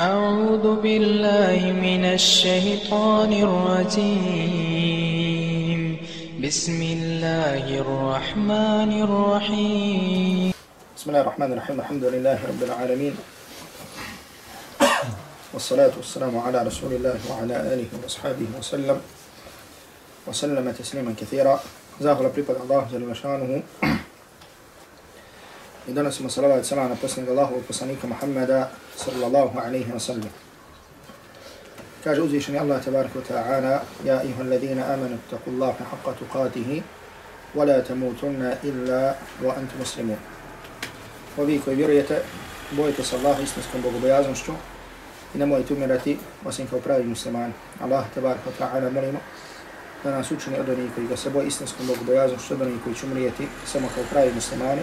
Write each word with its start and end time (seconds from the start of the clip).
أعوذ 0.00 0.80
بالله 0.80 1.60
من 1.76 2.04
الشيطان 2.16 3.32
الرجيم. 3.36 4.20
بسم 6.40 6.78
الله 6.82 7.64
الرحمن 7.84 8.90
الرحيم. 9.04 10.56
بسم 10.96 11.06
الله 11.12 11.20
الرحمن 11.20 11.52
الرحيم. 11.52 11.76
الحمد 11.84 12.04
لله 12.16 12.38
رب 12.48 12.62
العالمين. 12.64 13.12
والصلاة 15.52 15.92
والسلام 16.00 16.32
على 16.32 16.64
رسول 16.64 16.96
الله 16.96 17.20
وعلى 17.28 17.56
آله 17.76 17.92
وأصحابه 18.00 18.48
وسلم. 18.56 18.96
وسلم 20.24 20.64
تسليما 20.80 21.12
كثيرا. 21.12 21.60
زاهر 22.00 22.24
بريباد 22.32 22.56
الله 22.64 22.88
جل 22.88 23.04
وشانه 23.04 23.62
I 25.88 25.92
donosimo 25.92 26.28
salavat 26.28 26.64
salam 26.64 26.90
na 26.90 26.96
posljednog 26.96 27.38
Allahovog 27.38 27.62
poslanika 27.66 28.06
Muhammeda 28.06 28.68
sallallahu 28.96 29.58
alaihi 29.58 29.92
wa 29.92 30.00
sallam. 30.00 30.28
Kaže 32.04 32.22
uzvišeni 32.22 32.58
Allah 32.58 32.84
tabaraka 32.84 33.18
wa 33.18 33.24
ta'ala 33.24 33.80
Ja 34.04 34.22
iha 34.22 34.42
ladina 34.42 34.84
amanu 34.94 35.18
taku 35.30 35.50
Allaha 35.50 35.84
haqqa 35.84 36.12
tuqatihi 36.18 36.82
wa 37.54 37.64
la 37.64 37.82
tamutunna 37.82 38.54
illa 38.62 39.14
wa 39.42 39.56
antu 39.56 39.78
muslimun. 39.78 40.16
Ovi 41.38 41.60
koji 41.64 41.76
vjerujete, 41.76 42.22
bojite 42.70 43.04
se 43.04 43.16
Allah 43.16 43.42
istinskom 43.42 43.82
bogobojaznošću 43.82 44.52
i 45.34 45.38
nemojte 45.38 45.74
umirati 45.74 46.18
osim 46.44 46.66
kao 46.66 46.80
pravi 46.80 47.04
muslimani. 47.04 47.52
Allah 47.82 48.04
tabaraka 48.14 48.50
wa 48.50 48.64
ta'ala 48.64 48.92
molimo 48.92 49.18
da 50.04 50.10
nas 50.10 50.30
učini 50.30 50.58
od 50.58 50.68
onih 50.68 50.90
koji 50.94 51.06
ga 51.06 51.16
se 51.16 51.30
boje 51.30 51.46
istinskom 51.46 51.86
bogobojaznošću, 51.86 52.54
od 52.54 52.60
onih 52.60 52.76
koji 52.84 52.94
će 52.94 53.06
umrijeti 53.06 53.48
samo 53.66 53.88
kao 53.94 54.04
pravi 54.10 54.32
muslimani 54.34 54.82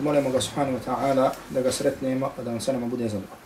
molimo 0.00 0.30
ga 0.30 0.40
subhanahu 0.40 0.78
wa 0.78 0.84
ta'ala 0.84 1.32
da 1.50 1.62
ga 1.62 1.72
sretnemo, 1.72 2.32
da 2.36 2.50
nam 2.50 2.60
sa 2.60 2.72
nama 2.72 2.86
bude 2.86 3.08
zadovoljno. 3.08 3.44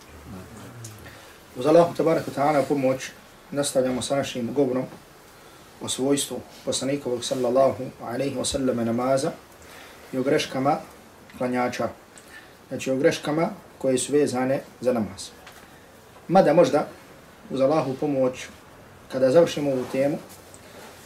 Uz 1.55 1.65
Allahu 1.65 1.95
tabaraka 1.95 2.31
ta'ala 2.31 2.63
pomoć 2.67 3.11
nastavljamo 3.51 4.01
sa 4.01 4.15
našim 4.15 4.53
govorom 4.53 4.85
o 5.81 5.89
svojstvu 5.89 6.39
poslanikovog 6.65 7.23
sallallahu 7.23 7.83
alaihi 8.03 8.35
wa 8.35 8.45
sallam 8.45 8.85
namaza 8.85 9.31
i 10.13 10.17
o 10.17 10.23
greškama 10.23 10.77
klanjača. 11.37 11.89
Znači 12.69 12.91
o 12.91 12.95
greškama 12.95 13.49
koje 13.77 13.97
su 13.97 14.13
vezane 14.13 14.61
za 14.81 14.93
namaz. 14.93 15.29
Mada 16.27 16.53
možda 16.53 16.87
uz 17.49 17.61
Allahu 17.61 17.93
pomoć 17.93 18.47
kada 19.11 19.31
završimo 19.31 19.71
ovu 19.71 19.85
temu 19.91 20.17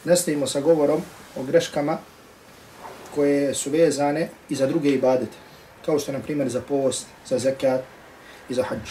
nastavimo 0.03 0.47
sa 0.47 0.61
govorom 0.61 1.01
o 1.35 1.43
greškama 1.43 1.97
koje 3.15 3.53
su 3.53 3.69
vezane 3.69 4.29
i 4.49 4.55
za 4.55 4.67
druge 4.67 4.89
ibadete, 4.89 5.37
kao 5.85 5.99
što 5.99 6.11
je, 6.11 6.17
na 6.17 6.23
primjer, 6.23 6.49
za 6.49 6.61
post, 6.61 7.07
za 7.25 7.39
zekat 7.39 7.81
i 8.49 8.53
za 8.53 8.63
hađ. 8.63 8.89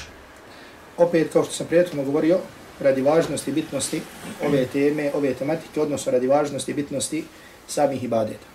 Opet, 0.97 1.33
kao 1.33 1.45
što 1.45 1.53
sam 1.53 1.67
prijateljno 1.67 2.05
govorio, 2.05 2.39
radi 2.81 3.03
važnosti 3.03 3.51
i 3.51 3.55
bitnosti 3.55 4.03
ove 4.47 4.67
teme, 4.67 5.11
ove 5.15 5.35
tematike, 5.35 5.81
odnosno 5.81 6.13
radi 6.13 6.27
važnosti 6.27 6.71
i 6.71 6.75
bitnosti 6.75 7.25
samih 7.69 8.05
ibadeta. 8.05 8.47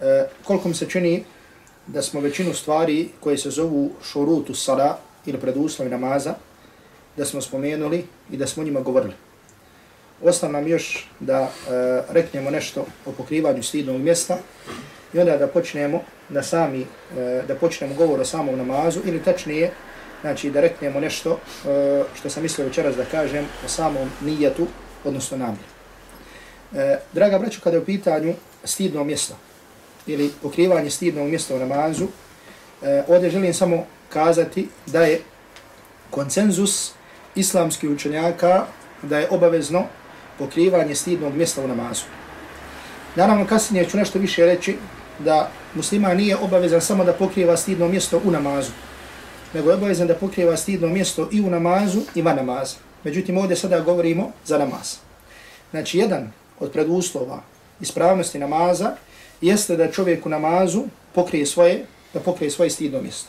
E, 0.00 0.28
koliko 0.44 0.68
mi 0.68 0.74
se 0.74 0.88
čini 0.88 1.24
da 1.86 2.02
smo 2.02 2.20
većinu 2.20 2.54
stvari 2.54 3.08
koje 3.20 3.38
se 3.38 3.50
zovu 3.50 3.90
šurutu 4.02 4.54
sara 4.54 4.96
ili 5.26 5.40
preduslovi 5.40 5.90
namaza, 5.90 6.34
da 7.16 7.24
smo 7.24 7.40
spomenuli 7.40 8.04
i 8.30 8.36
da 8.36 8.46
smo 8.46 8.64
njima 8.64 8.80
govorili. 8.80 9.14
Ostalo 10.22 10.52
nam 10.52 10.66
još 10.68 11.08
da 11.20 11.40
e, 11.40 11.48
reknemo 12.08 12.50
nešto 12.50 12.86
o 13.06 13.12
pokrivanju 13.12 13.62
stidnog 13.62 14.00
mjesta 14.00 14.38
i 15.12 15.18
onda 15.18 15.36
da 15.36 15.46
počnemo 15.46 16.00
da 16.28 16.42
sami, 16.42 16.86
e, 17.16 17.42
da 17.48 17.54
počnemo 17.54 17.94
govor 17.94 18.20
o 18.20 18.24
samom 18.24 18.58
namazu 18.58 19.00
ili 19.04 19.22
tačnije, 19.22 19.70
znači 20.20 20.50
da 20.50 20.60
reknemo 20.60 21.00
nešto 21.00 21.30
e, 21.32 22.02
što 22.14 22.30
sam 22.30 22.42
mislio 22.42 22.66
večeras 22.66 22.96
da 22.96 23.04
kažem 23.04 23.44
o 23.64 23.68
samom 23.68 24.10
nijetu, 24.20 24.66
odnosno 25.04 25.36
namjeru. 25.36 25.68
E, 26.74 26.98
draga 27.12 27.38
braću, 27.38 27.60
kada 27.64 27.76
je 27.76 27.82
u 27.82 27.84
pitanju 27.84 28.34
stidno 28.64 29.04
mjesto 29.04 29.36
ili 30.06 30.30
pokrivanje 30.42 30.90
stidnog 30.90 31.28
mjesta 31.28 31.54
u 31.54 31.58
namazu, 31.58 32.06
e, 32.82 33.02
ovdje 33.08 33.30
želim 33.30 33.54
samo 33.54 33.86
kazati 34.08 34.68
da 34.86 35.02
je 35.02 35.20
konsenzus 36.10 36.92
islamskih 37.34 37.90
učenjaka 37.90 38.66
da 39.02 39.18
je 39.18 39.28
obavezno 39.30 39.84
pokrivanje 40.38 40.94
stidnog 40.94 41.34
mjesta 41.34 41.64
u 41.64 41.68
namazu. 41.68 42.04
Naravno, 43.16 43.46
kasnije 43.46 43.88
ću 43.88 43.96
nešto 43.96 44.18
više 44.18 44.46
reći 44.46 44.76
da 45.18 45.50
musliman 45.74 46.16
nije 46.16 46.36
obavezan 46.36 46.80
samo 46.80 47.04
da 47.04 47.12
pokriva 47.12 47.56
stidno 47.56 47.88
mjesto 47.88 48.20
u 48.24 48.30
namazu, 48.30 48.70
nego 49.54 49.70
je 49.70 49.76
obavezan 49.76 50.06
da 50.06 50.14
pokriva 50.14 50.56
stidno 50.56 50.88
mjesto 50.88 51.28
i 51.32 51.40
u 51.40 51.50
namazu 51.50 52.00
i 52.14 52.22
van 52.22 52.36
namaza. 52.36 52.76
Međutim, 53.04 53.38
ovdje 53.38 53.56
sada 53.56 53.80
govorimo 53.80 54.32
za 54.44 54.58
namaz. 54.58 54.96
Znači, 55.70 55.98
jedan 55.98 56.32
od 56.60 56.72
preduslova 56.72 57.42
ispravnosti 57.80 58.38
namaza 58.38 58.96
jeste 59.40 59.76
da 59.76 59.92
čovjek 59.92 60.26
u 60.26 60.28
namazu 60.28 60.84
pokrije 61.14 61.46
svoje, 61.46 61.86
da 62.14 62.20
pokrije 62.20 62.50
svoje 62.50 62.70
stidno 62.70 63.02
mjesto. 63.02 63.28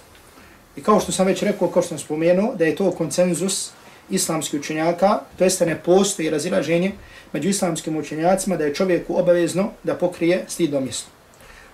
I 0.76 0.84
kao 0.84 1.00
što 1.00 1.12
sam 1.12 1.26
već 1.26 1.42
rekao, 1.44 1.68
kao 1.68 1.82
što 1.82 1.90
sam 1.90 2.00
spomenuo, 2.00 2.56
da 2.56 2.66
je 2.66 2.76
to 2.76 2.92
koncenzus 2.92 3.72
islamskih 4.10 4.60
učenjaka, 4.60 5.20
to 5.38 5.44
jeste 5.44 5.66
ne 5.66 5.76
postoji 5.76 6.30
razilaženje 6.30 6.92
među 7.34 7.50
islamskim 7.50 7.98
učenjacima 7.98 8.56
da 8.58 8.64
je 8.64 8.74
čovjeku 8.74 9.20
obavezno 9.20 9.70
da 9.84 9.96
pokrije 9.96 10.46
stidno 10.48 10.80
mjesto. 10.80 11.10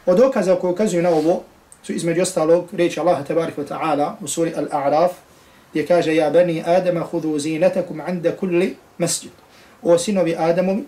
Od 0.06 0.18
dokaza 0.18 0.56
koje 0.56 0.72
ukazuju 0.72 1.04
na 1.04 1.10
ovo 1.10 1.44
su 1.84 1.94
između 1.94 2.22
ostalog 2.22 2.70
reći 2.72 3.00
Allah 3.00 3.28
tabarik 3.28 3.58
wa 3.58 3.68
ta'ala 3.68 4.12
u 4.22 4.28
suri 4.28 4.54
Al-A'raf 4.58 5.10
gdje 5.72 5.88
kaže 5.88 6.16
Ja 6.16 6.30
bani 6.30 6.64
Adama 6.66 7.00
hudu 7.00 7.40
zinatakum 7.40 8.02
anda 8.02 8.32
kulli 8.32 8.76
masjid. 8.98 9.32
O 9.82 9.98
sinovi 9.98 10.36
Adamovi, 10.38 10.84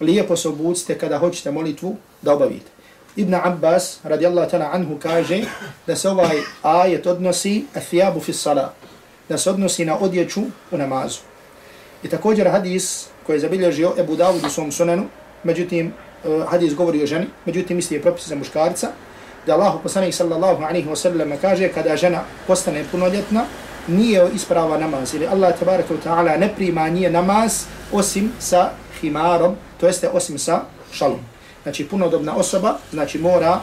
lijepo 0.00 0.36
se 0.36 0.48
obucite 0.48 0.98
kada 0.98 1.18
hoćete 1.18 1.50
molitvu 1.50 1.96
da 2.22 2.32
obavite. 2.32 2.70
Ibn 3.16 3.34
Abbas 3.34 3.98
radijallahu 4.04 4.50
ta'ala 4.50 4.70
anhu 4.72 4.98
kaže 5.02 5.42
da 5.86 5.96
se 5.96 6.08
ovaj 6.08 6.36
ajet 6.62 7.06
odnosi 7.06 7.64
athijabu 7.74 8.20
fi 8.20 8.32
salat 8.32 8.79
da 9.30 9.38
se 9.38 9.50
odnosi 9.50 9.84
na 9.84 9.98
odjeću 9.98 10.40
u 10.70 10.78
namazu. 10.78 11.18
I 12.02 12.08
također 12.08 12.48
hadis 12.48 13.06
koji 13.26 13.36
je 13.36 13.40
zabilježio 13.40 13.92
Ebu 13.98 14.16
Dawud 14.16 14.46
u 14.46 14.50
svom 14.50 14.72
sunanu, 14.72 15.04
međutim, 15.44 15.92
e, 16.24 16.44
hadis 16.48 16.74
govori 16.74 17.02
o 17.02 17.06
ženi, 17.06 17.26
međutim, 17.46 17.78
isti 17.78 17.94
je 17.94 18.02
propis 18.02 18.28
za 18.28 18.34
muškarca, 18.34 18.88
da 19.46 19.54
Allah 19.54 19.74
poslanik 19.82 20.14
sallallahu 20.14 20.62
alaihi 20.62 20.88
wa 20.88 20.96
sallam 20.96 21.32
kaže 21.40 21.68
kada 21.68 21.96
žena 21.96 22.24
postane 22.46 22.84
punoljetna, 22.90 23.44
nije 23.88 24.28
isprava 24.34 24.78
namaz, 24.78 25.14
ili 25.14 25.26
Allah 25.26 25.58
tabaraka 25.58 25.94
wa 25.94 26.02
ta'ala 26.04 26.38
ne 26.38 26.50
prima 26.56 26.90
nije 26.90 27.10
namaz 27.10 27.64
osim 27.92 28.32
sa 28.38 28.70
himarom, 29.00 29.54
to 29.80 29.86
jeste 29.86 30.08
osim 30.08 30.38
sa 30.38 30.62
šalom. 30.92 31.20
Znači 31.62 31.88
punodobna 31.88 32.36
osoba, 32.36 32.78
znači 32.92 33.18
mora, 33.18 33.60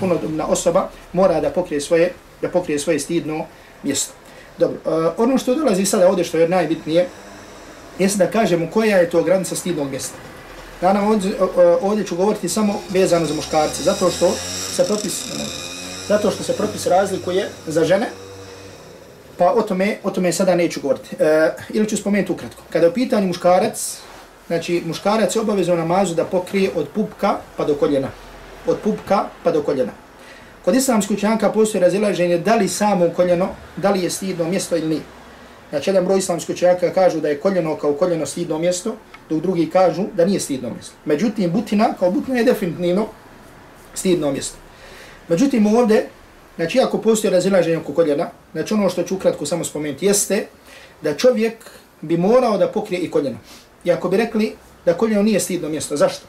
punodobna 0.00 0.46
osoba, 0.46 0.88
mora 1.12 1.40
da 1.40 1.50
pokrije 1.50 1.80
svoje, 1.80 2.12
da 2.42 2.48
pokrije 2.48 2.78
svoje 2.78 2.98
stidno 2.98 3.46
mjesto. 3.82 4.17
Dobro, 4.58 4.78
uh, 4.84 5.12
ono 5.16 5.38
što 5.38 5.54
dolazi 5.54 5.84
sada 5.84 6.08
ovdje 6.08 6.24
što 6.24 6.38
je 6.38 6.48
najbitnije, 6.48 7.08
jeste 7.98 8.18
da 8.18 8.30
kažemo 8.30 8.70
koja 8.70 8.96
je 8.96 9.10
to 9.10 9.22
granica 9.22 9.56
stidnog 9.56 9.90
mjesta. 9.90 10.14
Naravno, 10.80 11.10
ovdje, 11.10 11.32
ovdje 11.80 12.06
ću 12.06 12.16
govoriti 12.16 12.48
samo 12.48 12.80
vezano 12.90 13.26
za 13.26 13.34
muškarce, 13.34 13.82
zato 13.82 14.10
što 14.10 14.32
se 14.76 14.84
propis, 14.84 15.24
zato 16.08 16.30
što 16.30 16.42
se 16.42 16.52
propis 16.52 16.86
razlikuje 16.86 17.48
za 17.66 17.84
žene, 17.84 18.06
pa 19.38 19.52
o 19.52 19.62
tome, 19.62 19.98
o 20.02 20.10
tome 20.10 20.32
sada 20.32 20.54
neću 20.54 20.80
govoriti. 20.80 21.16
E, 21.18 21.50
ili 21.68 21.88
ću 21.88 21.96
spomenuti 21.96 22.32
ukratko. 22.32 22.62
Kada 22.70 22.86
je 22.86 22.90
u 22.90 22.94
pitanju 22.94 23.26
muškarac, 23.26 23.98
znači 24.46 24.82
muškarac 24.86 25.36
je 25.36 25.40
obavezno 25.40 25.76
namazu 25.76 26.14
da 26.14 26.24
pokrije 26.24 26.70
od 26.74 26.88
pupka 26.94 27.36
pa 27.56 27.64
do 27.64 27.74
koljena. 27.74 28.08
Od 28.66 28.78
pupka 28.84 29.24
pa 29.44 29.50
do 29.50 29.62
koljena. 29.62 29.92
Kod 30.64 30.74
islamskih 30.74 31.16
učenjaka 31.16 31.52
postoji 31.52 31.82
razilaženje 31.82 32.38
da 32.38 32.54
li 32.54 32.68
samo 32.68 33.10
koljeno, 33.16 33.48
da 33.76 33.90
li 33.90 34.02
je 34.02 34.10
stidno 34.10 34.44
mjesto 34.44 34.76
ili 34.76 34.88
nije. 34.88 35.02
Znači, 35.70 35.90
jedan 35.90 36.04
broj 36.04 36.18
islamskih 36.18 36.54
učenjaka 36.56 36.92
kažu 36.92 37.20
da 37.20 37.28
je 37.28 37.40
koljeno 37.40 37.76
kao 37.76 37.92
koljeno 37.92 38.26
stidno 38.26 38.58
mjesto, 38.58 38.96
dok 39.30 39.40
drugi 39.42 39.70
kažu 39.70 40.04
da 40.16 40.24
nije 40.24 40.40
stidno 40.40 40.70
mjesto. 40.70 40.94
Međutim, 41.04 41.52
butina 41.52 41.94
kao 41.98 42.10
butina 42.10 42.38
je 42.38 42.44
definitivno 42.44 43.06
stidno 43.94 44.32
mjesto. 44.32 44.56
Međutim, 45.28 45.66
ovdje, 45.66 46.08
znači, 46.56 46.80
ako 46.80 46.98
postoji 46.98 47.32
razilaženje 47.32 47.76
oko 47.76 47.92
koljena, 47.92 48.30
znači 48.52 48.74
ono 48.74 48.88
što 48.88 49.02
ću 49.02 49.14
ukratko 49.14 49.46
samo 49.46 49.64
spomenuti 49.64 50.06
jeste 50.06 50.46
da 51.02 51.16
čovjek 51.16 51.54
bi 52.00 52.16
morao 52.16 52.58
da 52.58 52.68
pokrije 52.68 53.00
i 53.00 53.10
koljeno. 53.10 53.38
I 53.84 53.92
ako 53.92 54.08
bi 54.08 54.16
rekli 54.16 54.54
da 54.84 54.94
koljeno 54.94 55.22
nije 55.22 55.40
stidno 55.40 55.68
mjesto, 55.68 55.96
zašto? 55.96 56.26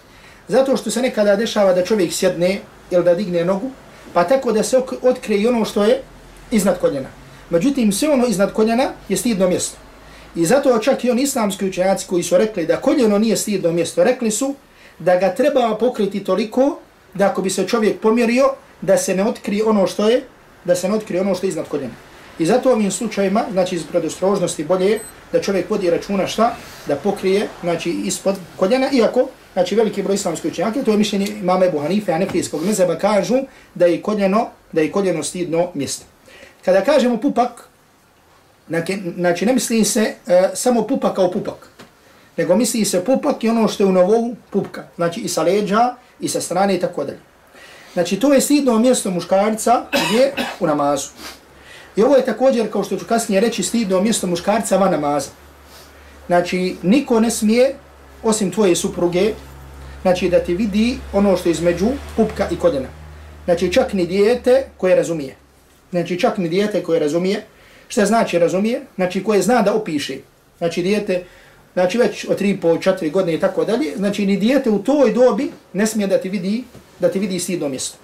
Zato 0.48 0.78
što 0.78 0.92
se 0.92 1.02
nekada 1.02 1.36
dešava 1.36 1.74
da 1.74 1.86
čovjek 1.86 2.14
sjedne 2.14 2.60
ili 2.92 3.04
da 3.04 3.16
digne 3.16 3.46
nogu, 3.46 3.72
pa 4.14 4.24
tako 4.24 4.52
da 4.52 4.64
se 4.64 4.82
otkrije 5.02 5.50
ono 5.50 5.66
što 5.66 5.84
je 5.84 6.02
iznad 6.52 6.80
koljena. 6.80 7.10
Međutim, 7.50 7.92
sve 7.92 8.10
ono 8.10 8.28
iznad 8.28 8.54
koljena 8.54 8.92
je 9.10 9.18
stidno 9.18 9.48
mjesto. 9.50 9.78
I 10.36 10.46
zato 10.46 10.80
čak 10.80 11.04
i 11.04 11.12
oni 11.12 11.22
islamski 11.22 11.66
učenjaci 11.66 12.08
koji 12.08 12.24
su 12.24 12.38
rekli 12.38 12.66
da 12.66 12.82
koljeno 12.82 13.18
nije 13.20 13.38
stidno 13.38 13.72
mjesto, 13.72 14.04
rekli 14.04 14.32
su 14.32 14.56
da 15.00 15.16
ga 15.16 15.36
treba 15.36 15.76
pokriti 15.80 16.24
toliko 16.24 16.80
da 17.14 17.26
ako 17.26 17.42
bi 17.42 17.50
se 17.50 17.68
čovjek 17.68 18.00
pomjerio, 18.00 18.54
da 18.82 18.98
se 18.98 19.16
ne 19.16 19.24
otkrije 19.24 19.64
ono 19.64 19.88
što 19.88 20.10
je, 20.10 20.24
da 20.66 20.76
se 20.76 20.90
ne 20.90 20.96
otkrije 20.96 21.22
ono 21.22 21.36
što 21.36 21.46
je 21.46 21.50
iznad 21.50 21.68
koljena. 21.68 21.94
I 22.40 22.46
zato 22.46 22.70
u 22.70 22.72
ovim 22.72 22.92
slučajima, 22.92 23.44
znači 23.52 23.76
iz 23.76 23.84
predostrožnosti 23.84 24.64
bolje 24.64 24.90
je 24.90 25.00
da 25.32 25.42
čovjek 25.42 25.70
vodi 25.70 25.90
računa 25.90 26.28
šta? 26.28 26.56
Da 26.88 26.96
pokrije, 26.96 27.48
znači 27.62 27.90
ispod 27.90 28.36
koljena, 28.56 28.90
iako, 28.92 29.28
znači 29.60 29.76
veliki 29.76 30.04
broj 30.04 30.16
islamskih 30.16 30.52
učenjaka, 30.52 30.84
to 30.84 30.92
je 30.92 30.98
mišljenje 30.98 31.28
imama 31.28 31.66
Ebu 31.66 31.80
Hanife, 31.80 32.14
a 32.14 32.20
mezeba, 32.66 32.96
kažu 32.98 33.36
da 33.76 33.86
je 33.86 34.02
koljeno, 34.02 34.48
da 34.72 34.82
je 34.82 34.92
koljeno 34.92 35.24
stidno 35.24 35.72
mjesto. 35.74 36.06
Kada 36.66 36.84
kažemo 36.84 37.18
pupak, 37.18 37.68
znači, 38.68 38.98
znači 39.18 39.46
ne 39.46 39.54
misli 39.54 39.86
se 39.86 40.14
uh, 40.26 40.34
samo 40.54 40.88
pupak 40.88 41.16
kao 41.16 41.32
pupak, 41.32 41.68
nego 42.38 42.56
misli 42.56 42.86
se 42.86 43.04
pupak 43.06 43.44
i 43.44 43.50
ono 43.50 43.68
što 43.68 43.84
je 43.84 43.88
u 43.88 43.92
novou 43.92 44.36
pupka, 44.50 44.88
znači 44.96 45.20
i 45.20 45.28
sa 45.28 45.44
leđa, 45.44 45.96
i 46.20 46.30
sa 46.30 46.42
strane 46.42 46.76
i 46.76 46.80
tako 46.80 47.04
dalje. 47.04 47.20
Znači 47.94 48.20
to 48.20 48.34
je 48.34 48.42
stidno 48.42 48.80
mjesto 48.80 49.12
muškarca 49.12 49.84
gdje 49.92 50.34
u 50.60 50.68
namazu. 50.68 51.10
I 51.96 52.04
ovo 52.04 52.16
je 52.16 52.26
također, 52.26 52.72
kao 52.72 52.84
što 52.84 52.98
ću 52.98 53.06
kasnije 53.06 53.42
reći, 53.42 53.64
stidno 53.64 54.02
mjesto 54.02 54.28
muškarca 54.28 54.78
van 54.78 54.92
namaza. 54.92 55.30
Znači, 56.28 56.76
niko 56.84 57.20
ne 57.20 57.32
smije, 57.32 57.76
osim 58.24 58.52
tvoje 58.52 58.76
supruge, 58.76 59.34
znači 60.02 60.30
da 60.30 60.40
ti 60.40 60.56
vidi 60.56 60.98
ono 61.14 61.38
što 61.38 61.50
je 61.50 61.52
između 61.52 61.88
pupka 62.16 62.48
i 62.52 62.56
koljena. 62.56 62.88
Znači, 63.46 63.74
čak 63.74 63.94
ni 63.94 64.06
dijete 64.06 64.66
koje 64.78 64.96
razumije. 64.96 65.36
Znači, 65.92 66.20
čak 66.20 66.38
ni 66.38 66.50
dijete 66.50 66.84
koje 66.84 67.00
razumije. 67.00 67.46
Šta 67.88 68.06
znači 68.06 68.40
razumije? 68.40 68.82
Znači, 68.96 69.24
koje 69.24 69.42
zna 69.42 69.62
da 69.62 69.74
opiše. 69.74 70.18
Znači, 70.58 70.82
dijete, 70.82 71.24
znači 71.74 71.98
već 71.98 72.26
od 72.30 72.40
3, 72.42 72.62
po 72.62 72.68
4 72.68 73.12
godine 73.12 73.34
i 73.34 73.40
tako 73.40 73.66
dalje, 73.66 73.94
znači 73.98 74.26
ni 74.26 74.38
dijete 74.38 74.70
u 74.70 74.80
toj 74.80 75.14
dobi 75.14 75.52
ne 75.74 75.88
smije 75.88 76.08
da 76.08 76.18
ti 76.18 76.30
vidi, 76.30 76.64
da 77.00 77.10
ti 77.10 77.20
vidi 77.20 77.40
stidno 77.40 77.70
mjesto. 77.70 77.98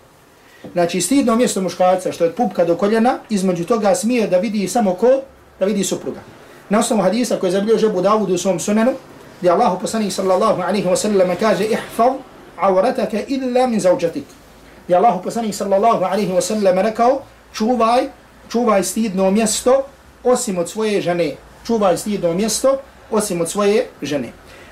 Znači, 0.73 1.01
stidno 1.01 1.35
mjesto 1.35 1.61
muškarca, 1.61 2.11
što 2.11 2.23
je 2.23 2.29
od 2.29 2.35
pupka 2.35 2.65
do 2.65 2.77
koljena, 2.77 3.19
između 3.29 3.65
toga 3.65 3.95
smije 3.95 4.27
da 4.27 4.37
vidi 4.37 4.67
samo 4.67 4.93
ko, 4.93 5.21
da 5.59 5.65
vidi 5.65 5.83
supruga. 5.83 6.19
Na 6.69 6.79
osnovu 6.79 7.01
hadisa 7.01 7.37
koji 7.39 7.47
je 7.47 7.51
zabilio 7.51 7.77
žebu 7.77 8.01
Davudu 8.01 8.33
u 8.33 8.37
svom 8.37 8.59
sunenu, 8.59 8.93
gdje 9.39 9.51
Allah 9.51 9.77
poslanih 9.81 10.13
sallallahu 10.13 10.61
alaihi 10.61 10.87
wa 10.87 10.95
sallam 10.95 11.35
kaže 11.39 11.65
ihfav 11.65 12.13
avrataka 12.57 13.17
illa 13.27 13.67
min 13.67 13.79
zauđatik. 13.79 14.23
Gdje 14.85 14.95
Allah 14.95 15.19
poslanih 15.23 15.55
sallallahu 15.55 16.03
alaihi 16.03 16.31
wa 16.31 16.41
sallam 16.41 16.79
rekao 16.79 17.21
čuvaj, 17.53 18.07
čuvaj 18.49 18.83
stidno 18.83 19.31
mjesto 19.31 19.83
osim 20.23 20.57
od 20.57 20.69
svoje 20.69 21.01
žene. 21.01 21.35
Čuvaj 21.65 21.97
stidno 21.97 22.33
mjesto 22.33 22.77
osim 23.11 23.41
od 23.41 23.49
svoje 23.49 23.87
žene. 24.01 24.31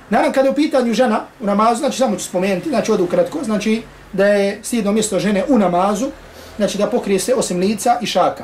Naravno, 0.09 0.33
kada 0.33 0.47
je 0.47 0.51
u 0.51 0.55
pitanju 0.55 0.93
žena 0.93 1.25
u 1.39 1.45
namazu, 1.45 1.79
znači 1.79 1.97
samo 1.97 2.15
ću 2.15 2.23
spomenuti, 2.23 2.69
znači 2.69 2.91
odu 2.91 3.07
kratko, 3.07 3.43
znači 3.43 3.81
da 4.13 4.25
je 4.25 4.59
stidno 4.63 4.91
mjesto 4.91 5.19
žene 5.19 5.43
u 5.47 5.57
namazu, 5.57 6.07
znači 6.57 6.77
da 6.77 6.87
pokrije 6.87 7.19
se 7.19 7.35
osim 7.35 7.59
lica 7.59 7.97
i 8.01 8.05
šaka. 8.05 8.43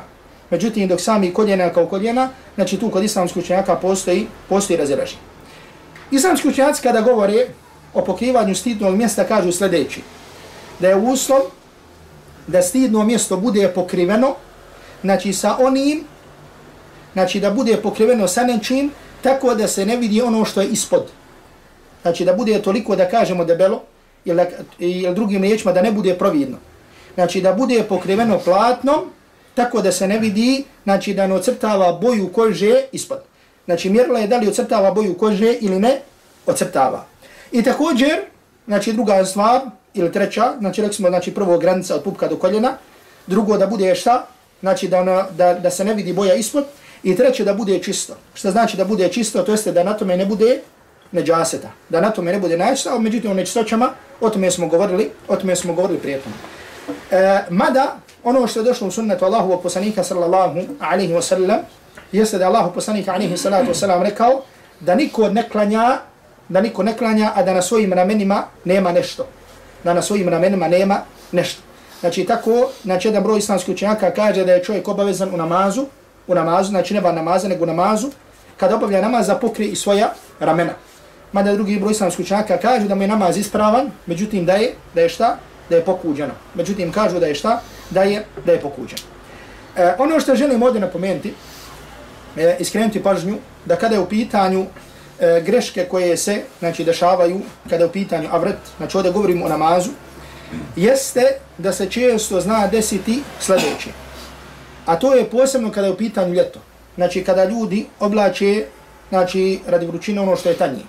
Međutim, 0.50 0.88
dok 0.88 1.00
sami 1.00 1.34
koljena 1.34 1.72
kao 1.72 1.86
koljena, 1.86 2.28
znači 2.54 2.76
tu 2.76 2.90
kod 2.90 3.04
islamskog 3.04 3.42
učenjaka 3.42 3.76
postoji, 3.76 4.26
postoji 4.48 4.76
razilaženje. 4.76 5.29
Islamski 6.10 6.48
učenjaci 6.48 6.82
kada 6.82 7.00
govore 7.00 7.46
o 7.94 8.04
pokrivanju 8.04 8.54
stidnog 8.54 8.96
mjesta 8.96 9.24
kažu 9.24 9.52
sljedeći. 9.52 10.00
Da 10.78 10.88
je 10.88 10.96
uslov 10.96 11.40
da 12.46 12.62
stidno 12.62 13.04
mjesto 13.04 13.36
bude 13.36 13.68
pokriveno, 13.68 14.34
znači 15.02 15.32
sa 15.32 15.56
onim, 15.58 16.04
znači 17.12 17.40
da 17.40 17.50
bude 17.50 17.76
pokriveno 17.76 18.28
sa 18.28 18.44
nečim, 18.44 18.90
tako 19.22 19.54
da 19.54 19.68
se 19.68 19.86
ne 19.86 19.96
vidi 19.96 20.22
ono 20.22 20.44
što 20.44 20.60
je 20.60 20.68
ispod. 20.68 21.06
Znači 22.02 22.24
da 22.24 22.32
bude 22.32 22.62
toliko 22.62 22.96
da 22.96 23.08
kažemo 23.08 23.44
debelo, 23.44 23.82
ili, 24.24 24.44
ili 24.78 25.14
drugim 25.14 25.42
riječima 25.42 25.72
da 25.72 25.82
ne 25.82 25.92
bude 25.92 26.14
providno. 26.18 26.56
Znači 27.14 27.40
da 27.40 27.52
bude 27.52 27.82
pokriveno 27.88 28.38
platnom, 28.38 29.10
tako 29.54 29.82
da 29.82 29.92
se 29.92 30.08
ne 30.08 30.18
vidi, 30.18 30.64
znači 30.84 31.14
da 31.14 31.26
ne 31.26 31.34
ocrtava 31.34 31.92
boju 31.92 32.32
kože 32.32 32.82
ispod. 32.92 33.29
Znači 33.64 33.90
mjerila 33.90 34.18
je 34.18 34.26
da 34.26 34.38
li 34.38 34.48
ocrtava 34.48 34.90
boju 34.90 35.18
kože 35.18 35.52
ili 35.60 35.78
ne 35.78 36.00
ocrtava. 36.46 37.04
I 37.52 37.62
također, 37.62 38.20
znači 38.66 38.92
druga 38.92 39.24
stvar, 39.24 39.60
ili 39.94 40.12
treća, 40.12 40.52
znači 40.58 40.80
rekli 40.80 40.94
smo, 40.94 41.08
znači 41.08 41.34
prvo 41.34 41.58
granica 41.58 41.94
od 41.94 42.02
pupka 42.02 42.28
do 42.28 42.36
koljena, 42.36 42.76
drugo 43.26 43.58
da 43.58 43.66
bude 43.66 43.94
šta, 43.94 44.26
znači 44.60 44.88
da, 44.88 45.00
ona, 45.00 45.26
da, 45.30 45.54
da 45.54 45.70
se 45.70 45.84
ne 45.84 45.94
vidi 45.94 46.12
boja 46.12 46.34
ispod, 46.34 46.64
i 47.02 47.16
treće 47.16 47.44
da 47.44 47.54
bude 47.54 47.78
čisto. 47.78 48.14
Što 48.34 48.50
znači 48.50 48.76
da 48.76 48.84
bude 48.84 49.08
čisto, 49.08 49.42
to 49.42 49.52
jeste 49.52 49.72
da 49.72 49.84
na 49.84 49.94
tome 49.96 50.16
ne 50.16 50.26
bude 50.26 50.60
neđaseta, 51.12 51.70
da 51.88 52.00
na 52.00 52.10
tome 52.10 52.32
ne 52.32 52.38
bude 52.38 52.56
najčista, 52.56 52.98
međutim 52.98 53.30
u 53.30 53.34
nečistoćama, 53.34 53.90
o 54.20 54.30
tome 54.30 54.50
smo 54.50 54.68
govorili, 54.68 55.10
o 55.28 55.36
tome 55.36 55.56
smo 55.56 55.74
govorili 55.74 55.98
prijetno. 55.98 56.32
E, 57.10 57.40
mada, 57.50 57.96
ono 58.24 58.46
što 58.46 58.60
je 58.60 58.64
došlo 58.64 58.88
u 58.88 58.90
sunnetu 58.90 59.24
Allahu 59.24 59.62
poslanika 59.62 60.04
sallallahu 60.04 60.60
alaihi 60.80 61.12
wa 61.12 61.22
sallam, 61.22 61.58
jeste 62.12 62.38
da 62.38 62.46
Allahu 62.46 62.74
poslanik 62.74 63.08
alihi 63.08 63.36
salatu 63.36 63.70
wasalam 63.70 64.02
rekao 64.02 64.42
da 64.80 64.94
niko 64.94 65.28
ne 65.28 65.48
klanja, 65.48 65.98
da 66.48 66.60
niko 66.60 66.82
ne 66.82 66.96
klanja, 66.96 67.32
a 67.34 67.42
da 67.42 67.54
na 67.54 67.62
svojim 67.62 67.92
ramenima 67.92 68.44
nema 68.64 68.92
nešto. 68.92 69.26
Da 69.84 69.94
na 69.94 70.02
svojim 70.02 70.28
ramenima 70.28 70.68
nema 70.68 71.00
nešto. 71.32 71.62
Znači 72.00 72.24
tako, 72.24 72.70
znači 72.84 73.08
jedan 73.08 73.22
broj 73.22 73.38
islamskih 73.38 73.74
učenjaka 73.74 74.10
kaže 74.10 74.44
da 74.44 74.52
je 74.52 74.64
čovjek 74.64 74.88
obavezan 74.88 75.34
u 75.34 75.36
namazu, 75.36 75.86
u 76.26 76.34
namazu, 76.34 76.68
znači 76.68 76.94
ne 76.94 77.00
ba 77.00 77.12
namaza, 77.12 77.48
nego 77.48 77.64
u 77.64 77.66
namazu, 77.66 78.10
kada 78.56 78.76
obavlja 78.76 79.00
namaz 79.02 79.26
da 79.26 79.34
pokrije 79.34 79.70
i 79.70 79.76
svoja 79.76 80.12
ramena. 80.40 80.72
Mada 81.32 81.52
drugi 81.52 81.78
broj 81.78 81.92
islamskih 81.92 82.24
učenjaka 82.24 82.58
kaže 82.58 82.88
da 82.88 82.94
mu 82.94 83.02
je 83.02 83.08
namaz 83.08 83.36
ispravan, 83.36 83.90
međutim 84.06 84.46
da 84.46 84.52
je, 84.52 84.74
da 84.94 85.00
je 85.00 85.08
šta? 85.08 85.36
Da 85.70 85.76
je 85.76 85.84
pokuđeno. 85.84 86.32
Međutim 86.54 86.92
kažu 86.92 87.20
da 87.20 87.26
je 87.26 87.34
šta? 87.34 87.60
Da 87.90 88.02
je, 88.02 88.24
da 88.46 88.52
je 88.52 88.60
pokuđeno. 88.60 89.02
E, 89.76 89.94
ono 89.98 90.20
što 90.20 90.34
želim 90.34 90.62
ovdje 90.62 90.80
napomenuti, 90.80 91.34
e, 92.36 92.56
iskrenuti 92.58 93.02
pažnju, 93.02 93.36
da 93.64 93.76
kada 93.76 93.94
je 93.94 94.00
u 94.00 94.08
pitanju 94.08 94.66
e, 95.20 95.40
greške 95.46 95.84
koje 95.90 96.16
se 96.16 96.42
znači, 96.58 96.84
dešavaju, 96.84 97.40
kada 97.70 97.84
je 97.84 97.88
u 97.88 97.92
pitanju 97.92 98.28
avret, 98.32 98.58
znači 98.76 98.96
ovdje 98.96 99.12
govorimo 99.12 99.46
o 99.46 99.48
namazu, 99.48 99.90
jeste 100.76 101.22
da 101.58 101.72
se 101.72 101.90
često 101.90 102.40
zna 102.40 102.66
desiti 102.66 103.22
sljedeće. 103.40 103.90
A 104.86 104.96
to 104.96 105.14
je 105.14 105.30
posebno 105.30 105.70
kada 105.72 105.86
je 105.86 105.92
u 105.92 105.96
pitanju 105.96 106.34
ljeto. 106.34 106.60
Znači 106.94 107.24
kada 107.24 107.44
ljudi 107.44 107.86
oblače 108.00 108.64
znači, 109.08 109.60
radi 109.66 109.86
vrućine 109.86 110.20
ono 110.20 110.36
što 110.36 110.48
je 110.48 110.56
tanje. 110.56 110.82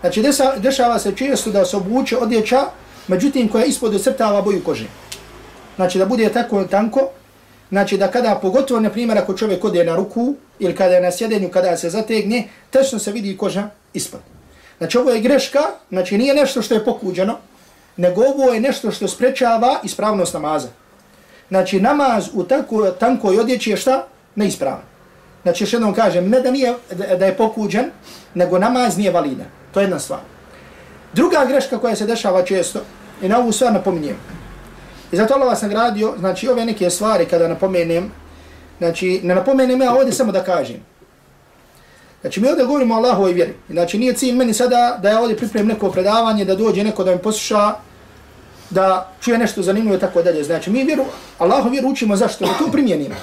Znači 0.00 0.22
desa, 0.22 0.56
dešava 0.56 0.98
se 0.98 1.12
često 1.16 1.50
da 1.50 1.64
se 1.64 1.76
obuče 1.76 2.16
odjeća, 2.16 2.64
međutim 3.08 3.48
koja 3.48 3.64
ispod 3.64 3.94
ocrtava 3.94 4.42
boju 4.42 4.64
kože. 4.64 4.86
Znači 5.76 5.98
da 5.98 6.06
bude 6.06 6.28
tako 6.28 6.64
tanko, 6.64 7.08
znači 7.68 7.98
da 7.98 8.10
kada 8.10 8.38
pogotovo 8.42 8.80
na 8.80 8.90
primjer 8.90 9.18
ako 9.18 9.34
čovjek 9.34 9.64
ode 9.64 9.84
na 9.84 9.96
ruku 9.96 10.34
ili 10.62 10.74
kada 10.76 10.94
je 10.94 11.00
na 11.00 11.10
sjedenju, 11.10 11.50
kada 11.50 11.76
se 11.76 11.90
zategne, 11.90 12.48
tečno 12.70 12.98
se 12.98 13.12
vidi 13.12 13.36
koža 13.36 13.68
ispod. 13.94 14.20
Znači 14.78 14.98
ovo 14.98 15.10
je 15.10 15.20
greška, 15.20 15.60
znači 15.90 16.18
nije 16.18 16.34
nešto 16.34 16.62
što 16.62 16.74
je 16.74 16.84
pokuđeno, 16.84 17.38
nego 17.96 18.22
ovo 18.22 18.52
je 18.52 18.60
nešto 18.60 18.90
što 18.90 19.08
sprečava 19.08 19.80
ispravnost 19.84 20.34
namaza. 20.34 20.68
Znači 21.48 21.80
namaz 21.80 22.28
u 22.34 22.44
tako 22.44 22.90
tankoj 22.90 23.38
odjeći 23.38 23.70
je 23.70 23.76
šta? 23.76 24.06
Neispravan. 24.34 24.82
Znači 25.42 25.64
još 25.64 25.72
jednom 25.72 25.94
kažem, 25.94 26.28
ne 26.28 26.40
da, 26.40 26.50
nije, 26.50 26.74
da 27.18 27.26
je 27.26 27.36
pokuđen, 27.36 27.90
nego 28.34 28.58
namaz 28.58 28.98
nije 28.98 29.10
validan. 29.10 29.46
To 29.74 29.80
je 29.80 29.84
jedna 29.84 29.98
stvar. 29.98 30.20
Druga 31.12 31.44
greška 31.48 31.78
koja 31.78 31.96
se 31.96 32.06
dešava 32.06 32.44
često, 32.44 32.80
i 33.22 33.28
na 33.28 33.38
ovu 33.38 33.52
stvar 33.52 33.72
napominjem. 33.72 34.16
I 35.12 35.16
zato 35.16 35.34
Allah 35.34 35.48
vas 35.48 35.62
nagradio, 35.62 36.14
znači 36.18 36.48
ove 36.48 36.64
neke 36.64 36.90
stvari 36.90 37.26
kada 37.26 37.48
napomenem, 37.48 38.10
znači 38.82 39.20
ne 39.22 39.34
napomenem 39.34 39.80
ja 39.80 39.94
ovdje 39.94 40.12
samo 40.12 40.32
da 40.32 40.44
kažem. 40.44 40.76
Znači 42.20 42.40
mi 42.40 42.48
ovdje 42.48 42.64
govorimo 42.64 42.94
o 42.94 42.96
Allahovoj 42.96 43.32
vjeri. 43.32 43.54
Znači 43.70 43.98
nije 43.98 44.14
cilj 44.14 44.34
meni 44.34 44.54
sada 44.54 44.98
da 45.02 45.08
ja 45.08 45.20
ovdje 45.20 45.36
pripremim 45.36 45.68
neko 45.68 45.90
predavanje, 45.90 46.44
da 46.44 46.54
dođe 46.54 46.84
neko 46.84 47.04
da 47.04 47.14
mi 47.14 47.18
posluša, 47.18 47.74
da 48.70 49.12
čuje 49.20 49.38
nešto 49.38 49.62
zanimljivo 49.62 49.96
i 49.96 50.00
tako 50.00 50.22
dalje. 50.22 50.44
Znači 50.44 50.70
mi 50.70 50.84
vjeru, 50.84 51.04
Allahu 51.38 51.70
vjeru 51.70 51.88
učimo 51.88 52.16
zašto? 52.16 52.46
Da 52.46 52.52
to 52.58 52.72
primjenimo. 52.72 53.14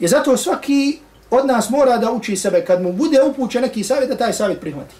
I 0.00 0.08
zato 0.08 0.36
svaki 0.36 0.98
od 1.30 1.46
nas 1.46 1.70
mora 1.70 1.98
da 1.98 2.10
uči 2.10 2.36
sebe 2.36 2.64
kad 2.64 2.82
mu 2.82 2.92
bude 2.92 3.22
upućen 3.22 3.62
neki 3.62 3.84
savjet 3.84 4.10
da 4.10 4.16
taj 4.16 4.32
savjet 4.32 4.60
prihvati. 4.60 4.94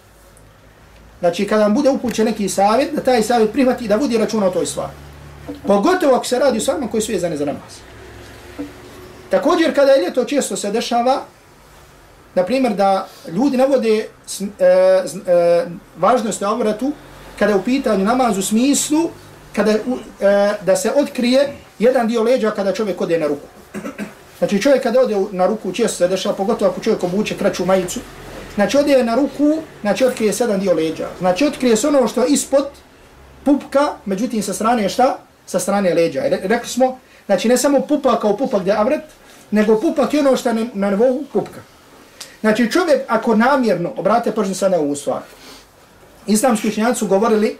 Znači 1.21 1.47
kada 1.47 1.62
vam 1.62 1.75
bude 1.75 1.91
upućen 1.91 2.27
neki 2.27 2.49
savjet 2.49 2.95
da 2.95 3.03
taj 3.03 3.23
savjet 3.23 3.53
prihvati 3.53 3.85
i 3.85 3.88
da 3.88 3.97
vodi 3.97 4.19
računa 4.19 4.47
o 4.47 4.50
toj 4.50 4.67
stvari. 4.67 4.93
Pogotovo 5.67 6.15
ako 6.15 6.25
se 6.25 6.38
radi 6.38 6.59
o 6.59 6.61
stvarima 6.61 6.91
koji 6.91 7.03
su 7.03 7.12
vezane 7.12 7.37
za 7.37 7.45
namaz. 7.45 7.88
Također 9.31 9.75
kada 9.75 9.93
je 9.93 10.03
ljeto 10.03 10.25
često 10.25 10.57
se 10.57 10.71
dešava 10.71 11.23
na 12.35 12.45
primjer 12.45 12.75
da 12.75 13.09
ljudi 13.33 13.57
navode 13.57 13.97
e, 13.99 14.65
e, 14.65 15.67
važnost 15.99 16.41
na 16.41 16.53
ovratu 16.53 16.93
kada 17.39 17.53
je 17.53 17.59
u 17.59 17.63
pitanju 17.63 18.05
namaz 18.05 18.39
u 18.39 18.43
smislu 18.43 19.11
kada, 19.53 19.73
e, 19.73 19.79
da 20.67 20.77
se 20.77 20.93
otkrije 20.97 21.49
jedan 21.79 22.09
dio 22.09 22.23
leđa 22.23 22.51
kada 22.51 22.73
čovjek 22.73 23.01
ode 23.01 23.19
na 23.19 23.27
ruku. 23.27 23.47
Znači 24.39 24.63
čovjek 24.63 24.83
kada 24.83 25.01
ode 25.01 25.17
na 25.33 25.47
ruku, 25.47 25.73
često 25.73 25.97
se 25.97 26.09
dešava, 26.09 26.35
pogotovo 26.35 26.71
ako 26.71 26.81
čovjek 26.81 27.05
obuče 27.05 27.37
kraću 27.39 27.67
majicu, 27.67 28.01
znači 28.55 28.77
ode 28.77 29.05
na 29.05 29.15
ruku, 29.15 29.63
znači 29.81 30.05
otkrije 30.05 30.33
sedam 30.33 30.61
jedan 30.61 30.61
dio 30.61 30.75
leđa. 30.75 31.09
Znači 31.19 31.45
otkrije 31.45 31.77
se 31.77 31.89
ono 31.89 32.09
što 32.09 32.23
je 32.23 32.29
ispod 32.29 32.69
pupka, 33.45 33.89
međutim 34.05 34.43
sa 34.43 34.55
strane 34.55 34.89
šta? 34.89 35.19
Sa 35.47 35.59
strane 35.59 35.95
leđa. 35.95 36.23
Rekli 36.43 36.69
smo, 36.69 36.99
znači 37.29 37.49
ne 37.49 37.57
samo 37.57 37.81
pupa 37.81 38.21
kao 38.21 38.37
pupak 38.37 38.61
gdje 38.61 38.73
avret, 38.73 39.03
nego 39.51 39.81
pupak 39.81 40.15
je 40.15 40.21
ono 40.21 40.37
što 40.37 40.49
je 40.49 40.67
na 40.75 40.91
nivou 40.91 41.25
pupka. 41.33 41.61
Znači 42.41 42.71
čovjek 42.73 43.03
ako 43.09 43.37
namjerno, 43.37 43.93
obrate 43.97 44.33
pažnju 44.33 44.55
sad 44.55 44.71
na 44.71 44.79
ovu 44.79 44.97
stvar, 44.97 45.23
islamski 46.27 46.69
učenjaci 46.69 46.99
su 46.99 47.07
govorili, 47.07 47.57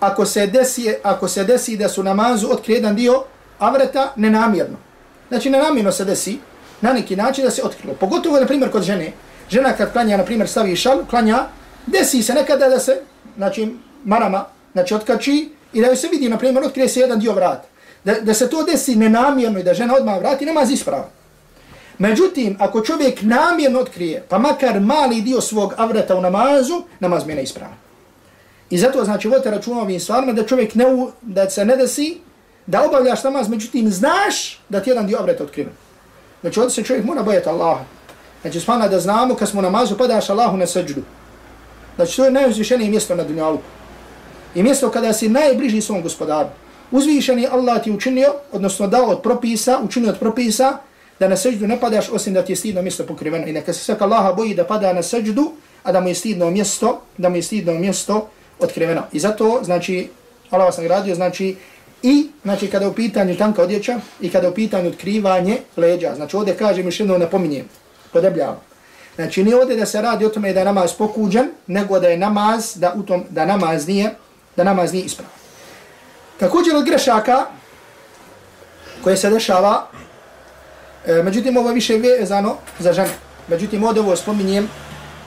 ako 0.00 0.26
se 0.26 0.46
desi, 0.46 0.94
ako 1.02 1.28
se 1.28 1.44
desi 1.44 1.76
da 1.76 1.88
su 1.88 2.02
namazu 2.02 2.48
otkrije 2.50 2.76
jedan 2.76 2.96
dio 2.96 3.24
avreta 3.58 4.12
nenamjerno. 4.16 4.76
Znači 5.28 5.50
nenamjerno 5.50 5.92
se 5.92 6.04
desi 6.04 6.38
na 6.80 6.92
neki 6.92 7.16
način 7.16 7.44
da 7.44 7.50
se 7.50 7.62
otkrilo. 7.62 7.94
Pogotovo, 7.94 8.40
na 8.40 8.46
primjer, 8.46 8.70
kod 8.70 8.82
žene. 8.82 9.12
Žena 9.50 9.72
kad 9.72 9.92
klanja, 9.92 10.16
na 10.16 10.24
primjer, 10.24 10.48
stavi 10.48 10.76
šal, 10.76 11.06
klanja, 11.10 11.38
desi 11.86 12.22
se 12.22 12.34
nekada 12.34 12.68
da 12.68 12.78
se, 12.78 13.00
znači, 13.36 13.74
marama, 14.04 14.44
znači, 14.72 14.94
otkači 14.94 15.48
i 15.72 15.80
da 15.80 15.96
se 15.96 16.08
vidi, 16.08 16.28
na 16.28 16.38
primjer, 16.38 16.64
otkrije 16.64 16.88
se 16.88 17.00
jedan 17.00 17.18
dio 17.18 17.32
vrata. 17.32 17.68
Da, 18.04 18.14
da 18.20 18.34
se 18.34 18.50
to 18.50 18.62
desi 18.62 18.96
nenamjerno 18.96 19.58
i 19.58 19.62
da 19.62 19.74
žena 19.74 19.94
odmah 19.94 20.18
vrati, 20.18 20.46
nema 20.46 20.62
ispravan. 20.62 21.08
Međutim, 21.98 22.56
ako 22.60 22.80
čovjek 22.80 23.22
namjerno 23.22 23.80
otkrije, 23.80 24.24
pa 24.28 24.38
makar 24.38 24.80
mali 24.80 25.20
dio 25.20 25.40
svog 25.40 25.74
avrata 25.76 26.16
u 26.16 26.20
namazu, 26.20 26.82
namaz 27.00 27.26
mi 27.26 27.32
je 27.32 27.36
neispravan. 27.36 27.74
I 28.70 28.78
zato, 28.78 29.04
znači, 29.04 29.28
vodite 29.28 29.50
računa 29.50 29.80
ovim 29.80 30.00
stvarima 30.00 30.32
da 30.32 30.46
čovjek 30.46 30.74
ne, 30.74 30.86
u, 30.86 31.10
da 31.22 31.50
se 31.50 31.64
ne 31.64 31.76
desi, 31.76 32.20
da 32.66 32.84
obavljaš 32.86 33.24
namaz, 33.24 33.48
međutim, 33.48 33.90
znaš 33.90 34.60
da 34.68 34.80
ti 34.80 34.90
jedan 34.90 35.06
dio 35.06 35.18
avrata 35.18 35.44
otkriven. 35.44 35.72
Znači, 36.40 36.60
ovdje 36.60 36.74
se 36.74 36.82
čovjek 36.82 37.04
mora 37.04 37.22
bojati 37.22 37.48
Allaha. 37.48 37.84
Znači, 38.42 38.60
spana 38.60 38.88
da 38.88 39.00
znamo, 39.00 39.34
kad 39.34 39.48
smo 39.48 39.62
namazu, 39.62 39.98
padaš 39.98 40.30
Allahu 40.30 40.56
na 40.56 40.66
seđdu. 40.66 41.02
Znači, 41.96 42.16
to 42.16 42.24
je 42.24 42.30
najuzvišenije 42.30 42.90
mjesto 42.90 43.14
na 43.14 43.24
dunjalu. 43.24 43.58
I 44.54 44.62
mjesto 44.62 44.90
kada 44.90 45.12
si 45.12 45.28
najbliži 45.28 45.80
svom 45.80 46.02
gospodaru. 46.02 46.48
Uzvišeni 46.90 47.46
Allah 47.46 47.82
ti 47.82 47.90
učinio, 47.90 48.34
odnosno 48.52 48.86
dao 48.86 49.04
od 49.04 49.22
propisa, 49.22 49.78
učinio 49.84 50.10
od 50.10 50.18
propisa, 50.18 50.78
da 51.20 51.28
na 51.28 51.36
seđdu 51.36 51.66
ne 51.66 51.80
padaš 51.80 52.08
osim 52.10 52.34
da 52.34 52.42
ti 52.42 52.52
je 52.52 52.56
stidno 52.56 52.82
mjesto 52.82 53.06
pokriveno. 53.06 53.46
I 53.46 53.52
neka 53.52 53.72
se 53.72 53.84
sveka 53.84 54.04
Allaha 54.04 54.32
boji 54.32 54.54
da 54.54 54.64
pada 54.64 54.92
na 54.92 55.02
seđdu, 55.02 55.52
a 55.82 55.92
da 55.92 56.00
mu 56.00 56.08
je 56.08 56.14
stidno 56.14 56.50
mjesto, 56.50 57.00
da 57.18 57.28
mu 57.28 57.36
je 57.36 57.42
stidno 57.42 57.74
mjesto 57.74 58.28
otkriveno. 58.58 59.02
I 59.12 59.18
zato, 59.18 59.60
znači, 59.64 60.08
Allah 60.50 60.66
vas 60.66 60.78
nagradio, 60.78 61.14
znači, 61.14 61.56
i, 62.02 62.28
znači, 62.42 62.66
kada 62.66 62.88
u 62.88 62.94
pitanju 62.94 63.36
tanka 63.36 63.62
odjeća 63.62 64.00
i 64.20 64.30
kada 64.30 64.48
u 64.48 64.54
pitanju 64.54 64.88
otkrivanje 64.88 65.58
leđa. 65.76 66.14
Znači, 66.16 66.36
ovdje 66.36 66.56
kažem 66.56 66.86
još 66.86 67.00
jedno 67.00 67.18
napominjem, 67.18 67.64
podebljavam. 68.12 68.60
Znači, 69.14 69.44
nije 69.44 69.56
ovdje 69.56 69.76
da 69.76 69.86
se 69.86 70.02
radi 70.02 70.24
o 70.24 70.28
tome 70.28 70.52
da 70.52 70.60
je 70.60 70.64
namaz 70.64 70.92
pokuđen, 70.92 71.48
nego 71.66 72.00
da 72.00 72.08
je 72.08 72.16
namaz, 72.16 72.76
da, 72.76 72.92
u 72.96 73.02
tom, 73.02 73.24
da 73.30 73.46
namaz 73.46 73.88
nije, 73.88 74.14
da 74.56 74.64
namaz 74.64 74.92
nije 74.92 75.04
ispravan. 75.04 75.32
Također 76.38 76.76
od 76.76 76.84
grešaka 76.84 77.46
koje 79.04 79.16
se 79.16 79.30
dešava, 79.30 79.86
e, 81.06 81.22
međutim 81.22 81.56
ovo 81.56 81.68
je 81.68 81.74
više 81.74 81.96
vezano 81.96 82.56
za 82.78 82.92
žene. 82.92 83.14
Međutim 83.48 83.84
od 83.84 83.98
ovo 83.98 84.16
spominjem, 84.16 84.68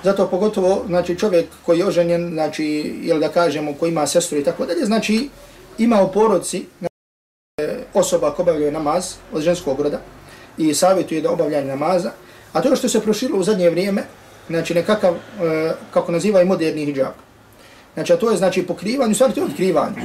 zato 0.04 0.28
pogotovo 0.28 0.84
znači, 0.88 1.18
čovjek 1.18 1.46
koji 1.66 1.80
je 1.80 1.86
oženjen, 1.86 2.30
znači, 2.34 2.66
ili 3.04 3.20
da 3.20 3.30
kažemo 3.30 3.74
koji 3.80 3.90
ima 3.90 4.08
sestru 4.08 4.38
i 4.38 4.44
tako 4.44 4.66
dalje, 4.66 4.86
znači 4.86 5.30
ima 5.78 6.02
u 6.02 6.12
porodci 6.12 6.66
znači, 6.80 7.82
osoba 7.94 8.32
koja 8.32 8.44
obavljaju 8.44 8.72
namaz 8.72 9.14
od 9.34 9.42
ženskog 9.42 9.82
roda 9.82 10.00
i 10.58 10.74
savjetuje 10.74 11.22
da 11.22 11.32
obavljanje 11.32 11.68
namaza, 11.68 12.12
a 12.54 12.62
to 12.62 12.68
ono 12.68 12.76
što 12.76 12.90
se 12.90 13.02
proširilo 13.02 13.40
u 13.40 13.44
zadnje 13.44 13.70
vrijeme, 13.70 14.04
znači 14.50 14.74
nekakav, 14.74 15.14
e, 15.16 15.72
kako 15.94 16.12
nazivaju 16.12 16.48
moderni 16.48 16.86
hijab. 16.86 17.14
Znači, 17.94 18.14
a 18.14 18.18
to 18.18 18.32
je 18.32 18.38
znači 18.38 18.64
pokrivanje, 18.64 19.12
u 19.12 19.16
stvari 19.16 19.34
to 19.34 19.40
je 19.40 19.46
otkrivanje. 19.46 20.02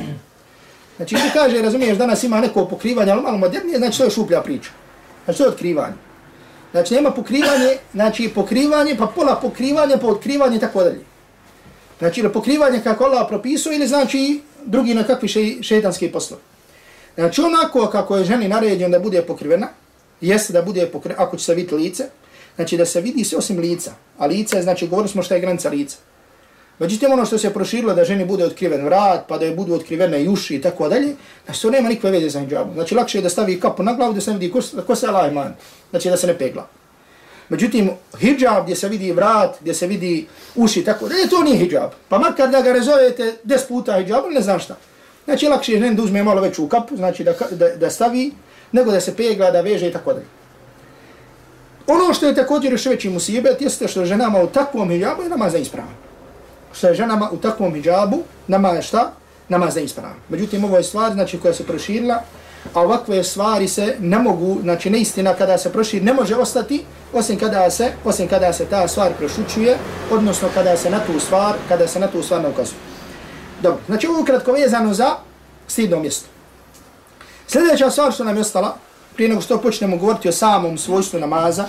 Znači, 0.96 1.14
ti 1.14 1.30
kaže, 1.32 1.62
razumiješ, 1.62 1.98
danas 1.98 2.22
ima 2.22 2.40
neko 2.40 2.64
pokrivanje, 2.64 3.12
ali 3.12 3.22
malo 3.22 3.38
modernije, 3.38 3.78
znači 3.78 3.98
to 3.98 4.04
je 4.04 4.10
šuplja 4.10 4.40
priča. 4.40 4.70
Znači, 5.24 5.38
to 5.38 5.44
je 5.44 5.50
otkrivanje. 5.50 5.94
Znači, 6.70 6.94
nema 6.94 7.10
pokrivanje, 7.10 7.76
znači 7.92 8.28
pokrivanje, 8.34 8.96
pa 8.98 9.06
pola 9.06 9.38
pokrivanje, 9.42 9.96
pa 10.00 10.06
otkrivanje, 10.06 10.58
tako 10.58 10.82
dalje. 10.82 11.00
Znači, 11.98 12.20
ili 12.20 12.32
pokrivanje 12.32 12.80
kako 12.84 13.04
Allah 13.04 13.26
propisuje, 13.28 13.76
ili 13.76 13.86
znači 13.86 14.40
drugi 14.64 14.94
na 14.94 15.04
kakvi 15.04 15.28
še, 15.28 15.62
šeitanski 15.62 16.12
poslovi. 16.12 16.42
Znači, 17.14 17.40
onako 17.40 17.86
kako 17.86 18.16
je 18.16 18.24
ženi 18.24 18.48
naređen 18.48 18.90
da 18.90 18.98
bude 18.98 19.22
pokrivena, 19.22 19.68
jeste 20.20 20.52
da 20.52 20.62
bude 20.62 20.86
pokrivena, 20.86 21.22
ako 21.22 21.36
će 21.36 21.44
se 21.44 21.54
vidjeti 21.54 21.74
lice, 21.74 22.04
znači 22.56 22.76
da 22.76 22.86
se 22.86 23.00
vidi 23.00 23.24
sve 23.24 23.38
osim 23.38 23.58
lica. 23.58 23.92
A 24.18 24.26
lice, 24.26 24.62
znači, 24.62 24.88
govorili 24.88 25.08
smo 25.08 25.22
šta 25.22 25.34
je 25.34 25.40
granica 25.40 25.68
lica. 25.68 25.96
Međutim, 26.78 27.12
ono 27.12 27.24
što 27.24 27.38
se 27.38 27.52
proširilo 27.52 27.94
da 27.94 28.04
ženi 28.04 28.24
bude 28.24 28.44
otkriven 28.44 28.84
vrat, 28.84 29.24
pa 29.28 29.38
da 29.38 29.44
je 29.44 29.54
budu 29.54 29.74
otkrivene 29.74 30.22
i 30.22 30.28
uši 30.28 30.54
i 30.54 30.60
tako 30.60 30.88
dalje, 30.88 31.14
znači 31.44 31.62
to 31.62 31.70
nema 31.70 31.88
nikakve 31.88 32.10
veze 32.10 32.30
sa 32.30 32.40
hijabom. 32.40 32.74
Znači 32.74 32.94
lakše 32.94 33.18
je 33.18 33.22
da 33.22 33.28
stavi 33.28 33.60
kapu 33.60 33.82
na 33.82 33.94
glavu 33.94 34.12
da 34.12 34.20
se 34.20 34.32
ne 34.32 34.38
vidi 34.38 34.52
ko, 34.52 34.60
kosa 34.86 35.00
se 35.00 35.06
Allah 35.06 35.32
iman. 35.32 35.54
Znači 35.90 36.10
da 36.10 36.16
se 36.16 36.26
ne 36.26 36.38
pegla. 36.38 36.66
Međutim, 37.48 37.90
hijab 38.18 38.64
gdje 38.64 38.76
se 38.76 38.88
vidi 38.88 39.12
vrat, 39.12 39.56
gdje 39.60 39.74
se 39.74 39.86
vidi 39.86 40.26
uši 40.54 40.80
i 40.80 40.84
tako 40.84 41.08
dalje, 41.08 41.28
to 41.28 41.42
nije 41.42 41.56
hijab. 41.56 41.90
Pa 42.08 42.18
makar 42.18 42.50
da 42.50 42.60
ga 42.60 42.72
rezovete 42.72 43.36
des 43.44 43.64
puta 43.64 44.02
hijab, 44.02 44.24
ne 44.30 44.40
znam 44.40 44.60
šta. 44.60 44.76
Znači 45.24 45.48
lakše 45.48 45.72
je 45.72 45.94
da 45.94 46.02
uzme 46.02 46.22
malo 46.22 46.40
veću 46.40 46.68
kapu, 46.68 46.96
znači 46.96 47.24
da, 47.24 47.32
da, 47.50 47.68
da 47.68 47.90
stavi, 47.90 48.32
nego 48.72 48.90
da 48.90 49.00
se 49.00 49.16
pegla, 49.16 49.50
da 49.50 49.60
veže 49.60 49.88
i 49.88 49.92
tako 49.92 50.12
dalje. 50.12 50.26
Ono 51.86 52.14
što 52.14 52.26
je 52.26 52.34
također 52.34 52.72
još 52.72 52.86
veći 52.86 53.08
musibet 53.08 53.62
jeste 53.62 53.88
što 53.88 54.04
ženama 54.04 54.42
u 54.42 54.46
takvom 54.46 54.90
hijabu 54.90 55.22
je 55.22 55.28
namaz 55.28 55.54
ispravan 55.54 56.05
sa 56.76 56.94
ženama 56.94 57.30
u 57.32 57.36
takvom 57.36 57.74
hijabu, 57.74 58.22
nama 58.46 58.68
je 58.68 58.82
šta? 58.82 59.12
Namaz 59.48 59.76
ne 59.76 59.84
ispravan. 59.84 60.14
Međutim, 60.28 60.64
ovo 60.64 60.76
je 60.76 60.82
stvar 60.82 61.12
znači, 61.12 61.38
koja 61.38 61.54
se 61.54 61.66
proširila, 61.66 62.22
a 62.74 62.80
ovakve 62.80 63.24
stvari 63.24 63.68
se 63.68 63.96
ne 64.00 64.18
mogu, 64.18 64.58
znači 64.62 64.90
neistina 64.90 65.34
kada 65.34 65.58
se 65.58 65.72
proširi, 65.72 66.04
ne 66.04 66.14
može 66.14 66.36
ostati, 66.36 66.84
osim 67.12 67.38
kada 67.38 67.70
se, 67.70 67.92
osim 68.04 68.28
kada 68.28 68.52
se 68.52 68.64
ta 68.64 68.88
stvar 68.88 69.12
prošućuje, 69.18 69.76
odnosno 70.10 70.48
kada 70.54 70.76
se 70.76 70.90
na 70.90 71.00
tu 71.06 71.20
stvar, 71.20 71.54
kada 71.68 71.88
se 71.88 72.00
na 72.00 72.06
tu 72.06 72.22
stvar 72.22 72.42
ne 72.42 72.48
ukazuje. 72.48 72.78
Dobro, 73.62 73.80
znači 73.86 74.06
ovo 74.06 74.20
ukratko 74.20 74.52
vezano 74.52 74.94
za 74.94 75.10
stidno 75.68 76.00
mjesto. 76.00 76.28
Sljedeća 77.46 77.90
stvar 77.90 78.12
što 78.12 78.24
nam 78.24 78.36
je 78.36 78.40
ostala, 78.40 78.76
prije 79.14 79.28
nego 79.28 79.40
što 79.40 79.60
počnemo 79.60 79.96
govoriti 79.96 80.28
o 80.28 80.32
samom 80.32 80.78
svojstvu 80.78 81.20
namaza, 81.20 81.64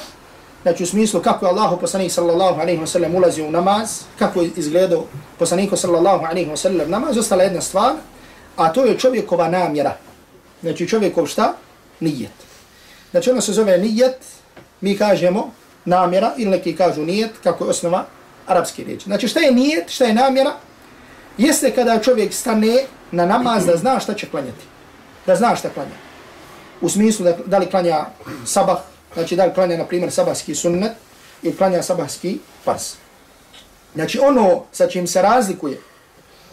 znači 0.61 0.83
u 0.83 0.87
smislu 0.87 1.21
kako 1.21 1.45
je 1.45 1.49
Allahu 1.49 1.79
poslanik 1.79 2.11
sallallahu 2.11 2.61
alejhi 2.61 2.81
ve 2.81 2.87
sellem 2.87 3.15
ulazio 3.15 3.47
u 3.47 3.51
namaz, 3.51 4.01
kako 4.19 4.41
je 4.41 4.51
izgledao 4.55 5.03
poslanik 5.39 5.69
sallallahu 5.75 6.25
alejhi 6.25 6.49
ve 6.49 6.57
sellem 6.57 6.91
namaz, 6.91 7.17
ostala 7.17 7.43
jedna 7.43 7.61
stvar, 7.61 7.93
a 8.55 8.73
to 8.73 8.85
je 8.85 8.99
čovjekova 8.99 9.49
namjera. 9.49 9.97
Znači 10.61 10.87
čovjekov 10.87 11.25
šta? 11.25 11.53
Nijet. 11.99 12.31
Znači 13.11 13.31
ono 13.31 13.41
se 13.41 13.53
zove 13.53 13.77
nijet, 13.77 14.17
mi 14.81 14.97
kažemo 14.97 15.51
namjera, 15.85 16.33
ili 16.37 16.51
neki 16.51 16.75
kažu 16.75 17.01
nijet, 17.01 17.31
kako 17.43 17.63
je 17.63 17.69
osnova 17.69 18.05
arapske 18.47 18.83
riječi. 18.83 19.03
Znači 19.05 19.27
šta 19.27 19.39
je 19.39 19.51
nijet, 19.51 19.89
šta 19.89 20.05
je 20.05 20.13
namjera? 20.13 20.51
Jeste 21.37 21.71
kada 21.71 21.99
čovjek 21.99 22.33
stane 22.33 22.83
na 23.11 23.25
namaz 23.25 23.65
da 23.65 23.77
zna 23.77 23.99
šta 23.99 24.13
će 24.13 24.29
klanjati. 24.29 24.65
Da 25.25 25.35
zna 25.35 25.55
šta 25.55 25.69
klanja. 25.69 25.97
U 26.81 26.89
smislu 26.89 27.25
da, 27.25 27.37
da 27.45 27.57
li 27.57 27.69
klanja 27.69 28.05
sabah, 28.45 28.77
znači 29.17 29.35
da 29.35 29.45
li 29.45 29.53
klanja, 29.53 29.77
na 29.77 29.85
primjer, 29.85 30.11
sabahski 30.11 30.55
sunnet 30.55 30.91
i 31.43 31.55
klanja 31.55 31.83
sabahski 31.83 32.39
fars. 32.63 32.93
Znači 33.95 34.19
ono 34.19 34.63
sa 34.71 34.87
čim 34.87 35.07
se 35.07 35.21
razlikuje, 35.21 35.79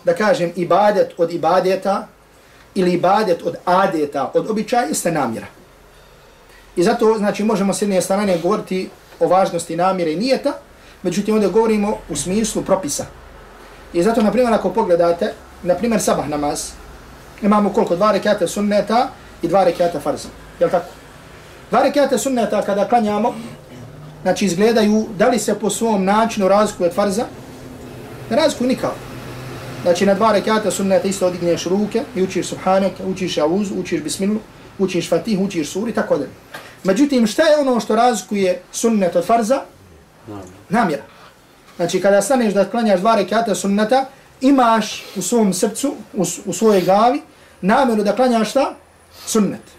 da 0.05 0.15
kažem, 0.15 0.53
ibadet 0.57 1.13
od 1.19 1.33
ibadeta 1.33 2.07
ili 2.75 2.93
ibadet 2.93 3.43
od 3.43 3.57
adeta, 3.65 4.31
od 4.35 4.51
običaja, 4.51 4.89
jeste 4.89 5.13
namjera. 5.13 5.47
I 6.77 6.83
zato, 6.83 7.15
znači, 7.19 7.45
možemo 7.45 7.75
s 7.75 7.83
jedne 7.83 8.01
strane 8.01 8.39
govoriti 8.39 8.89
o 9.21 9.29
važnosti 9.29 9.77
namjere 9.77 10.13
i 10.13 10.17
nijeta, 10.17 10.53
međutim, 11.03 11.35
ovdje 11.35 11.49
govorimo 11.49 11.99
u 12.09 12.17
smislu 12.17 12.63
propisa. 12.63 13.07
I 13.93 14.03
zato, 14.03 14.23
na 14.23 14.33
primjer, 14.33 14.55
ako 14.55 14.73
pogledate, 14.73 15.35
na 15.63 15.75
primjer, 15.75 16.01
sabah 16.01 16.29
namaz, 16.29 16.71
imamo 17.43 17.73
koliko? 17.73 17.97
Dva 17.97 18.13
rekata 18.13 18.49
sunneta 18.49 19.09
i 19.43 19.49
dva 19.49 19.65
rekata 19.65 20.01
farza. 20.01 20.29
Jel 20.61 20.71
tako? 20.71 21.04
Dva 21.71 21.83
rekiata 21.83 22.19
sunneta 22.19 22.63
kada 22.63 22.89
klanjamo, 22.89 23.35
znači 24.23 24.45
izgledaju 24.45 25.07
da 25.19 25.29
li 25.29 25.39
se 25.39 25.55
po 25.55 25.71
svom 25.71 26.05
načinu 26.05 26.49
razlikuju 26.49 26.89
od 26.89 26.95
farza, 26.95 27.25
ne 28.31 28.37
razlikuje 28.37 28.69
nikako. 28.69 28.97
Znači 29.83 30.07
na 30.07 30.15
dva 30.15 30.33
rekiata 30.33 30.71
sunneta 30.71 31.09
isto 31.09 31.27
odigneš 31.27 31.65
ruke 31.65 32.03
i 32.17 32.23
učiš 32.23 32.47
subhanak, 32.47 32.93
učiš 33.07 33.39
auz, 33.39 33.71
učiš 33.79 34.03
bismilu, 34.03 34.41
učiš 34.79 35.09
fatih, 35.09 35.41
učiš 35.41 35.71
suri, 35.71 35.93
tako 35.93 36.19
da. 36.19 36.25
Međutim, 36.85 37.27
šta 37.27 37.43
je 37.43 37.59
ono 37.59 37.81
što 37.81 37.97
razlikuje 37.97 38.63
sunnet 38.73 39.17
od 39.17 39.27
farza? 39.27 39.61
Namjera. 40.69 41.03
Znači 41.77 42.01
kada 42.01 42.23
staneš 42.23 42.55
da 42.55 42.65
klanjaš 42.65 43.01
dva 43.01 43.15
rekiata 43.15 43.55
sunneta, 43.55 44.05
imaš 44.41 45.05
u 45.17 45.23
svom 45.23 45.53
srcu, 45.55 45.95
u, 46.13 46.25
u 46.47 46.53
svojoj 46.53 46.81
glavi, 46.81 47.23
namjeru 47.61 48.05
da 48.05 48.17
klanjaš 48.17 48.51
šta? 48.51 48.75
Sunnet. 49.27 49.74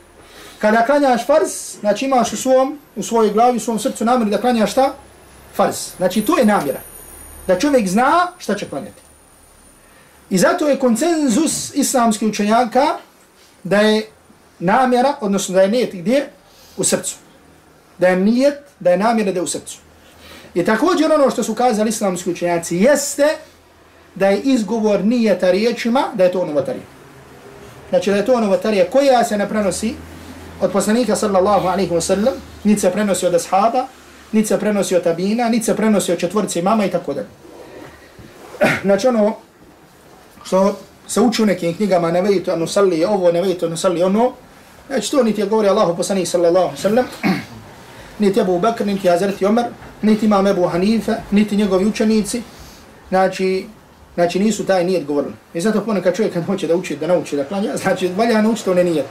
Kada 0.66 0.86
klanjaš 0.86 1.26
farz, 1.26 1.50
znači 1.80 2.06
imaš 2.06 2.34
u 2.34 2.38
svom, 2.38 2.80
u 2.96 3.04
svojoj 3.04 3.32
glavi, 3.34 3.58
u 3.58 3.60
svom 3.60 3.80
srcu 3.80 4.06
namjeru 4.06 4.32
da 4.32 4.42
klanjaš 4.42 4.72
šta? 4.72 4.94
Farz. 5.56 5.76
Znači 5.98 6.22
to 6.22 6.38
je 6.38 6.46
namjera. 6.46 6.80
Da 7.48 7.60
čovjek 7.60 7.88
zna 7.88 8.28
šta 8.38 8.56
će 8.56 8.70
klanjati. 8.70 9.02
I 10.30 10.38
zato 10.38 10.68
je 10.68 10.80
koncenzus 10.80 11.76
islamskih 11.76 12.30
učenjaka 12.30 12.86
da 13.64 13.78
je 13.78 14.08
namjera, 14.60 15.14
odnosno 15.22 15.56
da 15.56 15.62
je 15.62 15.70
nijet 15.70 15.94
gdje? 15.94 16.30
U 16.78 16.84
srcu. 16.84 17.16
da 17.98 18.08
je 18.08 18.16
nijet, 18.16 18.60
da 18.80 18.92
je 18.92 18.98
namjera 18.98 19.32
da 19.32 19.40
je 19.40 19.44
u 19.44 19.48
srcu. 19.48 19.78
I 20.54 20.66
također 20.66 21.12
ono 21.12 21.30
što 21.30 21.44
su 21.44 21.56
kazali 21.56 21.90
islamski 21.90 22.32
učenjaci 22.32 22.78
jeste 22.78 23.28
da 24.16 24.28
je 24.28 24.40
izgovor 24.40 25.06
nijeta 25.06 25.52
riječima, 25.52 26.04
da 26.14 26.24
je 26.24 26.32
to 26.32 26.46
novotarija. 26.46 26.86
Znači 27.90 28.10
da 28.10 28.18
je 28.18 28.26
to 28.26 28.40
novotarija 28.42 28.90
koja 28.90 29.24
se 29.24 29.38
ne 29.38 29.50
prenosi 29.50 29.96
od 30.62 30.72
poslanika 30.72 31.16
sallallahu 31.16 31.68
alaihi 31.68 31.92
wa 31.92 32.02
sallam, 32.02 32.34
niti 32.64 32.82
se 32.82 32.92
prenosi 32.92 33.26
od 33.26 33.34
ashaba, 33.34 33.88
niti 34.32 34.48
se 34.48 34.60
prenosi 34.60 34.96
od 34.96 35.04
tabina, 35.04 35.50
niti 35.50 35.66
se 35.66 35.76
prenosi 35.76 36.12
od 36.12 36.20
četvorci 36.20 36.62
mama 36.62 36.86
i 36.86 36.92
tako 36.92 37.14
dalje. 37.14 37.28
Znači 38.86 39.08
ono 39.08 39.36
što 40.44 40.78
se 41.08 41.22
uči 41.22 41.44
u 41.44 41.46
nekim 41.46 41.74
knjigama, 41.74 42.12
ne 42.12 42.22
vejito 42.22 42.52
anu 42.52 42.68
salli 42.68 43.06
ovo, 43.06 43.32
ne 43.32 43.42
vejito 43.42 43.66
anu 43.66 43.78
salli 43.78 44.04
ono, 44.04 44.32
znači 44.88 45.12
to 45.12 45.24
niti 45.24 45.42
je 45.42 45.48
govori 45.48 45.70
Allahu 45.70 45.96
poslanik 45.98 46.28
sallallahu 46.28 46.66
alaihi 46.66 46.78
wa 46.78 46.82
sallam, 46.82 47.06
niti 48.20 48.42
Abu 48.42 48.60
Bakr, 48.60 48.86
niti 48.86 49.10
Hazreti 49.10 49.46
Omer, 49.46 49.66
niti 50.02 50.26
imam 50.26 50.48
Ebu 50.48 50.68
Hanife, 50.68 51.14
niti 51.32 51.58
njegovi 51.58 51.86
učenici, 51.86 52.42
znači, 53.10 53.68
znači 54.16 54.40
nisu 54.40 54.66
taj 54.66 54.84
nijet 54.84 55.06
govorili. 55.06 55.34
I 55.54 55.62
zato 55.62 55.82
ponekad 55.82 56.16
čovjek 56.16 56.34
kad 56.34 56.46
hoće 56.46 56.68
da 56.68 56.76
uči, 56.76 56.96
da 56.96 57.08
nauči, 57.08 57.36
da 57.36 57.44
klanja, 57.44 57.78
znači 57.84 58.08
valja 58.08 58.42
naučiti 58.42 58.70
one 58.70 58.84
nijete. 58.84 59.10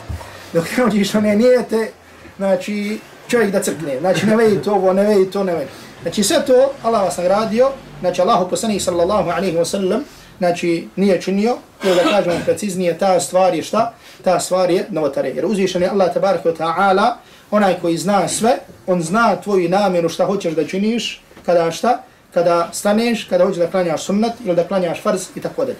Dok 0.55 0.65
ne 0.77 0.85
učiš 0.85 1.15
one 1.15 1.37
nijete, 1.37 1.91
znači 2.37 2.99
čovjek 3.29 3.51
da 3.51 3.63
crkne, 3.63 4.01
znači 4.01 4.27
ne 4.27 4.37
vedi 4.37 4.63
to 4.63 4.73
ovo, 4.73 4.93
ne 4.93 5.03
vedi 5.03 5.31
to, 5.31 5.45
ne 5.45 5.55
vedi. 5.55 5.71
Znači 6.03 6.23
sve 6.23 6.45
to 6.47 6.73
Allah 6.83 7.03
vas 7.03 7.17
nagradio, 7.17 7.71
znači 8.01 8.21
Allahu 8.21 8.51
poslanih 8.51 8.83
sallallahu 8.83 9.31
alaihi 9.31 9.57
wa 9.57 9.65
sallam, 9.65 10.05
znači 10.39 10.89
nije 10.97 11.21
činio, 11.21 11.57
ili 11.85 11.95
da 11.95 12.11
kažemo 12.11 12.37
preciznije, 12.45 12.99
ta 12.99 13.21
stvar 13.21 13.55
je 13.55 13.63
šta? 13.63 13.93
Ta 14.25 14.41
stvar 14.41 14.71
je 14.71 14.87
novotare. 14.91 15.29
Jer 15.29 15.47
uzvišen 15.47 15.83
je 15.83 15.89
Allah 15.89 16.15
tabaraka 16.15 16.49
wa 16.49 16.57
ta'ala, 16.57 17.13
onaj 17.51 17.75
koji 17.81 17.99
zna 17.99 18.29
sve, 18.29 18.59
on 18.87 19.03
zna 19.03 19.37
tvoju 19.37 19.69
namjeru 19.69 20.09
šta 20.09 20.25
hoćeš 20.25 20.55
da 20.55 20.67
činiš, 20.67 21.23
kada 21.47 21.71
šta, 21.71 22.03
kada 22.35 22.69
staneš, 22.73 23.25
kada 23.25 23.45
hoćeš 23.45 23.59
da 23.59 23.71
klanjaš 23.71 24.05
sunnat 24.05 24.33
ili 24.45 24.57
da 24.57 24.65
klanjaš 24.65 25.03
farz 25.03 25.27
i 25.35 25.41
tako 25.41 25.65
dalje. 25.65 25.79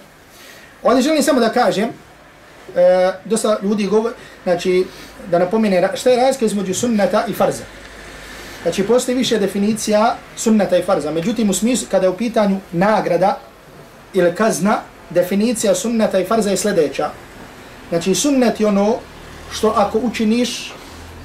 Ovdje 0.83 1.01
želim 1.01 1.23
samo 1.23 1.39
da 1.39 1.49
kažem, 1.49 1.89
e, 2.75 3.11
dosta 3.25 3.57
ljudi 3.61 3.87
govori, 3.87 4.15
znači 4.43 4.85
da 5.31 5.39
napomene 5.39 5.89
šta 5.93 6.09
je 6.09 6.17
razlika 6.17 6.45
između 6.45 6.73
sunnata 6.73 7.25
i 7.27 7.33
farza. 7.33 7.63
Znači 8.63 8.83
postoji 8.83 9.17
više 9.17 9.39
definicija 9.39 10.15
sunnata 10.37 10.77
i 10.77 10.83
farza, 10.83 11.11
međutim 11.11 11.49
u 11.49 11.53
smislu 11.53 11.87
kada 11.91 12.05
je 12.05 12.09
u 12.09 12.17
pitanju 12.17 12.57
nagrada 12.71 13.39
ili 14.13 14.35
kazna, 14.35 14.79
definicija 15.09 15.75
sunnata 15.75 16.19
i 16.19 16.25
farza 16.25 16.49
je 16.49 16.57
sljedeća. 16.57 17.09
Znači 17.89 18.15
sunnet 18.15 18.59
je 18.59 18.67
ono 18.67 18.95
što 19.51 19.73
ako 19.75 19.99
učiniš 19.99 20.73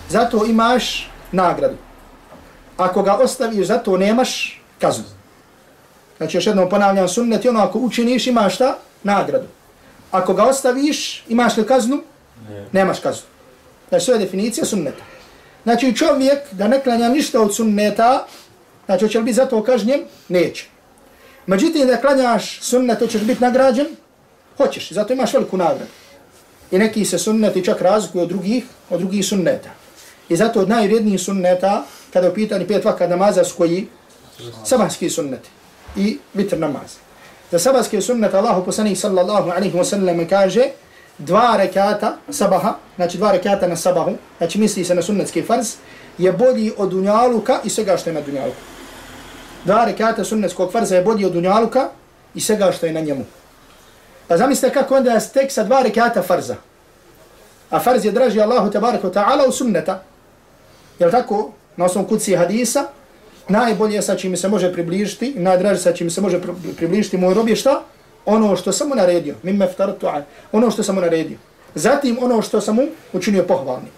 zato 0.08 0.46
imaš 0.46 1.10
nagradu. 1.32 1.76
Ako 2.76 3.02
ga 3.02 3.14
ostaviš, 3.14 3.66
zato 3.66 3.96
nemaš 3.96 4.62
kaznu. 4.78 5.04
Znači, 6.16 6.36
još 6.36 6.46
jednom 6.46 6.68
ponavljam 6.68 7.08
sunnet, 7.08 7.46
ono 7.46 7.60
ako 7.60 7.78
učiniš, 7.78 8.26
imaš 8.26 8.54
šta? 8.54 8.76
Nagradu. 9.02 9.46
Ako 10.10 10.34
ga 10.34 10.44
ostaviš, 10.44 11.24
imaš 11.28 11.56
li 11.56 11.66
kaznu? 11.66 12.02
Ne. 12.48 12.66
Nemaš 12.72 13.00
kaznu. 13.00 13.26
Znači, 13.88 14.06
to 14.06 14.12
je 14.12 14.18
definicija 14.18 14.64
sunneta. 14.64 15.04
Znači, 15.62 15.96
čovjek 15.96 16.38
da 16.52 16.68
ne 16.68 16.80
klanja 16.80 17.08
ništa 17.08 17.40
od 17.40 17.54
sunneta, 17.54 18.26
znači, 18.86 19.04
hoće 19.04 19.18
li 19.18 19.24
biti 19.24 19.36
zato 19.36 19.62
kažnjen? 19.62 20.00
Neće. 20.28 20.66
Međutim, 21.46 21.86
da 21.86 21.96
klanjaš 21.96 22.60
sunnet, 22.62 22.98
hoćeš 22.98 23.22
biti 23.22 23.42
nagrađen? 23.42 23.86
Hoćeš, 24.56 24.92
zato 24.92 25.12
imaš 25.12 25.32
veliku 25.32 25.56
nagradu. 25.56 25.90
I 26.70 26.78
neki 26.78 27.04
se 27.04 27.18
sunneti 27.18 27.64
čak 27.64 27.80
razlikuju 27.80 28.22
od 28.22 28.28
drugih, 28.28 28.64
od 28.90 29.00
drugih 29.00 29.26
sunneta. 29.26 29.70
I 30.28 30.36
zato 30.36 30.60
od 30.60 30.68
najvrednijih 30.68 31.20
sunneta, 31.20 31.84
kada 32.12 32.26
je 32.26 32.32
u 32.32 32.34
pitanju 32.34 32.66
pet 32.66 32.84
vaka 32.84 33.06
namaza 33.06 33.44
s 33.44 33.52
koji 33.52 33.86
sabahski 34.64 35.10
sunnet 35.10 35.48
i 35.96 36.18
vitr 36.34 36.58
namaz 36.58 36.96
da 37.50 37.58
sabahski 37.58 38.00
sunnet 38.00 38.34
Allahu 38.34 38.64
poslanih 38.64 38.98
sallallahu 38.98 39.50
alaihi 39.50 39.78
wa 39.78 39.84
sallam 39.84 40.28
kaže 40.28 40.70
dva 41.18 41.56
rekata 41.56 42.16
sabaha, 42.30 42.74
znači 42.96 43.18
dva 43.18 43.32
rekata 43.32 43.68
na 43.68 43.76
sabahu, 43.76 44.12
znači 44.38 44.58
misli 44.58 44.84
se 44.84 44.94
na 44.94 45.02
sunnetski 45.02 45.42
farz, 45.42 45.74
je 46.18 46.32
bolji 46.32 46.72
od 46.76 46.90
dunjaluka 46.90 47.58
i 47.64 47.70
svega 47.70 47.96
što 47.96 48.10
je 48.10 48.14
na 48.14 48.20
dunjaluku. 48.20 48.60
Dva 49.64 49.84
rekata 49.84 50.24
sunnetskog 50.24 50.72
farza 50.72 50.96
je 50.96 51.02
bolji 51.02 51.24
od 51.24 51.32
dunjaluka 51.32 51.88
i 52.34 52.40
svega 52.40 52.72
što 52.72 52.86
je 52.86 52.92
na 52.92 53.00
njemu. 53.00 53.24
Pa 54.28 54.36
zamislite 54.36 54.74
kako 54.74 54.96
onda 54.96 55.12
je 55.12 55.20
tek 55.32 55.52
sa 55.52 55.64
dva 55.64 55.82
rekata 55.82 56.22
farza. 56.22 56.56
A 57.70 57.80
farz 57.80 58.04
je 58.04 58.12
draži 58.12 58.40
Allahu 58.40 58.70
tabaraka 58.70 59.08
ta'ala 59.08 59.48
u 59.48 59.52
sunneta. 59.52 60.02
Jel 60.98 61.10
tako? 61.10 61.52
Na 61.76 61.84
osnovu 61.84 62.08
kuci 62.08 62.36
hadisa, 62.36 62.86
najbolje 63.50 64.02
sa 64.02 64.14
čim 64.14 64.36
se 64.36 64.48
može 64.48 64.72
približiti, 64.72 65.34
najdraže 65.36 65.80
sa 65.80 65.92
čim 65.92 66.10
se 66.10 66.20
može 66.20 66.40
približiti 66.76 67.16
moj 67.16 67.34
rob 67.34 67.48
je 67.48 67.56
šta? 67.56 67.82
Ono 68.26 68.56
što 68.56 68.72
sam 68.72 68.88
mu 68.88 68.94
naredio. 68.94 69.34
mimme 69.42 69.66
ftartu 69.66 70.06
Ono 70.52 70.70
što 70.70 70.82
sam 70.82 70.94
mu 70.94 71.00
naredio. 71.00 71.38
Zatim 71.74 72.18
ono 72.22 72.42
što 72.42 72.60
sam 72.60 72.76
mu 72.76 72.82
učinio 73.12 73.44
pohvalni. 73.44 73.88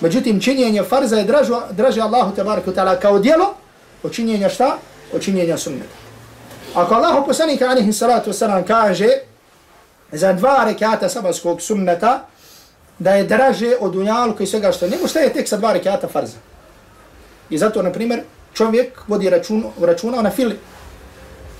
Međutim, 0.00 0.40
činjenje 0.40 0.82
farza 0.82 1.16
je 1.16 1.24
draže, 1.24 1.52
draže 1.70 2.00
Allahu 2.00 2.36
tabaraka 2.36 2.70
ta'ala 2.70 2.98
kao 2.98 3.18
dijelo 3.18 3.54
od 4.02 4.12
činjenja 4.12 4.48
šta? 4.48 4.78
Od 5.12 5.22
činjenja 5.22 5.56
sunneta. 5.56 5.94
Ako 6.74 6.94
Allahu 6.94 7.26
poslanika 7.26 7.68
alihi 7.68 7.92
salatu 7.92 8.30
wasalam 8.30 8.64
kaže 8.66 9.08
za 10.12 10.32
dva 10.32 10.64
rekata 10.64 11.08
sabarskog 11.08 11.62
sunneta, 11.62 12.26
da 12.98 13.14
je 13.14 13.24
draže 13.24 13.76
od 13.80 13.92
dunjalka 13.92 14.44
i 14.44 14.46
svega 14.46 14.72
što 14.72 14.88
nego 14.88 15.08
šta 15.08 15.20
je 15.20 15.32
tek 15.32 15.48
sa 15.48 15.56
dva 15.56 15.72
rekata 15.72 16.08
farza. 16.08 16.36
I 17.50 17.58
zato, 17.58 17.82
na 17.82 17.92
primjer, 17.92 18.22
čovjek 18.54 19.00
vodi 19.08 19.30
račun, 19.30 19.64
računa 19.80 20.22
na 20.22 20.30
fili. 20.30 20.56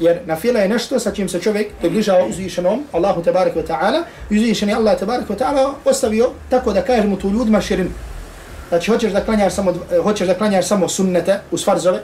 Jer 0.01 0.21
na 0.27 0.37
fila 0.37 0.61
je 0.61 0.69
nešto 0.69 0.99
sa 1.01 1.11
čim 1.11 1.29
se 1.29 1.41
čovjek 1.41 1.73
približava 1.81 2.27
uzvišenom 2.27 2.85
Allahu 2.93 3.23
tabarik 3.23 3.55
wa 3.55 3.67
ta'ala. 3.67 4.03
Uzvišen 4.31 4.69
je 4.69 4.75
Allah 4.75 4.99
tabarik 4.99 5.29
wa 5.29 5.39
ta'ala 5.39 5.73
ostavio 5.85 6.31
tako 6.51 6.73
da 6.73 6.83
kažemo 6.83 7.17
tu 7.17 7.31
ljudima 7.31 7.61
širinu. 7.61 7.91
Znači, 8.69 8.91
hoćeš 8.91 9.13
da 9.13 9.25
klanjaš 9.25 9.55
samo, 9.55 9.71
eh, 9.71 9.99
hoćeš 10.03 10.27
da 10.27 10.35
klanjaš 10.35 10.67
samo 10.67 10.89
sunnete 10.89 11.41
uz 11.51 11.65
farzove. 11.65 12.03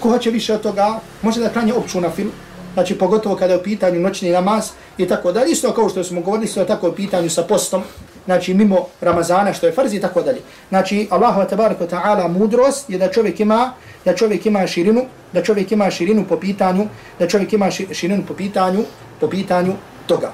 Ko 0.00 0.10
hoće 0.10 0.30
više 0.30 0.54
od 0.54 0.60
toga, 0.60 1.00
može 1.22 1.40
da 1.40 1.48
klanja 1.48 1.74
opću 1.74 2.00
nafilu. 2.00 2.30
Znači, 2.74 2.98
pogotovo 2.98 3.36
kada 3.36 3.52
je 3.52 3.58
u 3.58 3.62
pitanju 3.62 4.00
noćni 4.00 4.30
namaz 4.30 4.70
i 4.98 5.08
tako 5.08 5.32
da. 5.32 5.44
Isto 5.44 5.74
kao 5.74 5.88
što 5.88 6.04
smo 6.04 6.20
govorili, 6.20 6.46
isto 6.46 6.64
tako 6.64 6.88
u 6.88 6.92
pitanju 6.92 7.30
sa 7.30 7.42
postom 7.42 7.82
znači 8.24 8.54
mimo 8.54 8.86
Ramazana 9.00 9.52
što 9.52 9.66
je 9.66 9.72
farz 9.72 9.94
i 9.94 10.00
tako 10.00 10.22
dalje. 10.22 10.40
Znači 10.68 11.08
Allahu 11.10 11.48
te 11.48 11.56
bareke 11.56 11.86
taala 11.86 12.28
mudrost 12.28 12.90
je 12.90 12.98
da 12.98 13.08
čovjek 13.12 13.40
ima 13.40 13.72
da 14.04 14.14
čovjek 14.14 14.46
ima 14.46 14.66
širinu, 14.66 15.04
da 15.32 15.42
čovjek 15.42 15.72
ima 15.72 15.90
širinu 15.90 16.24
po 16.28 16.36
pitanju, 16.40 16.86
da 17.18 17.28
čovjek 17.28 17.52
ima 17.52 17.70
širinu 17.70 18.22
po 18.28 18.34
pitanju, 18.34 18.84
po 19.20 19.28
pitanju 19.28 19.72
toga. 20.06 20.32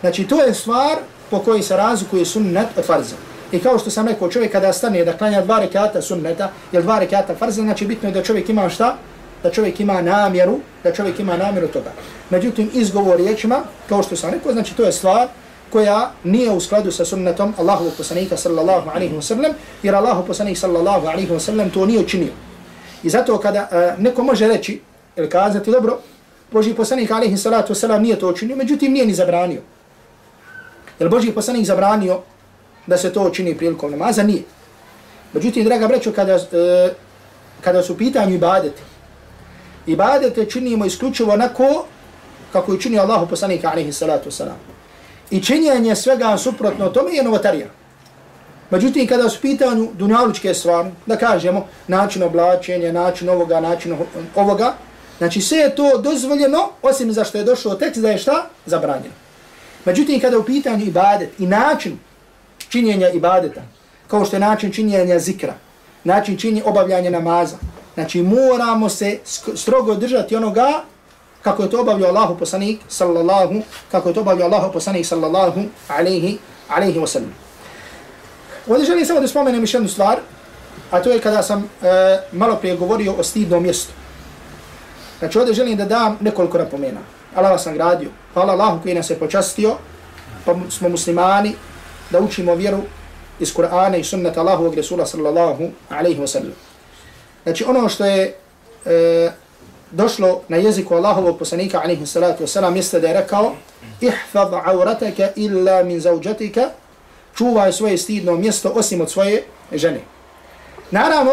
Znači 0.00 0.24
to 0.24 0.42
je 0.42 0.54
stvar 0.54 0.96
po 1.30 1.38
kojoj 1.38 1.62
se 1.62 1.76
razlikuje 1.76 2.24
sunnet 2.24 2.66
od 2.76 2.86
farza. 2.86 3.16
I 3.52 3.58
kao 3.58 3.78
što 3.78 3.90
sam 3.90 4.08
rekao, 4.08 4.30
čovjek 4.30 4.52
kada 4.52 4.72
stane 4.72 5.04
da 5.04 5.16
klanja 5.16 5.40
dva 5.40 5.58
rekata 5.58 6.02
sunneta 6.02 6.50
ili 6.72 6.82
dva 6.82 6.98
rekata 6.98 7.34
farza, 7.34 7.62
znači 7.62 7.86
bitno 7.86 8.08
je 8.08 8.12
da 8.12 8.22
čovjek 8.22 8.48
ima 8.48 8.68
šta? 8.68 8.96
Da 9.42 9.50
čovjek 9.50 9.80
ima 9.80 10.02
namjeru, 10.02 10.58
da 10.84 10.92
čovjek 10.92 11.20
ima 11.20 11.36
namjeru 11.36 11.68
toga. 11.68 11.92
Međutim, 12.30 12.70
izgovor 12.74 13.16
riječima, 13.16 13.60
kao 13.88 14.02
što 14.02 14.16
sam 14.16 14.30
rekao, 14.30 14.52
znači 14.52 14.76
to 14.76 14.84
je 14.84 14.92
stvar 14.92 15.28
koja 15.72 16.10
nije 16.24 16.50
u 16.50 16.60
skladu 16.60 16.92
sa 16.92 17.04
sunnetom 17.04 17.54
Allahu 17.58 17.90
poslanika 17.96 18.36
sallallahu 18.36 18.90
alaihi 18.90 19.14
wa 19.14 19.22
sallam, 19.22 19.52
jer 19.82 19.94
Allahu 19.94 20.26
poslanik 20.26 20.58
sallallahu 20.58 21.06
alaihi 21.06 21.32
wa 21.32 21.40
sallam 21.40 21.70
to 21.70 21.86
nije 21.86 22.00
učinio. 22.00 22.32
I 23.02 23.10
zato 23.10 23.38
kada 23.38 23.68
uh, 23.72 24.02
neko 24.02 24.22
može 24.22 24.48
reći 24.48 24.80
ili 25.16 25.30
kazati, 25.30 25.70
dobro, 25.70 25.98
Boži 26.50 26.74
poslanik 26.74 27.10
alaihi 27.10 27.36
salatu 27.36 27.74
wa 27.74 27.98
nije 27.98 28.18
to 28.18 28.28
učinio, 28.28 28.56
međutim 28.56 28.92
nije 28.92 29.06
ni 29.06 29.14
zabranio. 29.14 29.60
Jer 30.98 31.08
Boži 31.08 31.32
poslanik 31.32 31.66
zabranio 31.66 32.20
da 32.86 32.98
se 32.98 33.12
to 33.12 33.22
učini 33.28 33.56
prilikom 33.56 33.90
namaza? 33.90 34.22
Nije. 34.22 34.42
Međutim, 35.32 35.64
draga 35.64 35.88
breću, 35.88 36.12
kada, 36.12 36.34
uh, 36.34 36.40
kada 37.60 37.82
su 37.82 37.98
pitanju 37.98 38.34
ibadete, 38.34 38.82
ibadete 39.86 40.44
činimo 40.44 40.84
isključivo 40.84 41.32
onako 41.32 41.86
kako 42.52 42.72
je 42.72 42.80
činio 42.80 43.02
Allahu 43.02 43.26
poslanika 43.26 43.70
alaihi 43.70 43.92
salatu 43.92 44.30
wa 44.30 44.71
i 45.32 45.42
činjenje 45.42 45.96
svega 45.96 46.38
suprotno 46.38 46.88
tome 46.88 47.12
je 47.12 47.22
novotarija. 47.24 47.66
Međutim, 48.70 49.06
kada 49.06 49.28
su 49.28 49.40
pitanju 49.40 49.88
dunjalučke 49.94 50.54
stvari, 50.54 50.90
da 51.06 51.16
kažemo 51.16 51.66
način 51.88 52.22
oblačenja, 52.22 52.92
način 52.92 53.28
ovoga, 53.28 53.60
način 53.60 53.96
ovoga, 54.36 54.74
znači 55.18 55.40
sve 55.40 55.58
je 55.58 55.74
to 55.74 55.98
dozvoljeno, 55.98 56.68
osim 56.82 57.12
za 57.12 57.24
što 57.24 57.38
je 57.38 57.44
došlo 57.44 57.74
tekst 57.74 58.00
da 58.00 58.10
je 58.10 58.18
šta? 58.18 58.46
Zabranjeno. 58.66 59.14
Međutim, 59.84 60.20
kada 60.20 60.38
u 60.38 60.44
pitanju 60.44 60.84
ibadet 60.84 61.30
i 61.38 61.46
način 61.46 61.98
činjenja 62.68 63.08
ibadeta, 63.08 63.62
kao 64.08 64.24
što 64.24 64.36
je 64.36 64.40
način 64.40 64.72
činjenja 64.72 65.18
zikra, 65.18 65.54
način 66.04 66.36
činjenja 66.36 66.62
obavljanja 66.66 67.10
namaza, 67.10 67.56
znači 67.94 68.22
moramo 68.22 68.88
se 68.88 69.18
strogo 69.54 69.94
držati 69.94 70.36
onoga 70.36 70.84
kako 71.42 71.62
je 71.62 71.70
to 71.70 71.80
obavljao 71.80 72.08
Allahu 72.08 72.38
poslanik 72.38 72.80
sallallahu 72.88 73.62
kako 73.90 74.08
je 74.08 74.14
to 74.14 74.20
obavljao 74.20 74.48
Allahu 74.48 74.72
poslanik 74.72 75.06
sallallahu 75.06 75.60
alejhi 75.88 76.38
alejhi 76.68 77.00
ve 77.00 77.06
sellem. 77.06 77.34
Ovdje 78.66 78.86
želim 78.86 79.06
samo 79.06 79.20
da 79.20 79.28
spomenem 79.28 79.60
još 79.60 79.74
jednu 79.74 79.88
stvar, 79.88 80.18
a 80.90 81.02
to 81.02 81.10
je 81.10 81.20
kada 81.20 81.42
sam 81.42 81.70
e, 81.82 82.18
malo 82.32 82.56
prije 82.56 82.76
govorio 82.76 83.14
o 83.18 83.22
stidnom 83.22 83.62
mjestu. 83.62 83.92
Znači 85.18 85.38
ovdje 85.38 85.54
želim 85.54 85.76
da 85.76 85.84
dam 85.84 86.18
nekoliko 86.20 86.58
napomena. 86.58 87.00
Allah 87.34 87.50
vas 87.50 87.66
nagradio. 87.66 88.10
Hvala 88.34 88.52
Allahu 88.52 88.82
koji 88.82 88.94
nas 88.94 89.10
je 89.10 89.18
počastio, 89.18 89.76
pa 90.44 90.54
smo 90.70 90.88
muslimani, 90.88 91.54
da 92.10 92.20
učimo 92.20 92.54
vjeru 92.54 92.78
iz 93.40 93.54
Kur'ana 93.54 93.96
i 93.96 94.04
sunnata 94.04 94.40
Allahovog 94.40 94.74
Resula 94.74 95.06
sallallahu 95.06 95.70
alaihi 95.88 96.20
wa 96.20 96.26
sallam. 96.26 96.52
Znači 97.42 97.64
ono 97.64 97.88
što 97.88 98.04
je 98.04 98.34
e, 98.84 99.30
došlo 99.92 100.40
na 100.48 100.56
jeziku 100.56 100.94
Allahovog 100.94 101.38
poslanika 101.38 101.80
alaihi 101.84 102.06
salatu 102.06 102.42
vesselam 102.42 102.76
jeste 102.76 103.00
da 103.00 103.08
je 103.08 103.14
rekao 103.14 103.52
ihfad 104.00 104.52
aurataka 104.64 105.28
illa 105.36 105.82
min 105.82 106.00
zauđatika 106.00 106.68
čuvaj 107.36 107.72
svoje 107.72 107.98
stidno 107.98 108.36
mjesto 108.36 108.72
osim 108.74 109.00
od 109.00 109.10
svoje 109.10 109.44
žene. 109.72 110.00
Naravno, 110.90 111.32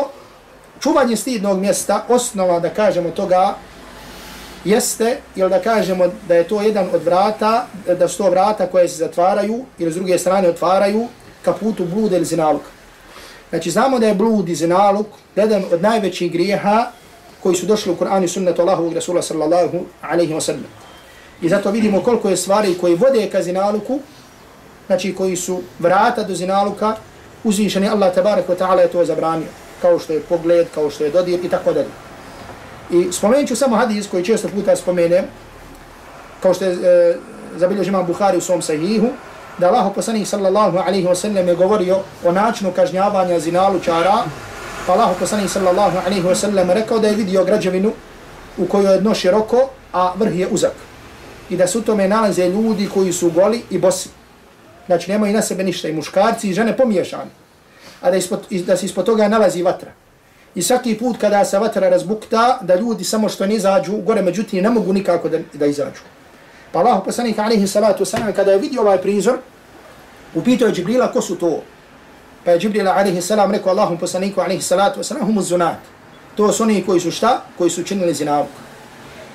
čuvanje 0.80 1.16
stidnog 1.16 1.60
mjesta, 1.60 2.06
osnova 2.10 2.60
da 2.60 2.70
kažemo 2.70 3.10
toga, 3.10 3.56
jeste, 4.66 5.18
ili 5.36 5.50
da 5.50 5.62
kažemo 5.62 6.06
da 6.28 6.36
je 6.36 6.48
to 6.48 6.62
jedan 6.62 6.88
od 6.94 7.04
vrata, 7.04 7.68
da 8.00 8.08
su 8.08 8.18
to 8.18 8.30
vrata 8.30 8.68
koje 8.68 8.88
se 8.88 8.96
zatvaraju 8.96 9.66
ili 9.78 9.92
s 9.92 9.96
druge 9.96 10.18
strane 10.18 10.50
otvaraju 10.50 11.08
ka 11.42 11.54
putu 11.54 11.86
bluda 11.86 12.16
ili 12.16 12.26
zinaluka. 12.26 12.70
Znači, 13.50 13.72
znamo 13.72 14.00
da 14.00 14.08
je 14.08 14.14
blud 14.14 14.50
i 14.50 14.56
zinaluk 14.56 15.08
jedan 15.36 15.64
od 15.72 15.82
najvećih 15.82 16.32
grijeha 16.32 16.92
koji 17.44 17.56
su 17.56 17.66
došli 17.66 17.92
u 17.92 17.96
Kur'anu 17.96 18.24
i 18.24 18.28
sunnetu 18.28 18.62
Allahovog 18.62 18.94
Rasula 18.94 19.22
sallallahu 19.22 19.80
alaihi 20.02 20.34
wa 20.34 20.42
sallam. 20.42 20.66
I 21.42 21.50
zato 21.50 21.72
vidimo 21.72 22.02
koliko 22.04 22.30
je 22.30 22.38
stvari 22.38 22.78
koji 22.82 22.96
vode 22.96 23.30
ka 23.32 23.42
zinaluku, 23.42 24.00
znači 24.88 25.16
koji 25.16 25.36
su 25.36 25.62
vrata 25.80 26.24
do 26.24 26.36
zinaluka, 26.36 26.96
uzvišeni 27.44 27.90
Allah 27.90 28.16
tabarak 28.16 28.48
wa 28.48 28.58
ta'ala 28.58 28.80
je 28.80 28.88
to 28.88 29.06
zabranio, 29.06 29.48
kao 29.82 30.00
što 30.00 30.14
je 30.14 30.22
pogled, 30.22 30.68
kao 30.76 30.90
što 30.90 31.04
je 31.04 31.12
dodir 31.12 31.46
i 31.46 31.50
tako 31.50 31.74
dalje. 31.74 31.88
I 32.92 33.12
spomenut 33.12 33.48
ću 33.48 33.56
samo 33.56 33.76
hadis 33.76 34.08
koji 34.08 34.26
često 34.26 34.48
puta 34.48 34.76
spomenem, 34.76 35.26
kao 36.42 36.54
što 36.54 36.66
je 36.66 36.72
e, 36.72 37.18
zabilio 37.58 37.84
imam 37.84 38.06
Bukhari 38.06 38.38
u 38.38 38.42
svom 38.42 38.62
sahihu, 38.62 39.08
da 39.58 39.68
Allah 39.68 39.92
poslanih 39.96 40.28
sallallahu 40.28 40.78
alaihi 40.78 41.08
wa 41.08 41.16
sallam 41.16 41.48
je 41.48 41.56
govorio 41.56 42.00
o 42.26 42.32
načinu 42.32 42.72
kažnjavanja 42.72 43.40
zinalučara, 43.40 44.24
pa 44.90 44.98
Allah 44.98 45.14
poslanih 45.14 45.46
sallallahu 45.46 46.02
alaihi 46.02 46.26
wa 46.26 46.34
sallam 46.34 46.72
rekao 46.72 47.00
da 47.00 47.08
je 47.08 47.16
vidio 47.16 47.44
građevinu 47.46 47.92
u 48.58 48.66
kojoj 48.66 48.94
je 48.94 49.02
dno 49.02 49.14
široko, 49.14 49.70
a 49.94 50.14
vrh 50.18 50.40
je 50.40 50.48
uzak. 50.48 50.74
I 51.50 51.58
da 51.58 51.68
su 51.68 51.82
tome 51.82 52.08
nalaze 52.08 52.50
ljudi 52.50 52.90
koji 52.94 53.14
su 53.14 53.30
goli 53.30 53.62
i 53.70 53.78
bosi. 53.78 54.10
Znači 54.88 55.12
nemaju 55.12 55.34
na 55.34 55.42
sebe 55.42 55.64
ništa 55.64 55.88
i 55.88 55.94
muškarci 55.94 56.50
i 56.50 56.54
žene 56.54 56.78
pomiješani. 56.78 57.30
A 58.02 58.10
da, 58.12 58.18
ispod, 58.18 58.48
da 58.50 58.78
se 58.78 58.86
ispod 58.86 59.06
toga 59.06 59.28
nalazi 59.28 59.62
vatra. 59.64 59.92
I 60.56 60.62
svaki 60.62 60.98
put 60.98 61.22
kada 61.22 61.46
se 61.46 61.60
vatra 61.60 61.90
razbukta, 61.90 62.60
da 62.62 62.76
ljudi 62.76 63.04
samo 63.04 63.30
što 63.30 63.46
ne 63.46 63.56
izađu, 63.56 63.98
gore 63.98 64.22
međutim 64.22 64.64
ne 64.64 64.70
mogu 64.70 64.94
nikako 64.94 65.30
da, 65.30 65.38
da 65.54 65.66
izađu. 65.66 66.02
Pa 66.72 66.80
Allah 66.80 67.02
poslanik 67.06 67.40
alaihi 67.40 67.68
salatu 67.68 68.06
wasalam 68.06 68.34
kada 68.34 68.52
je 68.52 68.60
vidio 68.60 68.82
ovaj 68.82 68.98
prizor, 68.98 69.38
upitao 70.36 70.68
je 70.68 70.74
Džibrila 70.74 71.12
ko 71.12 71.22
su 71.22 71.36
to. 71.36 71.62
Pa 72.50 72.54
je 72.54 72.60
Džibril 72.60 72.88
alaihi 72.88 73.22
salam 73.22 73.52
rekao 73.52 73.72
Allahom 73.72 73.98
poslaniku 73.98 74.42
alaihi 74.42 74.62
salatu 74.62 75.00
wasalam 75.00 75.26
humu 75.26 75.42
zunat. 75.42 75.78
To 76.36 76.54
su 76.54 76.64
oni 76.64 76.84
koji 76.86 77.00
su 77.00 77.12
šta? 77.12 77.42
Koji 77.58 77.70
su 77.70 77.84
činili 77.84 78.14
zinavuk. 78.14 78.50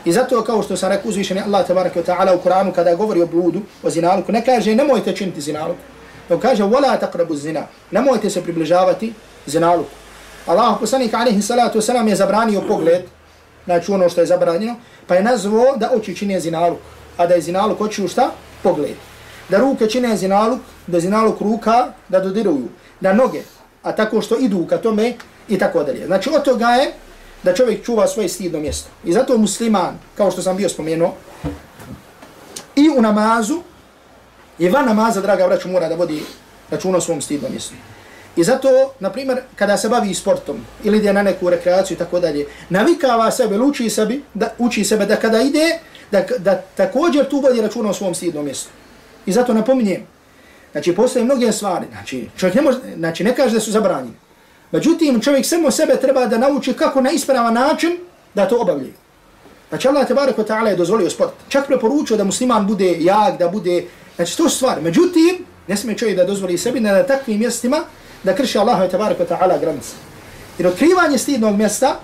I 0.05 0.13
zato 0.13 0.43
kao 0.45 0.63
što 0.63 0.77
sam 0.77 0.91
rekao 0.91 1.09
uzvišeni 1.09 1.41
Allah 1.41 1.67
tabaraka 1.67 2.01
wa 2.01 2.07
ta'ala 2.07 2.35
u 2.35 2.39
Koranu 2.39 2.73
kada 2.73 2.95
govori 2.95 3.23
o 3.23 3.27
bludu, 3.27 3.61
o 3.83 3.91
zinaluku, 3.91 4.33
ne 4.33 4.45
kaže 4.45 4.75
nemojte 4.75 5.17
činiti 5.17 5.41
zinaluk. 5.41 5.77
Nego 6.29 6.43
kaže 6.43 6.63
wala 6.63 6.99
taqrabu 7.01 7.37
zina. 7.37 7.67
Nemojte 7.91 8.31
se 8.31 8.43
približavati 8.43 9.13
zinaluku. 9.47 9.91
Allah 10.47 10.77
poslanik 10.81 11.15
alaihi 11.15 11.43
salatu 11.43 11.79
wasalam 11.79 12.09
je 12.09 12.17
zabranio 12.17 12.61
pogled, 12.61 13.03
znači 13.65 13.93
ono 13.93 14.09
što 14.09 14.21
je 14.21 14.27
zabranjeno, 14.27 14.75
pa 15.07 15.15
je 15.15 15.23
nazvao 15.23 15.77
da 15.77 15.91
oči 15.97 16.17
čine 16.17 16.41
zinaluk, 16.41 16.79
a 17.17 17.27
da 17.27 17.35
je 17.35 17.41
zinaluk 17.41 17.81
oči 17.81 18.05
u 18.05 18.09
šta? 18.09 18.31
Pogled. 18.63 18.97
Da 19.49 19.59
ruke 19.59 19.87
čine 19.87 20.17
zinaluk, 20.17 20.61
da 20.87 21.01
zinaluk 21.01 21.41
ruka, 21.41 21.93
da 22.09 22.21
dodiruju, 22.21 22.69
na 23.01 23.13
noge, 23.13 23.43
a 23.83 23.93
tako 23.93 24.21
što 24.21 24.39
idu 24.39 24.67
ka 24.67 24.79
tome 24.79 25.15
i 25.49 25.59
tako 25.59 25.85
dalje. 25.85 26.07
Znači 26.07 26.31
od 26.31 26.45
toga 26.45 26.69
je 26.69 26.93
da 27.43 27.55
čovjek 27.55 27.85
čuva 27.85 28.07
svoje 28.07 28.29
stidno 28.29 28.61
mjesto. 28.61 28.89
I 29.05 29.13
zato 29.13 29.39
musliman, 29.39 29.99
kao 30.17 30.31
što 30.31 30.43
sam 30.43 30.57
bio 30.57 30.69
spomenuo, 30.69 31.15
i 32.77 32.89
u 32.97 33.03
namazu, 33.03 33.63
i 34.59 34.69
van 34.69 34.87
namaza, 34.87 35.21
draga 35.21 35.47
vraću, 35.47 35.69
mora 35.69 35.89
da 35.89 35.95
vodi 35.95 36.23
računa 36.71 36.99
o 36.99 37.01
svom 37.01 37.21
stidnom 37.21 37.53
mjestu. 37.53 37.75
I 38.37 38.45
zato, 38.45 38.69
na 39.01 39.11
primjer, 39.11 39.41
kada 39.57 39.77
se 39.77 39.89
bavi 39.89 40.15
sportom 40.15 40.57
ili 40.85 40.99
ide 40.99 41.13
na 41.13 41.23
neku 41.23 41.51
rekreaciju 41.51 41.95
i 41.95 41.99
tako 41.99 42.21
dalje, 42.21 42.47
navikava 42.69 43.31
sebe, 43.31 43.59
uči 43.59 43.91
sebe, 43.91 44.19
da, 44.35 44.51
uči 44.59 44.85
sebe 44.85 45.07
da 45.07 45.17
kada 45.17 45.41
ide, 45.41 45.79
da, 46.11 46.25
da 46.39 46.63
također 46.77 47.29
tu 47.29 47.41
vodi 47.41 47.61
računa 47.61 47.91
o 47.91 47.95
svom 47.95 48.15
stidnom 48.15 48.45
mjestu. 48.45 48.71
I 49.27 49.33
zato 49.33 49.55
napominjem, 49.55 50.07
znači 50.75 50.95
postoje 50.95 51.25
mnoge 51.25 51.53
stvari, 51.53 51.87
znači 51.93 52.29
čovjek 52.37 52.55
ne, 52.55 52.63
može, 52.63 52.79
znači, 52.97 53.25
ne 53.25 53.35
kaže 53.37 53.55
da 53.55 53.61
su 53.61 53.71
zabranjeni. 53.71 54.15
Međutim, 54.73 55.21
čovjek 55.21 55.47
samo 55.47 55.71
sebe 55.71 55.97
treba 56.01 56.27
da 56.27 56.39
nauči 56.39 56.73
kako 56.73 57.01
na 57.01 57.11
ispravan 57.11 57.55
način 57.55 57.99
da 58.35 58.49
to 58.49 58.59
obavlje. 58.61 58.93
Znači 59.69 59.89
Allah 59.89 60.07
te 60.07 60.15
barek 60.15 60.37
ta'ala 60.37 60.67
je 60.67 60.77
dozvolio 60.77 61.11
sport. 61.11 61.33
Čak 61.49 61.67
preporučio 61.67 62.17
da 62.17 62.25
musliman 62.25 62.67
bude 62.67 62.97
jak, 63.01 63.39
da 63.39 63.49
bude, 63.49 63.85
znači 64.17 64.37
to 64.37 64.49
stvar. 64.49 64.83
Međutim, 64.83 65.45
ne 65.69 65.77
smije 65.77 65.99
čovjek 65.99 66.17
da 66.17 66.25
dozvoli 66.25 66.59
sebi 66.59 66.81
na 66.81 67.03
takvim 67.03 67.39
mjestima 67.39 67.81
da 68.25 68.35
krši 68.35 68.59
Allah 68.59 68.91
te 68.91 68.99
barek 68.99 69.19
ta'ala 69.19 69.61
granice. 69.61 69.95
Jer 70.59 70.69
otkrivanje 70.69 71.19
stidnog 71.19 71.57
mjesta, 71.57 72.01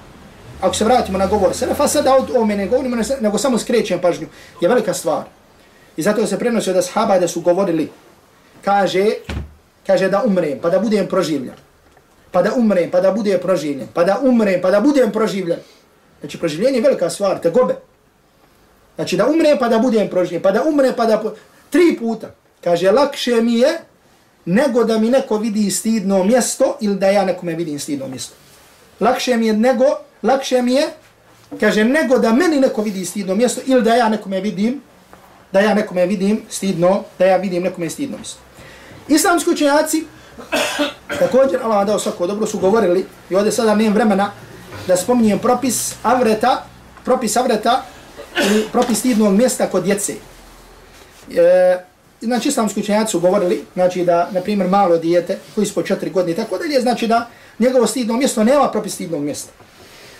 ako 0.60 0.74
se 0.74 0.84
vratimo 0.84 1.18
na 1.18 1.26
govor, 1.26 1.54
se 1.54 1.66
ne 1.66 1.88
sada 1.88 2.16
od 2.16 2.30
ome 2.36 2.56
ne 2.56 2.66
govorimo, 2.66 2.96
nego 3.20 3.38
samo 3.38 3.58
skrećem 3.58 4.00
pažnju, 4.00 4.26
je 4.60 4.68
velika 4.68 4.94
stvar. 4.94 5.24
I 5.96 6.02
zato 6.02 6.26
se 6.26 6.38
prenosi 6.38 6.72
da 6.72 6.82
sahaba 6.82 7.18
da 7.18 7.28
su 7.28 7.40
govorili, 7.40 7.88
kaže, 8.64 9.06
kaže 9.86 10.08
da 10.08 10.22
umrem, 10.26 10.58
pa 10.62 10.70
da 10.70 10.78
budem 10.78 11.06
proživljen 11.06 11.54
pa 12.30 12.42
da 12.42 12.54
umrem, 12.54 12.90
pa 12.90 13.00
da 13.00 13.12
budem 13.12 13.40
proživljen, 13.40 13.88
pa 13.94 14.04
da 14.04 14.18
umrem, 14.22 14.60
pa 14.62 14.70
da 14.70 14.80
budem 14.80 15.12
proživljen. 15.12 15.58
Znači, 16.20 16.38
proživljenje 16.38 16.78
je 16.78 16.82
velika 16.82 17.10
stvar, 17.10 17.40
te 17.40 17.50
gobe. 17.50 17.74
Znači, 18.94 19.16
da 19.16 19.26
umrem, 19.26 19.58
pa 19.58 19.68
da 19.68 19.78
budem 19.78 20.08
proživljen, 20.08 20.42
pa 20.42 20.50
da 20.50 20.62
umrem, 20.64 20.94
pa 20.96 21.06
da... 21.06 21.22
Tri 21.70 21.96
puta. 21.98 22.34
Kaže, 22.64 22.90
lakše 22.90 23.40
mi 23.40 23.54
je 23.54 23.78
nego 24.44 24.84
da 24.84 24.98
mi 24.98 25.10
neko 25.10 25.38
vidi 25.38 25.70
stidno 25.70 26.24
mjesto 26.24 26.76
ili 26.80 26.96
da 26.96 27.06
ja 27.06 27.24
nekome 27.24 27.54
vidim 27.54 27.78
stidno 27.78 28.08
mjesto. 28.08 28.34
Lakše 29.00 29.36
mi 29.36 29.46
je 29.46 29.52
nego, 29.52 29.84
lakše 30.22 30.62
mi 30.62 30.72
je, 30.72 30.88
kaže, 31.60 31.84
nego 31.84 32.18
da 32.18 32.32
meni 32.32 32.60
neko 32.60 32.82
vidi 32.82 33.04
stidno 33.04 33.34
mjesto 33.34 33.60
ili 33.66 33.82
da 33.82 33.94
ja 33.94 34.08
nekome 34.08 34.40
vidim, 34.40 34.80
da 35.52 35.60
ja 35.60 35.74
nekome 35.74 36.06
vidim 36.06 36.42
stidno, 36.48 37.04
da 37.18 37.26
ja 37.26 37.36
vidim 37.36 37.62
nekome 37.62 37.90
stidno 37.90 38.16
mjesto. 38.16 38.49
Islamski 39.10 39.50
učenjaci, 39.50 40.04
Također, 41.18 41.62
Allah 41.62 41.86
dao 41.86 41.98
svako 41.98 42.26
dobro, 42.26 42.46
su 42.46 42.58
govorili, 42.58 43.06
i 43.30 43.34
ovdje 43.34 43.52
sada 43.52 43.74
nijem 43.74 43.92
vremena 43.92 44.30
da 44.86 44.96
spominjem 44.96 45.38
propis 45.38 45.94
avreta, 46.02 46.64
propis 47.04 47.36
avreta 47.36 47.82
ili 48.50 48.68
propis 48.72 48.98
stidnog 48.98 49.32
mjesta 49.34 49.66
kod 49.66 49.84
djece. 49.84 50.14
E, 51.34 51.78
znači, 52.20 52.48
islamski 52.48 52.80
učenjaci 52.80 53.10
su 53.10 53.20
govorili, 53.20 53.64
znači 53.74 54.04
da, 54.04 54.28
na 54.32 54.40
primjer, 54.40 54.68
malo 54.68 54.96
dijete, 54.96 55.38
koji 55.54 55.66
su 55.66 55.74
po 55.74 55.82
četiri 55.82 56.10
godine, 56.10 56.36
tako 56.36 56.58
dalje, 56.58 56.80
znači 56.80 57.06
da 57.06 57.28
njegovo 57.58 57.86
stidno 57.86 58.16
mjesto 58.16 58.44
nema 58.44 58.70
propis 58.70 58.94
stidnog 58.94 59.22
mjesta. 59.22 59.52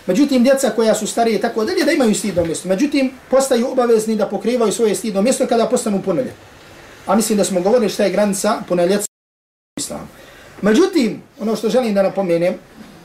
Međutim, 0.07 0.43
djeca 0.43 0.71
koja 0.71 0.95
su 0.95 1.07
starije 1.07 1.41
tako 1.41 1.65
dalje, 1.65 1.85
da 1.85 1.93
imaju 1.93 2.15
stidno 2.15 2.45
mjesto. 2.45 2.69
Međutim, 2.69 3.13
postaju 3.31 3.73
obavezni 3.73 4.17
da 4.17 4.27
pokrivaju 4.27 4.73
svoje 4.73 4.95
stidno 4.95 5.23
mjesto 5.23 5.47
kada 5.47 5.67
postanu 5.67 6.03
punoljetni. 6.03 6.50
A 7.11 7.17
mislim 7.17 7.39
da 7.39 7.45
smo 7.45 7.61
govorili 7.61 7.89
šta 7.89 8.05
je 8.05 8.11
granica 8.11 8.63
punoljeca 8.69 9.07
islam. 9.79 10.09
Međutim, 10.63 11.23
ono 11.41 11.57
što 11.57 11.69
želim 11.69 11.95
da 11.95 12.03
napomenem, 12.03 12.55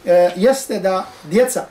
e, 0.06 0.32
jeste 0.36 0.80
da 0.80 1.06
djeca, 1.24 1.66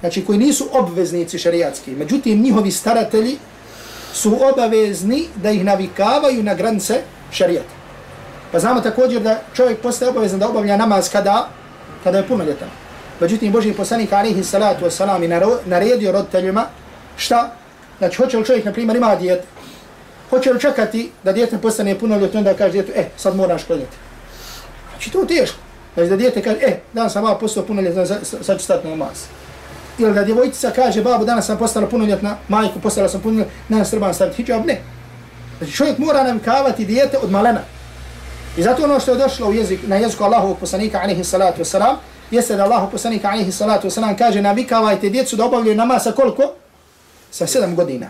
znači 0.00 0.24
koji 0.24 0.38
nisu 0.38 0.68
obveznici 0.72 1.38
šariatski, 1.38 1.90
međutim 1.90 2.42
njihovi 2.42 2.70
staratelji 2.70 3.38
su 4.12 4.36
obavezni 4.52 5.24
da 5.36 5.50
ih 5.50 5.64
navikavaju 5.64 6.42
na 6.42 6.54
granice 6.54 7.00
šarijata. 7.32 7.74
Pa 8.52 8.58
znamo 8.58 8.80
također 8.80 9.22
da 9.22 9.40
čovjek 9.54 9.80
postaje 9.80 10.10
obavezan 10.10 10.38
da 10.38 10.48
obavlja 10.48 10.76
namaz 10.76 11.10
kada, 11.10 11.48
kada 12.04 12.18
je 12.18 12.28
punoljetan. 12.28 12.68
Međutim, 13.20 13.52
Boži 13.52 13.72
poslanik 13.72 14.12
alihi 14.12 14.44
salatu 14.44 14.84
wasalam 14.84 15.24
i 15.24 15.68
naredio 15.68 16.12
roditeljima 16.12 16.66
šta? 17.16 17.52
Znači, 17.98 18.16
hoće 18.16 18.38
li 18.38 18.44
čovjek, 18.44 18.64
na 18.64 18.72
primjer, 18.72 18.96
ima 18.96 19.16
djete, 19.16 19.46
hoće 20.30 20.52
li 20.52 20.60
čekati 20.60 21.10
da 21.24 21.32
djete 21.32 21.58
postane 21.58 21.98
punoljetno, 21.98 22.38
onda 22.38 22.54
kaže 22.54 22.72
djetu, 22.72 22.92
e, 22.94 23.04
sad 23.16 23.36
moraš 23.36 23.64
klanjati. 23.64 23.96
Znači 24.90 25.10
to 25.10 25.24
teško. 25.24 25.58
Znači 25.94 26.10
da 26.10 26.16
djete 26.16 26.42
kaže, 26.42 26.56
e, 26.60 26.80
danas 26.92 27.12
sam 27.12 27.22
baba 27.22 27.38
postao 27.38 27.64
punoljetna, 27.64 28.06
sad 28.42 28.58
ću 28.58 28.64
stati 28.64 28.86
na 28.86 28.90
namaz. 28.90 29.18
Ili 29.98 30.14
da 30.14 30.24
djevojčica 30.24 30.70
kaže, 30.70 31.02
babo, 31.02 31.24
danas 31.24 31.46
sam 31.46 31.58
postala 31.58 31.86
punoljetna, 31.86 32.36
majku 32.48 32.80
postala 32.80 33.08
sam 33.08 33.20
punoljetna, 33.20 33.52
danas 33.68 33.90
trebam 33.90 34.14
staviti 34.14 34.42
hijab, 34.42 34.66
ne. 34.66 34.80
Znači 35.58 35.72
čovjek 35.72 35.98
mora 35.98 36.24
navikavati 36.24 36.84
djete 36.84 37.18
od 37.18 37.30
malena. 37.30 37.60
I 38.56 38.62
zato 38.62 38.84
ono 38.84 39.00
što 39.00 39.12
je 39.12 39.18
došlo 39.18 39.48
u 39.48 39.54
jezik, 39.54 39.80
na 39.86 39.96
jeziku 39.96 40.24
Allahovog 40.24 40.58
poslanika, 40.58 41.00
alaihi 41.02 41.24
salatu 41.24 41.62
wasalam, 41.62 41.96
jeste 42.30 42.56
da 42.56 42.64
Allah 42.64 42.88
poslanika 42.92 43.28
alaihi 43.28 43.52
salatu 43.52 43.88
wasalam 43.88 44.18
kaže 44.18 44.42
navikavajte 44.42 45.08
djecu 45.08 45.36
da 45.36 45.44
obavljaju 45.44 45.76
namaz 45.76 46.02
sa 46.02 46.12
koliko? 46.12 46.42
Sa 47.30 47.46
sedam 47.46 47.76
godina. 47.76 48.06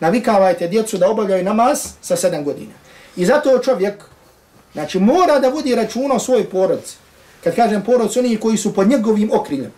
Navikavajte 0.00 0.68
djecu 0.68 0.98
da 0.98 1.10
obavljaju 1.10 1.44
namaz 1.44 1.78
sa 2.02 2.16
sedam 2.16 2.44
godina. 2.44 2.72
I 3.16 3.26
zato 3.26 3.58
čovjek 3.58 4.04
znači, 4.72 4.98
mora 4.98 5.38
da 5.38 5.48
vodi 5.48 5.74
računa 5.74 6.14
o 6.14 6.18
svojoj 6.18 6.50
porodci. 6.50 6.96
Kad 7.44 7.56
kažem 7.56 7.82
porodci, 7.82 8.18
oni 8.18 8.36
koji 8.36 8.56
su 8.56 8.74
pod 8.74 8.88
njegovim 8.88 9.30
okriljem. 9.32 9.72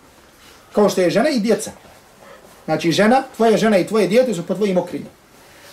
Kao 0.73 0.89
što 0.89 1.01
je 1.01 1.09
žena 1.09 1.29
i 1.29 1.39
djeca. 1.39 1.71
Znači 2.65 2.91
žena, 2.91 3.23
tvoja 3.35 3.57
žena 3.57 3.77
i 3.77 3.87
tvoje 3.87 4.07
djete 4.07 4.33
su 4.33 4.45
pod 4.45 4.57
tvojim 4.57 4.77
okriljem. 4.77 5.07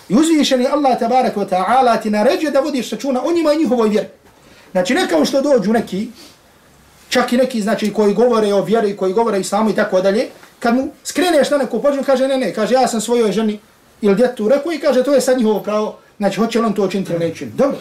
I 0.09 0.15
uzvišeni 0.15 0.67
Allah 0.67 0.99
tabarak 0.99 1.35
wa 1.35 1.49
ta'ala 1.49 2.01
ti 2.01 2.09
naređuje 2.09 2.51
da 2.51 2.59
vodiš 2.59 2.89
računa 2.89 3.21
o 3.25 3.31
njima 3.31 3.53
i 3.53 3.57
njihovoj 3.57 3.89
vjeri. 3.89 4.07
Znači 4.71 4.93
ne 4.93 5.07
kao 5.07 5.25
što 5.25 5.41
dođu 5.41 5.73
neki, 5.73 6.07
čak 7.09 7.33
i 7.33 7.37
neki 7.37 7.61
znači 7.61 7.93
koji 7.93 8.13
govore 8.13 8.53
o 8.53 8.61
vjeri, 8.61 8.97
koji 8.97 9.13
govore 9.13 9.37
o 9.37 9.39
islamu 9.39 9.69
i 9.69 9.75
tako 9.75 10.01
dalje, 10.01 10.27
kad 10.59 10.75
mu 10.75 10.87
skreneš 11.03 11.49
na 11.49 11.57
neku 11.57 11.81
pođu, 11.81 12.03
kaže 12.03 12.27
ne, 12.27 12.37
ne, 12.37 12.53
kaže 12.53 12.73
ja 12.73 12.87
sam 12.87 13.01
svojoj 13.01 13.31
ženi 13.31 13.59
ili 14.01 14.15
djetu 14.15 14.49
reku 14.49 14.71
i 14.71 14.79
kaže 14.79 15.03
to 15.03 15.13
je 15.13 15.21
sad 15.21 15.37
njihovo 15.37 15.59
pravo, 15.59 15.97
znači 16.17 16.39
hoće 16.39 16.59
li 16.59 16.65
on 16.65 16.73
to 16.73 16.83
učiniti 16.83 17.13
ili 17.13 17.25
neće. 17.25 17.45
Dobro. 17.45 17.77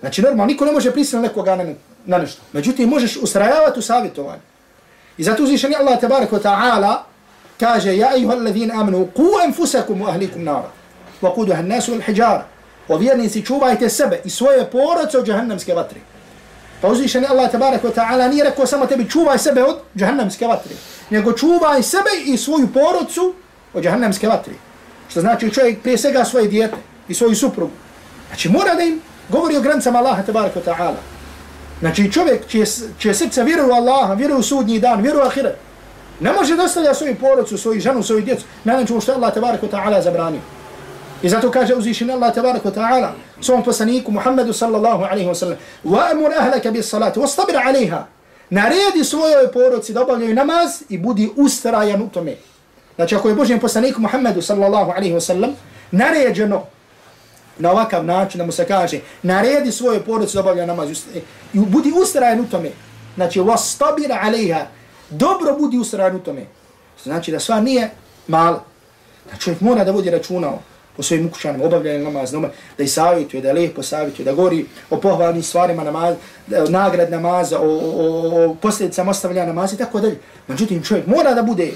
Znači 0.00 0.22
normalno, 0.22 0.46
niko 0.46 0.64
ne 0.64 0.72
može 0.72 0.90
prisiliti 0.90 1.28
nekoga 1.28 1.56
na, 1.56 1.64
na 2.06 2.18
nešto. 2.18 2.42
Međutim, 2.52 2.88
možeš 2.88 3.16
ustrajavati 3.16 3.78
u 3.78 3.82
savjetovanju. 3.82 4.42
I 5.18 5.22
zato 5.24 5.42
uzvišeni 5.42 5.74
Allah 5.74 6.00
tabaraka 6.00 6.36
wa 6.36 6.42
ta'ala 6.42 6.96
kaže 7.60 7.96
ja 7.96 8.10
ayuha 8.16 8.32
alladhina 8.32 8.74
amanu 8.74 9.08
ku 9.14 9.26
enfusakum 9.44 10.02
u 10.02 10.06
ahlikum 10.06 10.44
nara. 10.44 10.70
wa 11.22 11.34
quduha 11.34 11.62
nasu 11.62 11.92
il 11.92 12.02
hijjara. 12.02 12.12
hijara 12.12 12.44
wa 12.88 12.98
vjernici 12.98 13.46
čuvajte 13.46 13.88
sebe 13.88 14.20
i 14.24 14.30
svoje 14.30 14.70
porodce 14.70 15.18
od 15.18 15.26
džahannamske 15.26 15.74
vatre. 15.74 16.00
Pa 16.80 16.88
uzvišeni 16.88 17.26
Allah 17.26 17.50
tabaraka 17.50 17.88
wa 17.88 17.94
ta'ala 17.94 18.28
nije 18.28 18.44
rekao 18.44 18.66
samo 18.66 18.86
tebi 18.86 19.10
čuvaj 19.10 19.38
sebe 19.38 19.64
od 19.64 19.76
džahannamske 19.96 20.46
vatre, 20.46 20.74
nego 21.10 21.32
čuvaj 21.32 21.82
sebe 21.82 22.10
i 22.24 22.36
svoju 22.36 22.68
porodicu 22.74 23.34
od 23.74 23.84
džahannamske 23.84 24.28
vatre. 24.28 24.54
Što 25.11 25.21
znači 25.21 25.51
čovjek 25.51 25.81
prije 25.81 25.97
svega 25.97 26.25
svoje 26.25 26.47
dijete 26.47 26.77
i 27.07 27.13
svoju 27.13 27.35
suprugu. 27.35 27.71
Znači 28.27 28.49
mora 28.49 28.75
da 28.75 28.81
im 28.81 29.01
govori 29.29 29.57
o 29.57 29.61
granicama 29.61 29.99
Allaha 29.99 30.23
tabarak 30.23 30.55
wa 30.55 30.63
ta'ala. 30.65 31.01
Znači 31.79 32.11
čovjek 32.11 32.47
čije, 32.47 32.65
čije 32.99 33.13
srce 33.13 33.43
vjeruje 33.43 33.71
u 33.71 33.73
Allaha, 33.73 34.13
vjeruje 34.13 34.39
u 34.39 34.43
sudnji 34.43 34.79
dan, 34.79 35.01
vjeruje 35.01 35.23
u 35.23 35.27
ahiret, 35.27 35.55
ne 36.19 36.33
može 36.33 36.55
da 36.55 36.63
ostavlja 36.63 36.93
svoju 36.93 37.15
porodcu, 37.15 37.57
svoju 37.57 37.79
ženu, 37.79 38.03
svoju 38.03 38.21
djecu, 38.21 38.45
ne 38.63 38.73
način 38.73 39.01
što 39.01 39.13
Allah 39.13 39.33
tabarak 39.33 39.61
wa 39.61 39.69
ta'ala 39.69 40.01
zabranio. 40.03 40.41
I 41.21 41.29
zato 41.29 41.51
kaže 41.51 41.75
uzvišen 41.75 42.11
Allah 42.11 42.33
tabarak 42.33 42.63
wa 42.63 42.73
ta'ala 42.73 43.09
svom 43.41 43.63
poslaniku 43.63 44.11
Muhammedu 44.11 44.53
sallallahu 44.53 45.03
alaihi 45.03 45.29
wa 45.29 45.35
sallam 45.35 45.57
وَأَمُرْ 45.85 46.31
أَهْلَكَ 46.39 46.67
بِالصَّلَاتِ 46.67 47.17
وَاسْتَبِرْ 47.17 47.55
عَلَيْهَا 47.55 48.03
Naredi 48.49 49.03
svojoj 49.03 49.51
porodci 49.51 49.93
da 49.93 50.03
obavljaju 50.03 50.35
namaz 50.35 50.81
i 50.89 50.97
budi 50.97 51.29
ustrajan 51.35 52.01
u 52.01 52.09
tome. 52.09 52.35
Znači 52.96 53.14
ako 53.14 53.28
je 53.28 53.34
Božijem 53.34 53.60
poslaniku 53.60 54.00
Muhammedu 54.00 54.42
sallallahu 54.42 54.90
alaihi 54.90 55.14
wasallam 55.14 55.52
naređeno 55.90 56.62
na 57.58 57.70
ovakav 57.70 58.04
način 58.04 58.38
da 58.38 58.46
mu 58.46 58.52
se 58.52 58.64
kaže 58.64 59.00
naredi 59.22 59.72
svoje 59.72 60.00
porodice 60.00 60.34
da 60.34 60.40
obavlja 60.40 60.66
namaz 60.66 60.90
i 61.54 61.58
budi 61.58 61.92
ustrajan 62.02 62.40
u 62.40 62.46
tome. 62.46 62.70
Znači 63.14 63.40
wastabir 63.40 64.18
alaiha 64.22 64.66
dobro 65.10 65.56
budi 65.58 65.78
ustrajan 65.78 66.16
u 66.16 66.20
tome. 66.20 66.46
Znači 67.02 67.30
da 67.30 67.40
sva 67.40 67.60
nije 67.60 67.90
mala. 68.28 68.64
Da 69.30 69.36
čovjek 69.38 69.60
mora 69.60 69.84
da 69.84 69.92
vodi 69.92 70.10
računa 70.10 70.52
po 70.96 71.02
svojim 71.02 71.26
ukućanima, 71.26 71.64
obavljaju 71.64 72.04
namaz, 72.04 72.32
da 72.78 72.84
i 72.84 72.88
savjetuje, 72.88 73.42
da 73.42 73.48
je 73.48 73.54
lijepo 73.54 73.82
savjetuje, 73.82 74.24
da 74.24 74.32
govori 74.32 74.66
o 74.90 74.96
pohvalnim 74.96 75.42
stvarima 75.42 75.84
namaz, 75.84 76.16
nagrad 76.68 77.10
namaza, 77.10 77.60
o, 77.60 77.66
o, 77.66 78.50
o 78.50 78.54
posljedicama 78.54 79.10
ostavljanja 79.10 79.46
namaza 79.46 79.74
i 79.74 79.78
tako 79.78 80.00
dalje. 80.00 80.18
Međutim, 80.48 80.82
čovjek 80.82 81.06
mora 81.06 81.34
da 81.34 81.42
bude 81.42 81.72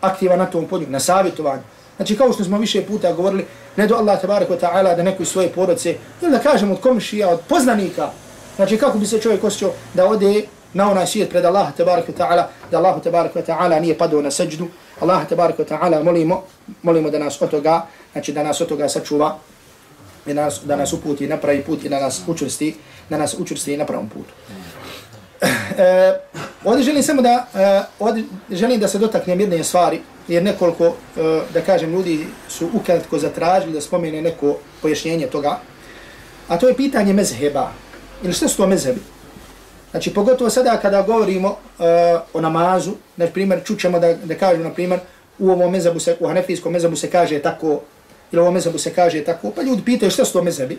aktivan 0.00 0.38
na 0.38 0.46
tom 0.46 0.66
polju, 0.66 0.86
na 0.88 1.00
savjetovanju, 1.00 1.62
Znači 1.98 2.16
kao 2.16 2.32
što 2.32 2.44
smo 2.44 2.58
više 2.58 2.86
puta 2.86 3.12
govorili, 3.12 3.46
ne 3.76 3.86
do 3.86 3.94
Allah 3.94 4.20
tabaraka 4.20 4.52
wa 4.52 4.60
ta'ala 4.60 4.96
da 4.96 5.02
neko 5.02 5.22
iz 5.22 5.28
svoje 5.28 5.48
porodice, 5.48 5.94
ili 6.22 6.30
da 6.30 6.38
kažemo 6.38 6.74
od 6.74 6.80
komšija, 6.80 7.28
od 7.28 7.40
poznanika, 7.48 8.10
znači 8.56 8.76
kako 8.76 8.98
bi 8.98 9.06
se 9.06 9.20
čovjek 9.20 9.44
osjećao 9.44 9.70
da 9.94 10.06
ode 10.06 10.42
na 10.72 10.90
onaj 10.90 11.06
svijet 11.06 11.30
pred 11.30 11.44
Allah 11.44 11.72
tabaraka 11.76 12.12
wa 12.12 12.18
ta'ala, 12.18 12.44
da 12.70 12.78
Allah 12.78 13.02
tabaraka 13.02 13.40
wa 13.40 13.46
ta'ala 13.46 13.80
nije 13.80 13.98
padao 13.98 14.22
na 14.22 14.30
seđdu, 14.30 14.68
Allah 15.00 15.28
tabaraka 15.28 15.62
wa 15.62 15.68
ta'ala 15.68 16.04
molimo, 16.04 16.42
molimo 16.82 17.10
da 17.10 17.18
nas 17.18 17.42
od 17.42 17.50
toga, 17.50 17.86
znači 18.12 18.32
da 18.32 18.42
nas 18.42 18.60
od 18.60 18.68
toga 18.68 18.88
sačuva, 18.88 19.38
da 20.26 20.34
nas, 20.34 20.60
da 20.64 20.76
nas 20.76 20.92
uputi 20.92 21.26
na 21.26 21.36
pravi 21.36 21.62
put 21.62 21.84
i 21.84 21.88
da 21.88 22.00
nas 22.00 22.22
učvrsti, 22.26 22.74
da 23.10 23.18
nas 23.18 23.34
učvrsti 23.38 23.76
na 23.76 23.84
pravom 23.84 24.08
putu. 24.08 24.32
E, 25.40 26.18
ovdje 26.64 26.84
želim 26.84 27.02
samo 27.02 27.22
da, 27.22 27.46
e, 27.54 27.82
ovdje 27.98 28.24
želim 28.50 28.80
da 28.80 28.88
se 28.88 28.98
dotaknem 28.98 29.40
jedne 29.40 29.64
stvari, 29.64 30.00
jer 30.28 30.42
nekoliko, 30.42 30.84
e, 30.86 30.92
da 31.54 31.60
kažem, 31.60 31.92
ljudi 31.92 32.26
su 32.48 32.68
ukratko 32.74 33.18
zatražili 33.18 33.72
da 33.72 33.80
spomene 33.80 34.22
neko 34.22 34.56
pojašnjenje 34.82 35.26
toga, 35.26 35.58
a 36.48 36.58
to 36.58 36.68
je 36.68 36.76
pitanje 36.76 37.12
mezheba. 37.12 37.70
Ili 38.22 38.32
što 38.32 38.48
su 38.48 38.56
to 38.56 38.66
mezhebi? 38.66 39.00
Znači, 39.90 40.14
pogotovo 40.14 40.50
sada 40.50 40.76
kada 40.82 41.02
govorimo 41.02 41.56
e, 41.78 41.84
o 42.32 42.40
namazu, 42.40 42.92
na 43.16 43.26
primjer, 43.26 43.60
čućemo 43.64 43.98
da, 43.98 44.14
da 44.14 44.34
kažu, 44.34 44.62
na 44.62 44.70
primjer, 44.70 45.00
u 45.38 45.50
ovom 45.50 45.72
mezabu 45.72 46.00
se, 46.00 46.16
u 46.20 46.26
hanefijskom 46.26 46.72
mezabu 46.72 46.96
se 46.96 47.10
kaže 47.10 47.38
tako, 47.38 47.80
ili 48.32 48.40
u 48.40 48.42
ovom 48.42 48.54
mezabu 48.54 48.78
se 48.78 48.94
kaže 48.94 49.24
tako, 49.24 49.50
pa 49.50 49.62
ljudi 49.62 49.82
pitaju 49.84 50.10
što 50.10 50.24
su 50.24 50.32
to 50.32 50.42
mezebi. 50.42 50.78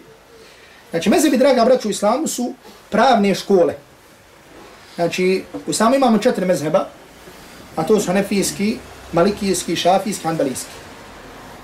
Znači, 0.89 1.09
mezebi, 1.09 1.37
draga 1.37 1.65
braću 1.65 1.87
u 1.87 1.91
islamu, 1.91 2.27
su 2.27 2.53
pravne 2.89 3.35
škole. 3.35 3.88
Znači, 4.99 5.43
u 5.67 5.71
islamu 5.71 5.95
imamo 5.95 6.17
četiri 6.17 6.45
mezheba, 6.45 6.87
a 7.75 7.83
to 7.83 7.99
su 7.99 8.07
hanefijski, 8.07 8.77
malikijski, 9.13 9.75
šafijski, 9.75 10.23
hanbalijski. 10.23 10.71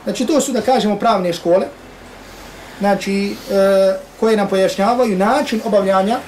Znači, 0.03 0.25
to 0.25 0.41
su, 0.41 0.51
da 0.51 0.61
kažemo, 0.61 0.95
pravne 0.95 1.33
škole, 1.33 1.67
znači, 2.79 3.35
e, 3.51 3.95
koje 4.19 4.37
nam 4.37 4.47
pojašnjavaju 4.47 5.17
način 5.17 5.61
obavljanja 5.65 6.19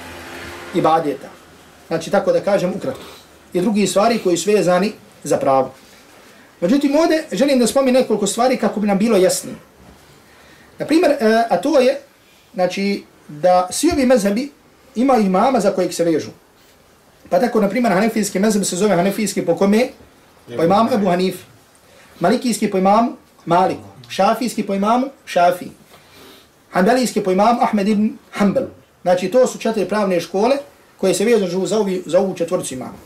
ibadeta. 0.74 1.28
Znači, 1.86 2.10
tako 2.10 2.32
da 2.32 2.40
kažem 2.40 2.74
ukratko. 2.76 3.08
I 3.52 3.60
drugi 3.60 3.86
stvari 3.86 4.18
koji 4.18 4.36
su 4.36 4.50
vezani 4.50 4.92
za 5.24 5.36
pravo. 5.36 5.72
Međutim, 6.60 6.96
ovdje 6.96 7.24
želim 7.32 7.58
da 7.58 7.66
spomenu 7.66 7.98
nekoliko 7.98 8.26
stvari 8.26 8.56
kako 8.56 8.80
bi 8.80 8.86
nam 8.86 8.98
bilo 8.98 9.16
jasnije. 9.16 9.56
Naprimjer, 10.78 11.10
e, 11.12 11.44
a 11.50 11.56
to 11.56 11.80
je, 11.80 12.00
znači, 12.54 13.04
da 13.28 13.68
svi 13.70 13.90
ovi 13.92 14.06
mezhebi 14.06 14.50
imaju 14.94 15.26
imama 15.26 15.60
za 15.60 15.70
kojeg 15.70 15.94
se 15.94 16.04
vežu. 16.04 16.30
Pa 17.30 17.40
tako, 17.40 17.60
na 17.60 17.68
primjer, 17.68 17.92
hanefijski 17.92 18.38
mezheb 18.38 18.64
se 18.64 18.76
zove 18.76 18.96
hanefijski 18.96 19.42
po 19.42 19.56
kome? 19.56 19.88
Po 20.56 20.64
imamu 20.64 20.90
Ebu 20.94 21.06
Hanif. 21.06 21.36
Malikijski 22.20 22.70
po 22.70 22.78
imamu 22.78 23.12
Maliku. 23.46 23.88
Šafijski 24.08 24.62
po 24.62 24.74
imamu 24.74 25.06
Šafi. 25.26 25.66
Hanbelijski 26.70 27.20
po 27.20 27.32
imamu 27.32 27.60
Ahmed 27.62 27.88
ibn 27.88 28.10
Hanbel. 28.32 28.66
Znači, 29.02 29.28
to 29.28 29.46
su 29.46 29.58
četiri 29.58 29.88
pravne 29.88 30.20
škole 30.20 30.56
koje 30.96 31.14
se 31.14 31.24
vežu 31.24 31.66
za, 31.66 31.78
ovi, 31.78 32.02
za 32.06 32.18
ovu 32.18 32.34
četvrcu 32.34 32.74
imama. 32.74 32.98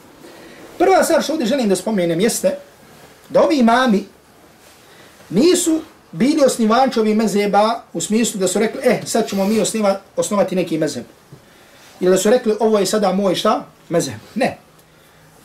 Prva 0.79 1.05
stvar 1.05 1.23
što 1.23 1.33
ovdje 1.33 1.47
želim 1.47 1.69
da 1.69 1.77
spomenem 1.77 2.21
jeste 2.21 2.57
da 3.29 3.43
ovi 3.43 3.59
imami 3.59 4.05
nisu 5.31 5.81
bili 6.13 6.45
osnivančovi 6.47 7.15
mezeba 7.15 7.83
u 7.93 8.01
smislu 8.01 8.41
da 8.41 8.49
su 8.49 8.59
rekli, 8.59 8.81
eh, 8.85 9.01
sad 9.07 9.29
ćemo 9.29 9.45
mi 9.45 9.61
osniva, 9.61 10.01
osnovati 10.17 10.57
neki 10.57 10.79
mezeb. 10.79 11.05
Ili 12.01 12.11
da 12.11 12.19
su 12.19 12.31
rekli, 12.31 12.57
ovo 12.61 12.79
je 12.79 12.87
sada 12.87 13.13
moj 13.13 13.35
šta? 13.35 13.67
Mezeb. 13.89 14.15
Ne. 14.35 14.59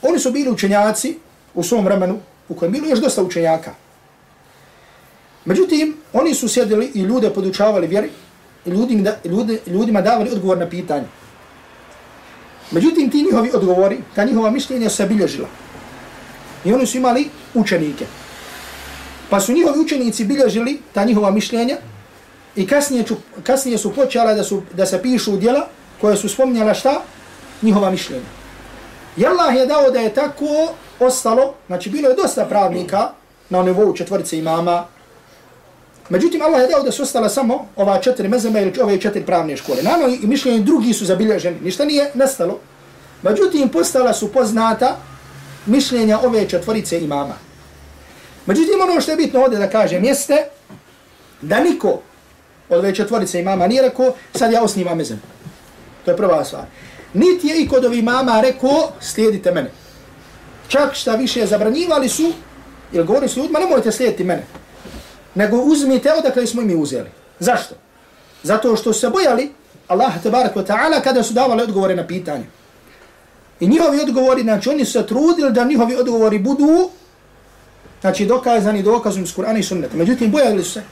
Oni 0.01 0.19
su 0.19 0.31
bili 0.31 0.51
učenjaci 0.51 1.17
u 1.53 1.63
svom 1.63 1.85
vremenu 1.85 2.19
u 2.49 2.55
kojem 2.55 2.71
bilo 2.71 2.87
još 2.87 2.99
dosta 2.99 3.23
učenjaka. 3.23 3.71
Međutim, 5.45 5.97
oni 6.13 6.33
su 6.33 6.49
sjedili 6.49 6.91
i 6.93 7.01
ljude 7.01 7.29
podučavali 7.29 7.87
vjeri 7.87 8.09
i 8.65 8.69
ljudima, 8.69 9.03
da, 9.03 9.29
ljudi, 9.29 9.59
ljudima 9.67 10.01
davali 10.01 10.29
odgovor 10.31 10.57
na 10.57 10.69
pitanje. 10.69 11.05
Međutim, 12.71 13.09
ti 13.09 13.23
njihovi 13.23 13.51
odgovori, 13.53 13.97
ta 14.15 14.23
njihova 14.23 14.51
mišljenja 14.51 14.89
se 14.89 15.05
bilježila. 15.05 15.47
I 16.65 16.73
oni 16.73 16.85
su 16.85 16.97
imali 16.97 17.29
učenike. 17.53 18.05
Pa 19.29 19.39
su 19.39 19.53
njihovi 19.53 19.79
učenici 19.79 20.25
bilježili 20.25 20.81
ta 20.93 21.03
njihova 21.03 21.31
mišljenja 21.31 21.77
i 22.55 22.67
kasnije, 22.67 23.03
ču, 23.03 23.15
kasnije 23.43 23.77
su 23.77 23.93
počela 23.93 24.33
da, 24.33 24.43
su, 24.43 24.61
da 24.73 24.85
se 24.85 25.01
pišu 25.01 25.37
djela 25.37 25.67
koje 26.01 26.17
su 26.17 26.29
spominjala 26.29 26.73
šta? 26.73 27.01
Njihova 27.61 27.91
mišljenja. 27.91 28.25
I 29.17 29.25
Allah 29.25 29.55
je 29.55 29.65
dao 29.65 29.91
da 29.91 29.99
je 29.99 30.13
tako 30.13 30.73
ostalo, 30.99 31.53
znači 31.67 31.89
bilo 31.89 32.09
je 32.09 32.15
dosta 32.15 32.45
pravnika 32.45 33.09
na 33.49 33.63
nivou 33.63 33.93
četvrce 33.93 34.37
imama, 34.37 34.85
Međutim, 36.09 36.41
Allah 36.41 36.61
je 36.61 36.67
dao 36.67 36.83
da 36.83 36.91
su 36.91 37.03
ostala 37.03 37.29
samo 37.29 37.67
ova 37.75 37.99
četiri 38.01 38.27
mezeme 38.27 38.61
ili 38.61 38.79
ove 38.81 39.01
četiri 39.01 39.25
pravne 39.25 39.57
škole. 39.57 39.83
Nano 39.83 40.07
i 40.07 40.27
mišljenje 40.27 40.59
drugi 40.59 40.93
su 40.93 41.05
zabilježeni, 41.05 41.59
ništa 41.61 41.85
nije 41.85 42.11
nestalo. 42.13 42.59
Međutim, 43.21 43.69
postala 43.69 44.13
su 44.13 44.31
poznata 44.31 44.97
mišljenja 45.65 46.19
ove 46.23 46.49
četvorice 46.49 46.99
imama. 46.99 47.35
Međutim, 48.45 48.81
ono 48.89 49.01
što 49.01 49.11
je 49.11 49.17
bitno 49.17 49.41
ovdje 49.41 49.59
da 49.59 49.69
kažem 49.69 50.03
jeste 50.03 50.47
da 51.41 51.59
niko 51.59 51.99
od 52.69 52.79
ove 52.79 52.95
četvorice 52.95 53.39
imama 53.39 53.67
nije 53.67 53.81
rekao 53.81 54.13
sad 54.35 54.51
ja 54.51 54.63
osnivam 54.63 54.97
mezem. 54.97 55.21
To 56.05 56.11
je 56.11 56.17
prva 56.17 56.45
stvar. 56.45 56.63
Niti 57.17 57.47
je 57.47 57.61
i 57.61 57.67
kod 57.67 57.85
ovih 57.85 58.03
mama 58.03 58.41
rekao 58.41 58.91
slijedite 59.01 59.51
mene. 59.51 59.71
Čak 60.67 60.93
šta 60.93 61.15
više 61.15 61.45
zabranjivali 61.45 62.09
su, 62.09 62.31
jer 62.91 63.05
govorili 63.05 63.29
su 63.29 63.39
ljudima, 63.39 63.59
nemojte 63.59 63.91
slijediti 63.91 64.23
mene, 64.23 64.43
nego 65.35 65.57
uzmite 65.57 66.13
odakle 66.13 66.47
smo 66.47 66.61
i 66.61 66.65
mi 66.65 66.75
uzeli. 66.75 67.09
Zašto? 67.39 67.75
Zato 68.43 68.75
što 68.75 68.93
se 68.93 69.09
bojali 69.09 69.51
Allah 69.87 70.23
tabarak 70.23 70.55
wa 70.55 70.65
ta'ala 70.65 71.01
kada 71.03 71.23
su 71.23 71.33
davali 71.33 71.63
odgovore 71.63 71.95
na 71.95 72.07
pitanje. 72.07 72.45
I 73.59 73.67
njihovi 73.67 74.01
odgovori, 74.01 74.41
znači 74.41 74.69
oni 74.69 74.85
su 74.85 74.91
se 74.91 75.07
trudili 75.07 75.51
da 75.51 75.63
njihovi 75.63 75.95
odgovori 75.95 76.39
budu 76.39 76.89
znači 78.01 78.25
dokazani 78.25 78.83
dokazom 78.83 79.23
iz 79.23 79.35
Kur'ana 79.35 79.59
i 79.59 79.63
sunneta. 79.63 79.97
Međutim, 79.97 80.31
bojali 80.31 80.63
su 80.63 80.71
se 80.71 80.83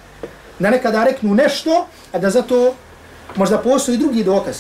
da 0.59 0.69
nekada 0.69 1.03
reknu 1.03 1.35
nešto, 1.35 1.87
a 2.11 2.19
da 2.19 2.29
zato 2.29 2.73
možda 3.35 3.57
postoji 3.57 3.97
drugi 3.97 4.23
dokaz. 4.23 4.55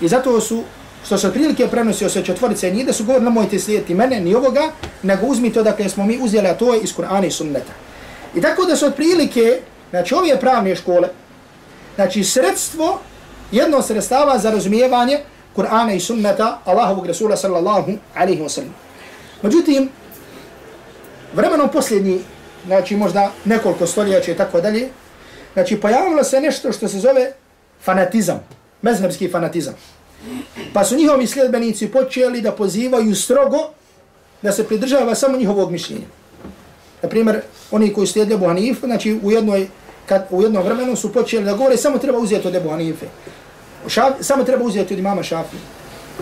I 0.00 0.08
zato 0.08 0.40
su, 0.40 0.62
što 1.06 1.18
se 1.18 1.26
otprilike 1.26 1.68
prenosio 1.68 2.08
se 2.08 2.24
četvorice 2.24 2.70
njih, 2.70 2.86
da 2.86 2.92
su 2.92 3.04
govorili, 3.04 3.24
nemojte 3.24 3.58
slijediti 3.58 3.94
mene, 3.94 4.20
ni 4.20 4.34
ovoga, 4.34 4.70
nego 5.02 5.26
uzmite 5.26 5.60
odakle 5.60 5.88
smo 5.88 6.06
mi 6.06 6.18
uzeli, 6.22 6.48
a 6.48 6.54
to 6.54 6.74
je 6.74 6.80
iz 6.80 6.94
Kur'ana 6.96 7.26
i 7.26 7.30
sunneta. 7.30 7.72
I 8.34 8.40
tako 8.40 8.64
da 8.64 8.76
su 8.76 8.86
otprilike, 8.86 9.60
znači 9.90 10.14
ove 10.14 10.40
pravne 10.40 10.76
škole, 10.76 11.08
znači 11.94 12.24
sredstvo, 12.24 13.00
jedno 13.52 13.82
sredstava 13.82 14.38
za 14.38 14.50
razumijevanje 14.50 15.18
Kur'ana 15.56 15.96
i 15.96 16.00
sunneta 16.00 16.60
Allahovog 16.64 17.06
Rasula 17.06 17.36
sallallahu 17.36 17.92
alaihi 18.14 18.42
wa 18.42 18.48
sallam. 18.48 18.74
Međutim, 19.42 19.88
vremenom 21.34 21.68
posljednji, 21.68 22.20
znači 22.66 22.96
možda 22.96 23.30
nekoliko 23.44 23.86
stoljeća 23.86 24.32
i 24.32 24.36
tako 24.36 24.60
dalje, 24.60 24.88
znači 25.52 25.80
pojavilo 25.80 26.24
se 26.24 26.40
nešto 26.40 26.72
što 26.72 26.88
se 26.88 26.98
zove 26.98 27.32
fanatizam, 27.82 28.40
mezhebski 28.82 29.28
fanatizam. 29.28 29.74
Pa 30.72 30.84
su 30.84 30.96
njihovi 30.96 31.26
sljedbenici 31.26 31.88
počeli 31.88 32.40
da 32.40 32.52
pozivaju 32.52 33.14
strogo 33.14 33.58
da 34.42 34.52
se 34.52 34.64
pridržava 34.64 35.14
samo 35.14 35.38
njihovog 35.38 35.72
mišljenja. 35.72 36.06
Na 37.02 37.08
primjer, 37.08 37.40
oni 37.70 37.92
koji 37.92 38.06
slijede 38.06 38.34
Ebu 38.34 38.46
Hanif, 38.46 38.80
znači 38.80 39.20
u, 39.22 39.30
jednoj, 39.30 39.68
kad, 40.06 40.26
u 40.30 40.42
jednom 40.42 40.64
vremenu 40.64 40.96
su 40.96 41.12
počeli 41.12 41.44
da 41.44 41.54
govore 41.54 41.76
samo 41.76 41.98
treba 41.98 42.18
uzeti 42.18 42.48
od 42.48 42.54
Ebu 42.54 42.70
Hanife. 42.70 43.06
Šaf, 43.88 44.12
samo 44.20 44.44
treba 44.44 44.64
uzeti 44.64 44.94
od 44.94 45.00
imama 45.00 45.22
Šafi. 45.22 45.56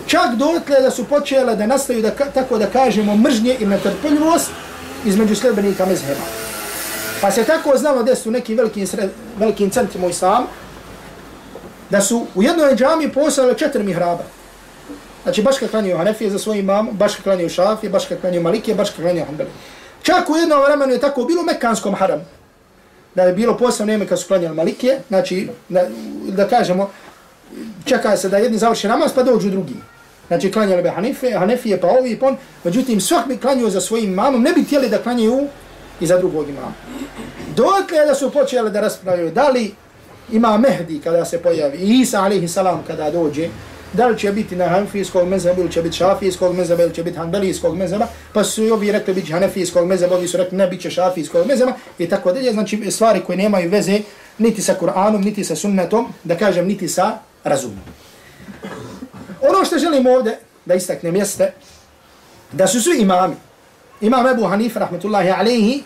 Čak 0.07 0.35
dotle 0.35 0.81
da 0.81 0.91
su 0.91 1.05
počele 1.05 1.55
da 1.55 1.67
nastaju 1.67 2.01
da, 2.01 2.11
tako 2.11 2.57
da 2.57 2.67
kažemo 2.67 3.15
mržnje 3.17 3.57
i 3.59 3.65
netrpeljivost 3.65 4.51
između 5.05 5.35
sljedbenika 5.35 5.85
mezheba. 5.85 6.21
Pa 7.21 7.31
se 7.31 7.43
tako 7.43 7.77
znalo 7.77 8.03
da 8.03 8.15
su 8.15 8.31
neki 8.31 8.55
veliki, 8.55 8.85
veliki 9.37 9.69
centri 9.69 10.05
u 10.05 10.09
islamu, 10.09 10.47
da 11.95 12.01
su 12.01 12.25
u 12.35 12.43
jednoj 12.43 12.75
džami 12.75 13.11
poslali 13.11 13.57
četiri 13.57 13.83
mihraba. 13.83 14.23
Znači 15.23 15.41
baš 15.41 15.57
kad 15.57 15.69
klanio 15.69 15.97
Hanefije 15.97 16.29
za 16.29 16.39
svojim 16.39 16.63
imamom, 16.63 16.97
baš 16.97 17.15
kad 17.15 17.23
klanio 17.23 17.49
Šafije, 17.49 17.89
baš 17.89 18.05
kad 18.05 18.21
klanio 18.21 18.41
Malikije, 18.41 18.75
baš 18.75 18.89
kad 18.89 19.05
klanio 19.05 19.25
Hanbeli. 19.25 19.49
Čak 20.03 20.29
u 20.29 20.35
jednom 20.35 20.63
vremenu 20.63 20.93
je 20.93 20.99
tako 20.99 21.23
bilo 21.23 21.43
mekanskom 21.43 21.95
haram. 21.95 22.25
Da 23.15 23.23
je 23.23 23.33
bilo 23.33 23.57
posebno 23.57 23.93
ime 23.93 24.07
kad 24.07 24.19
su 24.19 24.27
klanjali 24.27 24.55
Malikije, 24.55 24.99
znači 25.07 25.47
da, 25.69 25.85
da 26.27 26.47
kažemo, 26.47 26.89
čeka 27.85 28.17
se 28.17 28.29
da 28.29 28.37
jedni 28.37 28.57
završi 28.57 28.87
namaz 28.87 29.13
pa 29.15 29.23
dođu 29.23 29.49
drugi. 29.49 29.79
Znači 30.27 30.51
klanjali 30.51 30.83
bi 30.83 30.89
Hanife, 30.89 31.31
Hanefije 31.31 31.81
pa 31.81 31.87
ovi 31.87 32.19
pa 32.19 32.25
pon, 32.25 32.37
međutim 32.63 33.01
svak 33.01 33.27
bi 33.27 33.37
klanio 33.37 33.69
za 33.69 33.81
svojim 33.81 34.11
imamom, 34.11 34.41
ne 34.41 34.53
bi 34.53 34.63
htjeli 34.63 34.89
da 34.89 34.97
klanjaju 34.97 35.47
i 35.99 36.07
za 36.07 36.17
drugog 36.17 36.49
imama. 36.49 36.73
Dokle 37.55 38.05
da 38.05 38.15
su 38.15 38.31
počeli 38.31 38.71
da 38.71 38.81
raspravljaju 38.81 39.31
da 39.31 39.49
li 39.49 39.71
ima 40.31 40.57
Mehdi 40.57 40.99
kada 41.03 41.25
se 41.25 41.41
pojavi, 41.41 41.77
i 41.77 41.99
Isa 42.01 42.21
alaihi 42.21 42.47
salam 42.47 42.83
kada 42.87 43.11
dođe, 43.11 43.49
da 43.93 44.07
li 44.07 44.19
će 44.19 44.31
biti 44.31 44.55
na 44.55 44.67
hanfijskog 44.67 45.27
mezheba 45.27 45.61
ili 45.61 45.71
će 45.71 45.81
biti 45.81 45.97
šafijskog 45.97 46.55
mezheba 46.55 46.83
ili 46.83 46.93
će 46.93 47.03
biti 47.03 47.17
hanbelijskog 47.17 47.77
mezheba, 47.77 48.07
pa 48.33 48.43
su 48.43 48.63
i 48.63 48.71
ovi 48.71 48.91
rekli 48.91 49.13
biti 49.13 49.31
hanefijskog 49.31 49.87
mezheba, 49.87 50.15
ovi 50.15 50.27
su 50.27 50.37
rekli 50.37 50.57
ne 50.57 50.67
bit 50.67 50.81
će 50.81 50.89
šafijskog 50.89 51.47
mezheba 51.47 51.73
i 51.99 52.09
tako 52.09 52.33
dalje, 52.33 52.53
znači 52.53 52.91
stvari 52.91 53.21
koje 53.25 53.37
nemaju 53.37 53.69
veze 53.69 53.99
niti 54.37 54.61
sa 54.61 54.75
Kur'anom, 54.81 55.25
niti 55.25 55.43
sa 55.43 55.55
sunnetom, 55.55 56.13
da 56.23 56.37
kažem 56.37 56.67
niti 56.67 56.87
sa 56.87 57.17
razumom. 57.43 57.83
Ono 59.41 59.65
što 59.65 59.77
želim 59.77 60.07
ovdje 60.07 60.39
da 60.65 60.73
istaknem 60.73 61.15
jeste 61.15 61.53
da 62.51 62.67
su 62.67 62.81
svi 62.81 63.01
imami, 63.01 63.35
imam 64.01 64.27
Ebu 64.27 64.43
Hanif, 64.43 64.75
rahmetullahi 64.75 65.29
alaihi, 65.29 65.83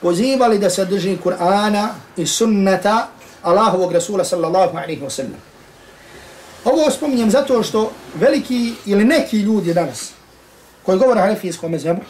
pozivali 0.00 0.58
da 0.58 0.70
se 0.70 0.84
drži 0.84 1.18
Kur'ana 1.24 1.88
i 2.16 2.26
sunneta 2.26 3.08
Allahovog 3.42 3.92
Rasula 3.92 4.24
sallallahu 4.24 4.76
alaihi 4.76 5.02
wa 5.02 5.10
sallam. 5.10 5.40
Ovo 6.64 6.90
spominjem 6.90 7.30
zato 7.30 7.62
što 7.62 7.92
veliki 8.14 8.72
ili 8.86 9.04
neki 9.04 9.36
ljudi 9.36 9.74
danas 9.74 10.12
koji 10.82 10.98
govore 10.98 11.20
hanefijskom 11.20 11.70
mezhebu, 11.70 12.00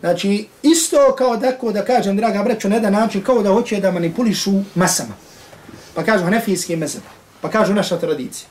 znači 0.00 0.46
isto 0.62 1.14
kao 1.18 1.36
tako 1.36 1.72
da 1.72 1.84
kažem, 1.84 2.16
draga 2.16 2.42
breću, 2.42 2.68
na 2.68 2.74
jedan 2.74 2.92
način 2.92 3.22
kao 3.22 3.42
da 3.42 3.52
hoće 3.52 3.80
da 3.80 3.90
manipulišu 3.90 4.52
masama. 4.74 5.14
Pa 5.94 6.04
kažu 6.04 6.24
hanefijski 6.24 6.76
mezheb, 6.76 7.02
pa 7.40 7.50
kažu 7.50 7.74
naša 7.74 7.98
tradicija. 7.98 8.48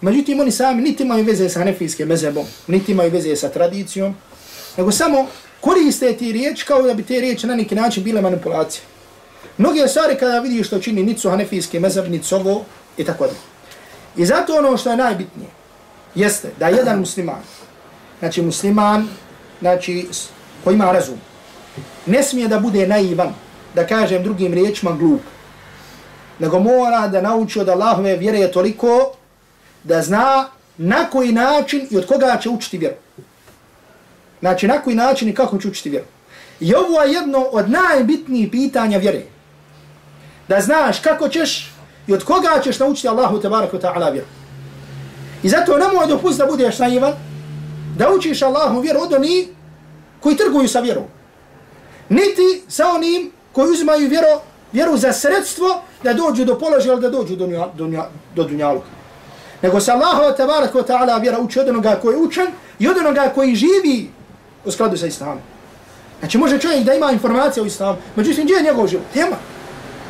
Međutim, 0.00 0.40
oni 0.40 0.50
sami 0.50 0.82
niti 0.82 1.02
imaju 1.02 1.24
veze 1.24 1.48
sa 1.48 1.58
hanefijskim 1.58 2.08
mezhebom, 2.08 2.46
niti 2.66 2.92
imaju 2.92 3.10
veze 3.10 3.36
sa 3.36 3.48
tradicijom, 3.48 4.14
nego 4.76 4.92
samo 4.92 5.26
koriste 5.60 6.12
ti 6.12 6.32
riječ 6.32 6.62
kao 6.62 6.82
da 6.82 6.94
bi 6.94 7.02
te 7.02 7.20
riječi 7.20 7.46
na 7.46 7.54
neki 7.54 7.74
način 7.74 8.04
bile 8.04 8.22
manipulacije. 8.22 8.82
Mnogi 9.58 9.88
stvari 9.88 10.16
kada 10.18 10.40
vidi 10.40 10.64
što 10.64 10.78
čini 10.78 11.02
nicu 11.02 11.30
hanefijski 11.30 11.80
mezheb, 11.80 12.10
nicu 12.10 12.36
ovo 12.36 12.64
i 12.96 13.04
tako 13.04 13.26
da. 13.26 13.32
I 14.16 14.26
zato 14.26 14.58
ono 14.58 14.76
što 14.76 14.90
je 14.90 14.96
najbitnije 14.96 15.48
jeste 16.14 16.50
da 16.58 16.68
jedan 16.68 16.98
musliman, 16.98 17.40
znači 18.18 18.42
musliman, 18.42 19.08
znači 19.60 20.08
koji 20.64 20.74
ima 20.74 20.92
razum, 20.92 21.18
ne 22.06 22.22
smije 22.22 22.48
da 22.48 22.58
bude 22.58 22.86
naivan, 22.86 23.34
da 23.74 23.86
kažem 23.86 24.22
drugim 24.22 24.54
riječima 24.54 24.92
glup, 24.92 25.20
nego 26.38 26.58
mora 26.58 27.08
da 27.08 27.20
nauči 27.20 27.60
od 27.60 27.68
Allahove 27.68 28.16
vjere 28.16 28.52
toliko 28.52 29.12
da 29.84 30.02
zna 30.02 30.48
na 30.76 31.10
koji 31.10 31.32
način 31.32 31.86
i 31.90 31.96
od 31.96 32.06
koga 32.06 32.38
će 32.42 32.48
učiti 32.48 32.78
vjeru. 32.78 32.96
Znači 34.40 34.66
na 34.68 34.82
koji 34.82 34.96
način 34.96 35.28
i 35.28 35.34
kako 35.34 35.58
će 35.58 35.68
učiti 35.68 35.90
vjeru. 35.90 36.06
I 36.60 36.74
ovo 36.74 37.02
je 37.02 37.12
jedno 37.12 37.38
od 37.38 37.70
najbitnijih 37.70 38.48
pitanja 38.50 38.98
vjere. 38.98 39.22
Da 40.48 40.60
znaš 40.60 41.00
kako 41.00 41.28
ćeš 41.28 41.72
i 42.06 42.14
od 42.14 42.24
koga 42.24 42.60
ćeš 42.64 42.78
naučiti 42.78 43.08
Allahu 43.08 43.40
tabaraka 43.40 43.78
ta'ala 43.78 44.12
vjeru. 44.12 44.26
I 45.42 45.48
zato 45.48 45.78
nemoj 45.78 46.06
dopust 46.08 46.38
da 46.38 46.46
budeš 46.46 46.78
naivan, 46.78 47.12
da 47.96 48.10
učiš 48.10 48.42
Allahu 48.42 48.80
vjeru 48.80 49.00
od 49.00 49.12
onih 49.12 49.48
koji 50.20 50.36
trguju 50.36 50.68
sa 50.68 50.80
vjerom. 50.80 51.04
Niti 52.08 52.62
sa 52.68 52.88
onim 52.88 53.32
koji 53.52 53.70
uzimaju 53.70 54.08
vjeru, 54.08 54.26
vjeru 54.72 54.96
za 54.96 55.12
sredstvo 55.12 55.82
da 56.02 56.12
dođu 56.12 56.44
do 56.44 56.58
položaja 56.58 56.92
ili 56.92 57.02
da 57.02 57.10
dođu 57.10 57.36
do, 57.36 57.46
nja, 57.46 57.66
do, 57.74 57.86
nja, 57.86 58.04
do 58.34 58.44
dunjaluka. 58.44 58.86
Nego 59.62 59.80
se 59.80 59.92
Allahu 59.92 60.36
tabaraka 60.36 60.78
ta'ala 60.78 61.20
vjera 61.20 61.38
uči 61.40 61.60
od 61.60 61.68
onoga 61.68 61.98
koji 62.02 62.14
je 62.14 62.18
učen 62.18 62.46
i 62.78 62.88
od 62.88 62.96
onoga 62.96 63.32
koji 63.34 63.54
živi 63.54 64.10
u 64.64 64.70
skladu 64.70 64.96
sa 64.96 65.06
islamom. 65.06 65.38
Znači 66.20 66.38
može 66.38 66.58
čovjek 66.58 66.84
da 66.84 66.94
ima 66.94 67.12
informacije 67.12 67.62
o 67.62 67.66
islamu, 67.66 67.98
međutim 68.16 68.44
gdje 68.44 68.54
je 68.54 68.62
njegov 68.62 68.86
život? 68.86 69.04
Tema. 69.14 69.36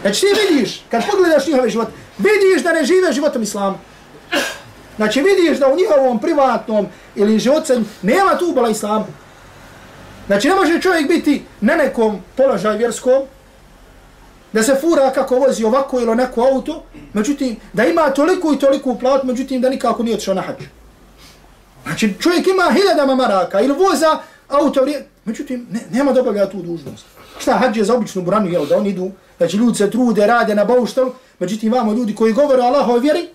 Znači 0.03 0.21
ti 0.21 0.27
vidiš, 0.49 0.85
kad 0.91 1.03
pogledaš 1.11 1.47
njihove 1.47 1.71
život, 1.71 1.89
vidiš 2.19 2.63
da 2.63 2.73
ne 2.73 2.85
žive 2.85 3.13
životom 3.13 3.43
islama. 3.43 3.79
Znači 4.97 5.23
vidiš 5.23 5.59
da 5.59 5.69
u 5.69 5.77
njihovom 5.77 6.19
privatnom 6.19 6.87
ili 7.15 7.39
životcem 7.39 7.89
nema 8.03 8.39
tu 8.39 8.47
ubala 8.51 8.69
islama. 8.69 9.07
Znači 10.27 10.49
ne 10.49 10.55
može 10.55 10.81
čovjek 10.81 11.09
biti 11.09 11.45
na 11.61 11.75
nekom 11.75 12.21
položaju 12.37 12.79
vjerskom, 12.79 13.23
da 14.53 14.63
se 14.63 14.75
fura 14.81 15.11
kako 15.11 15.37
vozi 15.37 15.65
ovako 15.65 16.01
ili 16.01 16.17
neko 16.17 16.41
auto, 16.41 16.83
međutim, 17.13 17.57
da 17.73 17.85
ima 17.85 18.11
toliko 18.11 18.53
i 18.53 18.59
toliko 18.59 18.95
plat, 18.95 19.25
međutim, 19.25 19.61
da 19.61 19.71
nikako 19.71 20.03
nije 20.03 20.15
otišao 20.15 20.35
na 20.35 20.43
hađ. 20.43 20.57
Znači, 21.85 22.15
čovjek 22.21 22.47
ima 22.47 22.73
hiljadama 22.73 23.15
maraka 23.15 23.61
ili 23.61 23.75
voza 23.75 24.19
auto, 24.49 24.87
međutim, 25.25 25.67
ne, 25.71 25.81
nema 25.91 26.13
dobavlja 26.13 26.51
tu 26.51 26.63
dužnost. 26.63 27.07
Šta 27.39 27.53
hađe 27.53 27.85
za 27.85 27.95
običnu 27.95 28.23
buranu, 28.23 28.49
jel, 28.49 28.67
da 28.67 28.77
oni 28.77 28.89
idu, 28.89 29.11
znači 29.37 29.57
ljudi 29.57 29.79
se 29.79 29.91
trude, 29.91 30.27
rade 30.27 30.55
na 30.55 30.65
bauštalu, 30.65 31.13
međutim, 31.39 31.73
imamo 31.73 31.93
ljudi 31.93 32.15
koji 32.15 32.33
govore 32.33 32.63
o 32.63 32.65
Allahove 32.65 33.01
vjeri, 33.01 33.29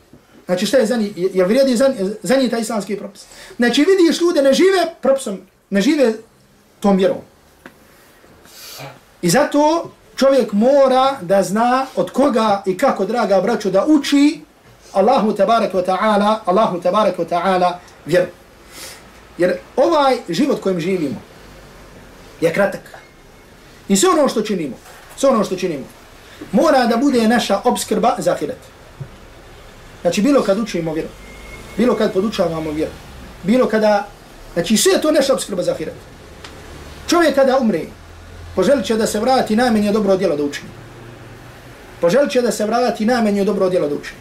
znači 0.45 0.65
šta 0.65 0.77
je 0.77 0.85
za 0.85 0.97
njih, 0.97 1.11
jel 1.15 1.47
vrijedi 1.47 1.75
za, 1.75 1.93
za 2.23 2.35
njih 2.35 2.51
taj 2.51 2.61
islamski 2.61 2.97
propis. 2.97 3.25
Znači, 3.55 3.85
vidiš 3.85 4.21
ljude 4.21 4.41
ne 4.41 4.53
žive 4.53 4.95
propisom, 5.01 5.39
ne 5.69 5.81
žive 5.81 6.13
tom 6.79 6.97
vjerom. 6.97 7.17
I 9.21 9.29
zato 9.29 9.91
čovjek 10.15 10.53
mora 10.53 11.17
da 11.21 11.43
zna 11.43 11.85
od 11.95 12.11
koga 12.11 12.63
i 12.65 12.77
kako, 12.77 13.05
draga 13.05 13.41
braćo, 13.41 13.69
da 13.69 13.85
uči 13.85 14.41
Allahu 14.93 15.33
tabarak 15.33 15.73
wa 15.73 15.85
ta'ala, 15.85 16.39
Allahu 16.45 16.81
tabarak 16.81 17.17
wa 17.17 17.25
ta'ala 17.25 17.73
vjeru. 18.05 18.27
Jer 19.37 19.57
ovaj 19.75 20.17
život 20.29 20.61
kojim 20.61 20.79
živimo 20.79 21.21
je 22.41 22.53
kratak. 22.53 22.81
I 23.87 23.95
sve 23.95 24.09
ono 24.09 24.27
što 24.27 24.41
činimo, 24.41 24.75
sve 25.21 25.29
ono 25.29 25.43
što 25.43 25.55
činimo, 25.55 25.85
mora 26.51 26.85
da 26.85 26.97
bude 26.97 27.27
naša 27.27 27.61
obskrba 27.63 28.15
za 28.17 28.31
ahiret. 28.31 28.57
Znači 30.01 30.21
bilo 30.21 30.41
kad 30.41 30.59
učimo 30.59 30.93
vjeru, 30.93 31.09
bilo 31.77 31.95
kad 31.95 32.13
podučavamo 32.13 32.71
vjeru, 32.71 32.91
bilo 33.43 33.67
kada 33.67 34.07
Znači 34.53 34.77
sve 34.77 35.01
to 35.01 35.11
naša 35.11 35.33
obskrba 35.33 35.63
za 35.63 35.71
ahiret. 35.71 35.95
Čovjek 37.07 37.35
kada 37.35 37.57
umre, 37.57 37.81
poželit 38.55 38.85
će 38.85 38.95
da 38.95 39.07
se 39.07 39.19
vrati 39.19 39.55
najmenje 39.55 39.91
dobro 39.91 40.17
djelo 40.17 40.35
da 40.35 40.43
učini. 40.43 40.69
Poželit 42.01 42.31
će 42.31 42.41
da 42.41 42.51
se 42.51 42.65
vrati 42.65 43.05
najmenje 43.05 43.43
dobro 43.43 43.69
djelo 43.69 43.87
da 43.87 43.95
učini. 43.95 44.19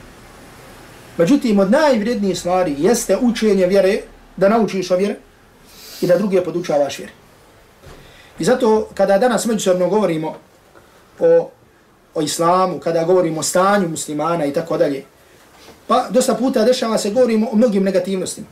Međutim, 1.18 1.58
od 1.58 1.70
najvrednijih 1.70 2.38
stvari 2.38 2.74
jeste 2.78 3.16
učenje 3.16 3.66
vjere, 3.66 4.00
da 4.36 4.48
naučiš 4.48 4.90
o 4.90 4.96
vjere 4.96 5.16
i 6.00 6.06
da 6.06 6.18
druge 6.18 6.44
podučavaš 6.44 6.98
vjere. 6.98 7.12
I 8.38 8.44
zato, 8.44 8.88
kada 8.94 9.18
danas 9.18 9.46
međusobno 9.46 9.88
govorimo 9.88 10.36
o, 11.20 11.50
o 12.14 12.22
islamu, 12.22 12.80
kada 12.80 13.04
govorimo 13.04 13.40
o 13.40 13.42
stanju 13.42 13.88
muslimana 13.88 14.46
i 14.46 14.52
tako 14.52 14.78
dalje, 14.78 15.04
pa 15.86 16.06
dosta 16.10 16.34
puta 16.34 16.64
dešava 16.64 16.98
se 16.98 17.10
govorimo 17.10 17.48
o 17.52 17.56
mnogim 17.56 17.82
negativnostima. 17.82 18.46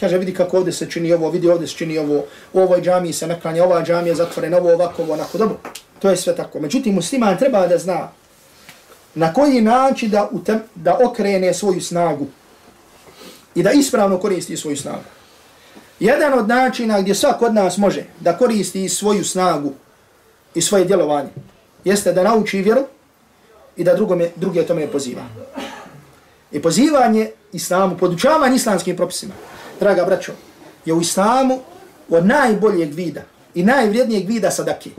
Kaže, 0.00 0.18
vidi 0.18 0.34
kako 0.34 0.56
ovdje 0.56 0.72
se 0.72 0.90
čini 0.90 1.12
ovo, 1.12 1.30
vidi 1.30 1.48
ovdje 1.48 1.68
se 1.68 1.74
čini 1.74 1.98
ovo, 1.98 2.24
u 2.52 2.60
ovoj 2.60 2.80
džamiji 2.80 3.12
se 3.12 3.26
naklanja, 3.26 3.64
ova 3.64 3.82
džamija 3.82 4.10
je 4.12 4.16
zatvorena, 4.16 4.58
ovo 4.58 4.72
ovako, 4.72 5.02
ovo 5.02 5.12
onako, 5.12 5.38
dobro. 5.38 5.56
To 5.98 6.10
je 6.10 6.16
sve 6.16 6.36
tako. 6.36 6.60
Međutim, 6.60 6.94
musliman 6.94 7.38
treba 7.38 7.66
da 7.66 7.78
zna 7.78 8.10
na 9.14 9.32
koji 9.32 9.60
način 9.60 10.10
da, 10.10 10.28
utem, 10.32 10.60
da 10.74 10.98
okrene 11.04 11.54
svoju 11.54 11.80
snagu 11.80 12.26
i 13.54 13.62
da 13.62 13.70
ispravno 13.72 14.18
koristi 14.18 14.56
svoju 14.56 14.76
snagu. 14.76 15.04
Jedan 16.00 16.38
od 16.38 16.48
načina 16.48 17.00
gdje 17.00 17.14
svak 17.14 17.42
od 17.42 17.54
nas 17.54 17.78
može 17.78 18.04
da 18.20 18.38
koristi 18.38 18.88
svoju 18.88 19.24
snagu 19.24 19.72
i 20.54 20.62
svoje 20.62 20.84
djelovanje 20.84 21.28
jeste 21.84 22.12
da 22.12 22.22
nauči 22.22 22.62
vjeru 22.62 22.84
i 23.76 23.84
da 23.84 23.94
drugome, 23.94 24.30
druge 24.36 24.62
tome 24.62 24.86
poziva. 24.86 25.22
I 26.52 26.62
pozivanje 26.62 27.30
islamu, 27.52 27.96
podučavanje 27.98 28.56
islamskim 28.56 28.96
propisima, 28.96 29.34
draga 29.80 30.04
braćo, 30.04 30.32
je 30.84 30.92
u 30.94 31.00
islamu 31.00 31.60
od 32.08 32.26
najboljeg 32.26 32.94
vida 32.94 33.22
i 33.54 33.62
najvrijednijeg 33.62 34.28
vida 34.28 34.50
sadake. 34.50 34.90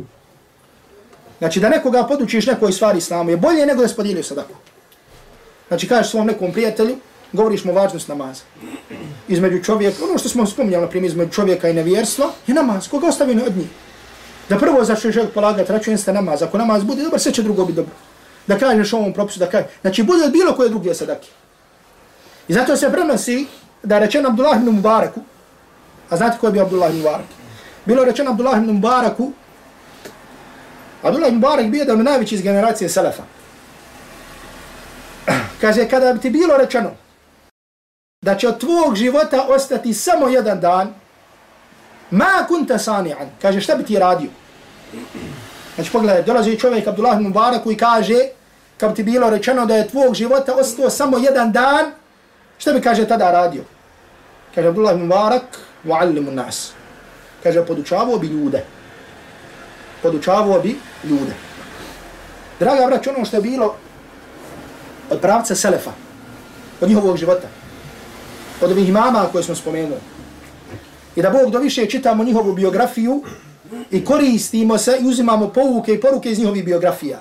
Znači 1.37 1.59
da 1.59 1.69
nekoga 1.69 2.03
podučiš 2.03 2.47
nekoj 2.47 2.71
stvari 2.71 2.97
islamu 2.97 3.29
je 3.29 3.37
bolje 3.37 3.65
nego 3.65 3.81
da 3.81 3.87
se 3.87 3.95
podijelio 3.95 4.23
sadaku. 4.23 4.53
Znači 5.67 5.87
kažeš 5.87 6.11
svom 6.11 6.27
nekom 6.27 6.51
prijatelju, 6.51 6.95
govoriš 7.31 7.63
mu 7.63 7.73
važnost 7.73 8.07
namaza. 8.07 8.43
Između 9.27 9.63
čovjeka, 9.63 10.03
ono 10.09 10.17
što 10.17 10.29
smo 10.29 10.45
spominjali, 10.45 10.85
na 10.85 10.89
primjer, 10.89 11.11
između 11.11 11.31
čovjeka 11.31 11.69
i 11.69 11.73
nevjerstva, 11.73 12.29
je 12.47 12.53
namaz. 12.53 12.87
Koga 12.87 13.07
ostavi 13.07 13.41
od 13.47 13.57
njih? 13.57 13.67
Da 14.49 14.57
prvo 14.57 14.83
zašto 14.83 15.07
je 15.07 15.27
polagati 15.33 15.71
račun 15.71 15.97
ste 15.97 16.13
namaz. 16.13 16.41
Ako 16.41 16.57
namaz 16.57 16.83
bude 16.83 17.03
dobar, 17.03 17.19
sve 17.19 17.31
će 17.31 17.43
drugo 17.43 17.65
biti 17.65 17.75
dobro. 17.75 17.93
Da 18.47 18.57
kažeš 18.57 18.93
ovom 18.93 19.13
propisu, 19.13 19.39
da 19.39 19.49
kažeš. 19.49 19.67
Znači 19.81 20.03
bude 20.03 20.23
od 20.23 20.31
bilo 20.31 20.55
koje 20.55 20.69
druge 20.69 20.93
sadake. 20.93 21.27
I 22.47 22.53
zato 22.53 22.77
se 22.77 22.91
prenosi 22.91 23.45
da 23.83 23.95
je 23.95 24.01
rečeno 24.01 24.29
Abdullah 24.29 24.57
ibn 24.57 24.69
Mubaraku, 24.69 25.21
a 26.09 26.17
znate 26.17 26.37
ko 26.37 26.47
je 26.47 26.51
bio 26.51 26.61
Abdullah 26.61 26.89
ibn 26.89 26.97
Mubarak? 26.97 27.25
Bilo 27.85 28.03
rečeno 28.05 28.31
Abdullah 28.31 28.57
ibn 28.57 28.71
Mubaraku, 28.71 29.31
Abdullah 31.03 31.27
ibn 31.27 31.35
Mubarak 31.35 31.65
bio 31.65 31.79
jedan 31.79 32.03
najveći 32.03 32.35
iz 32.35 32.41
generacije 32.41 32.89
Selefa. 32.89 33.23
Kaže, 35.61 35.89
kada 35.89 36.13
bi 36.13 36.19
ti 36.19 36.29
bilo 36.29 36.57
rečeno 36.57 36.91
da 38.21 38.35
će 38.35 38.47
od 38.47 38.59
tvog 38.59 38.95
života 38.95 39.45
ostati 39.49 39.93
samo 39.93 40.27
jedan 40.27 40.59
dan, 40.59 40.93
ma 42.11 42.45
kunta 42.47 42.77
sani'an, 42.77 43.27
kaže, 43.41 43.61
šta 43.61 43.75
bi 43.75 43.85
ti 43.85 43.99
radio? 43.99 44.29
Znači, 45.75 45.91
pogledaj, 45.91 46.23
dolazi 46.23 46.59
čovjek 46.59 46.87
Abdullah 46.87 47.15
ibn 47.15 47.27
Mubarak 47.27 47.61
i 47.65 47.77
kaže, 47.77 48.19
kad 48.77 48.95
ti 48.95 49.03
bilo 49.03 49.29
rečeno 49.29 49.65
da 49.65 49.75
je 49.75 49.87
tvog 49.87 50.15
života 50.15 50.55
ostao 50.55 50.89
samo 50.89 51.17
jedan 51.17 51.51
dan, 51.51 51.91
šta 52.57 52.73
bi 52.73 52.81
kaže 52.81 53.07
tada 53.07 53.31
radio? 53.31 53.63
Kaže, 54.55 54.67
Abdullah 54.67 54.95
ibn 54.95 55.03
Mubarak, 55.03 55.59
wa'allimu 55.85 56.31
nas. 56.31 56.71
Kaže, 57.43 57.65
podučavao 57.65 58.17
bi 58.17 58.27
ljude 58.27 58.63
podučavao 60.05 60.61
bi 60.61 60.77
ljude. 61.03 61.33
Draga 62.59 62.85
brać, 62.85 63.07
ono 63.07 63.25
što 63.25 63.37
je 63.37 63.41
bilo 63.41 63.75
od 65.09 65.19
pravca 65.21 65.55
Selefa, 65.55 65.91
od 66.81 66.89
njihovog 66.89 67.17
života, 67.17 67.47
od 68.61 68.71
ovih 68.71 68.89
imama 68.89 69.25
koje 69.31 69.43
smo 69.43 69.55
spomenuli, 69.55 70.01
i 71.15 71.21
da 71.21 71.29
Bog 71.29 71.51
do 71.51 71.59
više 71.59 71.85
čitamo 71.85 72.23
njihovu 72.23 72.53
biografiju 72.53 73.23
i 73.91 74.05
koristimo 74.05 74.77
se 74.77 74.97
i 75.01 75.07
uzimamo 75.07 75.49
pouke 75.49 75.93
i 75.93 76.01
poruke 76.01 76.31
iz 76.31 76.39
njihovih 76.39 76.65
biografija. 76.65 77.19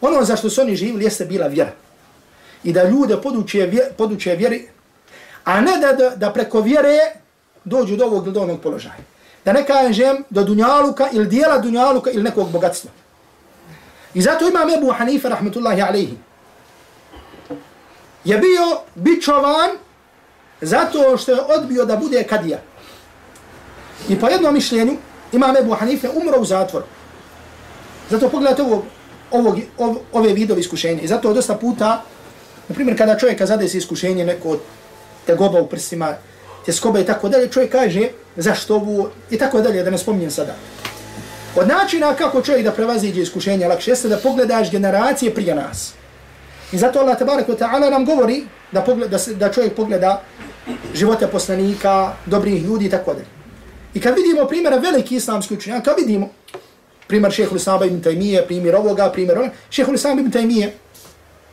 Ono 0.00 0.24
za 0.24 0.36
što 0.36 0.50
su 0.50 0.60
oni 0.60 0.76
živili 0.76 1.04
jeste 1.04 1.24
bila 1.24 1.46
vjera. 1.46 1.72
I 2.64 2.72
da 2.72 2.88
ljude 2.88 3.16
poduče, 3.22 3.66
vjer, 3.66 3.92
poduče 3.96 4.36
vjeri, 4.36 4.68
a 5.44 5.60
ne 5.60 5.78
da, 5.78 5.92
da, 5.92 6.16
da 6.16 6.32
preko 6.32 6.60
vjere 6.60 6.98
dođu 7.64 7.96
do 7.96 8.04
ovog 8.04 8.24
ili 8.24 8.34
do 8.34 8.40
onog 8.40 8.60
položaja 8.60 9.16
da 9.46 9.52
ne 9.52 9.66
kažem 9.66 10.24
do 10.30 10.42
dunjaluka 10.44 11.08
ili 11.12 11.26
dijela 11.26 11.58
dunjaluka 11.58 12.10
ili 12.10 12.22
nekog 12.22 12.50
bogatstva. 12.50 12.90
I 14.14 14.22
zato 14.22 14.48
imam 14.48 14.70
Ebu 14.70 14.90
Hanife, 14.92 15.28
rahmetullahi 15.28 15.82
alaihi, 15.82 16.16
je 18.24 18.38
bio 18.38 18.80
bičovan 18.94 19.70
zato 20.60 21.16
što 21.16 21.32
je 21.32 21.40
odbio 21.40 21.84
da 21.84 21.96
bude 21.96 22.24
kadija. 22.24 22.58
I 24.08 24.20
po 24.20 24.28
jednom 24.28 24.54
mišljenju, 24.54 24.96
imam 25.32 25.56
Ebu 25.56 25.74
Hanife 25.74 26.08
umro 26.08 26.40
u 26.40 26.44
zatvor. 26.44 26.82
Zato 28.10 28.28
pogledajte 28.28 28.62
ovog, 28.62 28.84
ovog, 29.30 29.58
ov, 29.78 29.96
ove 30.12 30.32
vidove 30.32 30.60
iskušenja. 30.60 31.02
I 31.02 31.08
zato 31.08 31.32
dosta 31.32 31.54
puta, 31.54 32.02
na 32.68 32.74
primjer, 32.74 32.98
kada 32.98 33.18
čovjeka 33.18 33.46
zadesi 33.46 33.78
iskušenje 33.78 34.24
neko 34.24 34.58
tegoba 35.26 35.60
u 35.60 35.66
prstima, 35.66 36.14
tjeskoba 36.64 37.00
i 37.00 37.04
tako 37.04 37.28
dalje, 37.28 37.48
čovjek 37.48 37.72
kaže, 37.72 38.08
zašto 38.36 38.74
ovo 38.74 39.10
i 39.30 39.38
tako 39.38 39.60
dalje, 39.60 39.82
da 39.82 39.90
ne 39.90 39.98
spominjem 39.98 40.30
sada. 40.30 40.54
Od 41.56 41.68
načina 41.68 42.14
kako 42.14 42.42
čovjek 42.42 42.64
da 42.64 42.72
prevaziđe 42.72 43.22
iskušenja 43.22 43.68
lakše, 43.68 43.90
jeste 43.90 44.08
da 44.08 44.16
pogledaš 44.16 44.70
generacije 44.70 45.34
prije 45.34 45.54
nas. 45.54 45.92
I 46.72 46.78
zato 46.78 47.00
Allah 47.00 47.18
tabarak 47.18 47.48
wa 47.48 47.58
ta'ala 47.58 47.90
nam 47.90 48.04
govori 48.04 48.44
da, 48.72 48.82
pogled, 48.82 49.10
da, 49.10 49.18
se, 49.18 49.34
da 49.34 49.52
čovjek 49.52 49.74
pogleda 49.74 50.22
živote 50.94 51.26
poslanika, 51.26 52.12
dobrih 52.26 52.62
ljudi 52.62 52.86
i 52.86 52.90
tako 52.90 53.14
dalje. 53.14 53.35
I 53.96 54.00
kad 54.00 54.14
vidimo 54.14 54.44
primjera 54.44 54.76
veliki 54.76 55.16
islamski 55.16 55.54
učenjaka, 55.54 55.84
kad 55.84 56.06
vidimo 56.06 56.28
primjer 57.06 57.32
šehu 57.32 57.56
Islama 57.56 57.84
ibn 57.86 58.02
Taymiye, 58.02 58.46
primjer 58.46 58.76
ovoga, 58.76 59.10
primjer 59.12 59.38
ovoga, 59.38 59.52
šehu 59.70 59.94
Islama 59.94 60.20
ibn 60.20 60.32
Taymiye, 60.32 60.70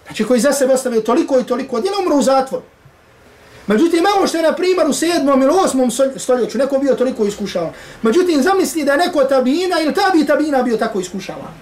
znači 0.05 0.23
koji 0.23 0.39
za 0.39 0.53
sebe 0.53 0.73
ostavio 0.73 1.01
toliko 1.01 1.39
i 1.39 1.43
toliko, 1.43 1.75
odjela 1.75 1.97
umro 1.99 2.15
u 2.15 2.21
zatvoru. 2.21 2.63
Međutim, 3.67 3.99
imamo 3.99 4.27
što 4.27 4.37
je 4.37 4.43
na 4.43 4.55
primjer 4.55 4.87
u 4.87 4.93
7. 4.93 5.43
ili 5.43 5.53
8. 5.91 6.19
stoljeću, 6.19 6.57
neko 6.57 6.79
bio 6.79 6.95
toliko 6.95 7.25
iskušavan. 7.25 7.71
Međutim, 8.01 8.41
zamisli 8.41 8.83
da 8.83 8.91
je 8.91 8.97
neko 8.97 9.23
tabina 9.23 9.81
ili 9.81 9.93
tabi 9.93 10.25
tabina 10.25 10.63
bio 10.63 10.77
tako 10.77 10.99
iskušavan. 10.99 11.53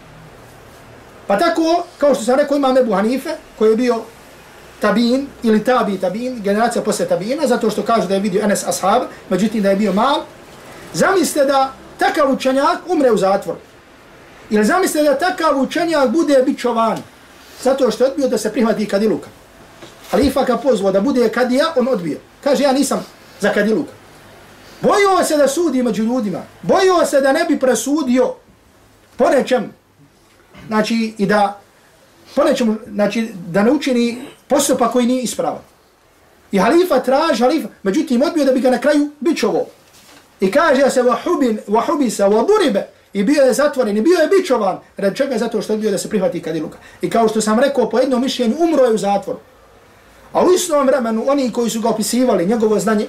Pa 1.27 1.39
tako, 1.39 1.83
kao 1.97 2.15
što 2.15 2.23
sam 2.23 2.35
rekao, 2.39 2.57
ima 2.57 2.75
Ebu 2.79 2.93
Hanife, 2.93 3.29
koji 3.59 3.69
je 3.69 3.75
bio 3.75 4.01
tabin 4.79 5.27
ili 5.43 5.63
tabi 5.63 5.97
tabin, 5.97 6.41
generacija 6.43 6.81
posle 6.81 7.05
tabina, 7.05 7.47
zato 7.47 7.69
što 7.69 7.83
kaže 7.83 8.07
da 8.07 8.13
je 8.13 8.19
vidio 8.19 8.43
Enes 8.43 8.67
Ashab, 8.67 9.01
međutim 9.29 9.63
da 9.63 9.69
je 9.69 9.75
bio 9.75 9.93
mal. 9.93 10.21
Zamislite 10.93 11.45
da 11.45 11.73
takav 11.97 12.33
učenjak 12.33 12.77
umre 12.87 13.11
u 13.11 13.17
zatvor. 13.17 13.55
Ili 14.49 14.65
zamislite 14.65 15.03
da 15.03 15.17
takav 15.17 15.61
učenjak 15.61 16.09
bude 16.09 16.43
bićovan, 16.45 16.97
zato 17.63 17.91
što 17.91 18.03
je 18.03 18.09
odbio 18.11 18.27
da 18.27 18.37
se 18.37 18.51
prihvati 18.51 18.87
kadiluka. 18.87 19.29
Halifa 20.11 20.43
ga 20.43 20.57
pozvao 20.57 20.91
da 20.91 21.01
bude 21.01 21.29
kadija, 21.29 21.73
on 21.75 21.87
odbio. 21.87 22.19
Kaže, 22.43 22.63
ja 22.63 22.71
nisam 22.71 23.05
za 23.39 23.53
kadiluka. 23.53 23.91
Bojio 24.81 25.23
se 25.23 25.37
da 25.37 25.47
sudi 25.47 25.83
među 25.83 26.03
ljudima. 26.03 26.41
Bojio 26.61 27.05
se 27.05 27.21
da 27.21 27.31
ne 27.31 27.45
bi 27.45 27.59
presudio 27.59 28.33
po 29.17 29.29
nečem. 29.29 29.73
Znači, 30.67 31.13
i 31.17 31.25
da 31.25 31.59
po 32.35 32.41
znači, 32.93 33.29
da 33.47 33.63
ne 33.63 33.71
učini 33.71 34.25
postupak 34.47 34.91
koji 34.91 35.05
nije 35.05 35.23
ispravan. 35.23 35.61
I 36.51 36.59
halifa 36.59 36.99
traži, 36.99 37.43
halifa, 37.43 37.67
međutim, 37.83 38.21
odbio 38.21 38.45
da 38.45 38.51
bi 38.51 38.59
ga 38.59 38.69
na 38.69 38.77
kraju 38.77 39.11
bićovo. 39.19 39.65
I 40.41 40.51
kaže 40.51 40.89
se, 40.89 41.01
vahubin, 41.01 41.59
vahubisa, 41.67 42.27
vaduribe, 42.27 42.87
i 43.13 43.23
bio 43.23 43.43
je 43.43 43.53
zatvoren, 43.53 43.97
i 43.97 44.01
bio 44.01 44.19
je 44.19 44.27
bičovan. 44.27 44.79
red 44.97 45.15
čega 45.15 45.37
zato 45.37 45.61
što 45.61 45.73
je 45.73 45.79
bio 45.79 45.91
da 45.91 45.97
se 45.97 46.09
prihvati 46.09 46.41
kadiluka. 46.41 46.77
I 47.01 47.09
kao 47.09 47.27
što 47.27 47.41
sam 47.41 47.59
rekao, 47.59 47.89
po 47.89 47.99
jednom 47.99 48.21
mišljenju, 48.21 48.55
umro 48.59 48.83
je 48.83 48.93
u 48.93 48.97
zatvoru. 48.97 49.39
A 50.33 50.45
u 50.45 50.51
istom 50.51 50.87
vremenu, 50.87 51.23
oni 51.27 51.51
koji 51.51 51.69
su 51.69 51.81
ga 51.81 51.89
opisivali, 51.89 52.45
njegovo 52.45 52.79
znanje, 52.79 53.07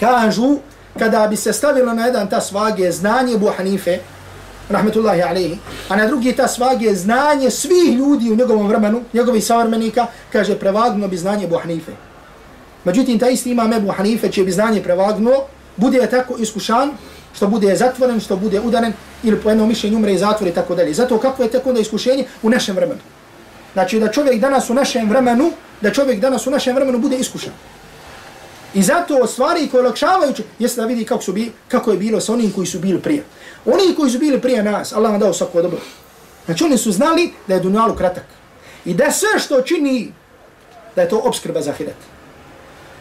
kažu, 0.00 0.56
kada 0.98 1.26
bi 1.26 1.36
se 1.36 1.52
stavilo 1.52 1.94
na 1.94 2.06
jedan 2.06 2.30
ta 2.30 2.40
svage 2.40 2.92
znanje 2.92 3.38
Bu 3.38 3.50
Hanife, 3.56 3.98
rahmetullahi 4.68 5.22
alaihi, 5.22 5.58
a 5.88 5.96
na 5.96 6.06
drugi 6.06 6.32
ta 6.32 6.48
svage 6.48 6.94
znanje 6.94 7.50
svih 7.50 7.98
ljudi 7.98 8.30
u 8.30 8.36
njegovom 8.36 8.68
vremenu, 8.68 9.02
njegovih 9.12 9.44
savrmenika, 9.44 10.06
kaže, 10.32 10.58
prevagno 10.58 11.08
bi 11.08 11.16
znanje 11.16 11.46
Bu 11.46 11.56
Hanife. 11.56 11.92
Međutim, 12.84 13.18
ta 13.18 13.28
isti 13.28 13.50
imam 13.50 13.72
Ebu 13.72 13.92
Hanife, 13.92 14.32
će 14.32 14.44
bi 14.44 14.52
znanje 14.52 14.82
prevagnuo, 14.82 15.46
bude 15.76 16.06
tako 16.10 16.36
iskušan, 16.38 16.92
što 17.36 17.46
bude 17.46 17.76
zatvoren, 17.76 18.20
što 18.20 18.36
bude 18.36 18.60
udaren, 18.60 18.92
ili 19.22 19.40
po 19.40 19.48
jednom 19.48 19.68
mišljenju 19.68 19.96
umre 19.96 20.12
i 20.12 20.18
zatvori, 20.18 20.52
tako 20.52 20.74
dalje. 20.74 20.94
Zato 20.94 21.18
kako 21.18 21.42
je 21.42 21.50
tako 21.50 21.72
da 21.72 21.80
iskušenje 21.80 22.24
u 22.42 22.50
našem 22.50 22.76
vremenu? 22.76 23.00
Znači 23.72 24.00
da 24.00 24.12
čovjek 24.12 24.40
danas 24.40 24.70
u 24.70 24.74
našem 24.74 25.08
vremenu, 25.08 25.50
da 25.80 25.92
čovjek 25.92 26.20
danas 26.20 26.46
u 26.46 26.50
našem 26.50 26.76
vremenu 26.76 26.98
bude 26.98 27.16
iskušan. 27.16 27.52
I 28.74 28.82
zato 28.82 29.26
stvari 29.26 29.68
koje 29.70 29.80
olakšavaju, 29.80 30.32
jeste 30.58 30.80
da 30.80 30.86
vidi 30.86 31.04
kako, 31.04 31.22
su 31.22 31.32
bi, 31.32 31.52
kako 31.68 31.90
je 31.90 31.98
bilo 31.98 32.20
sa 32.20 32.32
onim 32.32 32.52
koji 32.52 32.66
su 32.66 32.78
bili 32.78 33.00
prije. 33.00 33.24
Oni 33.66 33.94
koji 33.96 34.10
su 34.10 34.18
bili 34.18 34.40
prije 34.40 34.62
nas, 34.62 34.92
Allah 34.92 35.10
nam 35.10 35.20
dao 35.20 35.32
svako 35.32 35.62
dobro. 35.62 35.80
Znači 36.44 36.64
oni 36.64 36.78
su 36.78 36.92
znali 36.92 37.32
da 37.48 37.54
je 37.54 37.60
dunjalu 37.60 37.94
kratak. 37.94 38.24
I 38.84 38.94
da 38.94 39.10
sve 39.10 39.38
što 39.38 39.62
čini, 39.62 40.12
da 40.96 41.02
je 41.02 41.08
to 41.08 41.18
obskrba 41.18 41.62
za 41.62 41.72
hidat. 41.72 42.13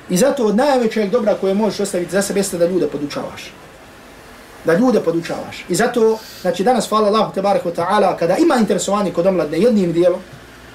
I 0.09 0.17
zato 0.17 0.45
od 0.45 0.55
najvećeg 0.55 1.09
dobra 1.09 1.35
koje 1.41 1.53
možeš 1.53 1.79
ostaviti 1.79 2.11
za 2.11 2.21
sebe 2.21 2.39
jeste 2.39 2.57
da 2.57 2.65
ljude 2.65 2.87
podučavaš. 2.87 3.51
Da 4.65 4.73
ljude 4.73 4.99
podučavaš. 4.99 5.65
I 5.69 5.75
zato, 5.75 6.19
znači 6.41 6.63
danas, 6.63 6.89
hvala 6.89 7.07
Allahu 7.07 7.33
te 7.33 7.41
barehu 7.41 7.69
ta'ala, 7.69 8.17
kada 8.19 8.37
ima 8.37 8.55
interesovanje 8.55 9.11
kod 9.11 9.27
omladne 9.27 9.59
jednim 9.59 9.93
dijelom, 9.93 10.21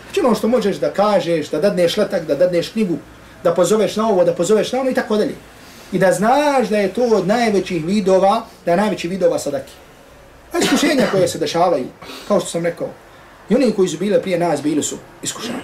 znači 0.04 0.20
ono 0.20 0.34
što 0.34 0.48
možeš 0.48 0.76
da 0.76 0.90
kažeš, 0.90 1.48
da 1.48 1.60
dadneš 1.60 1.96
letak, 1.96 2.26
da 2.26 2.34
dadneš 2.34 2.68
knjigu, 2.68 2.96
da 3.44 3.54
pozoveš 3.54 3.96
na 3.96 4.08
ovo, 4.08 4.24
da 4.24 4.34
pozoveš 4.34 4.72
na 4.72 4.80
ono 4.80 4.90
i 4.90 4.94
tako 4.94 5.16
dalje. 5.16 5.34
I 5.92 5.98
da 5.98 6.12
znaš 6.12 6.68
da 6.68 6.76
je 6.78 6.94
to 6.94 7.02
od 7.02 7.26
najvećih 7.26 7.84
vidova, 7.84 8.42
da 8.64 8.70
je 8.70 8.76
najveći 8.76 9.08
vidova 9.08 9.38
sadaki. 9.38 9.72
A 10.52 10.58
iskušenja 10.58 11.06
koje 11.12 11.28
se 11.28 11.38
dešavaju, 11.38 11.86
kao 12.28 12.40
što 12.40 12.48
sam 12.48 12.64
rekao, 12.64 12.88
i 13.48 13.54
oni 13.54 13.72
koji 13.72 13.88
su 13.88 13.98
bile 13.98 14.22
prije 14.22 14.38
nas, 14.38 14.62
bili 14.62 14.82
su 14.82 14.96
iskušani. 15.22 15.58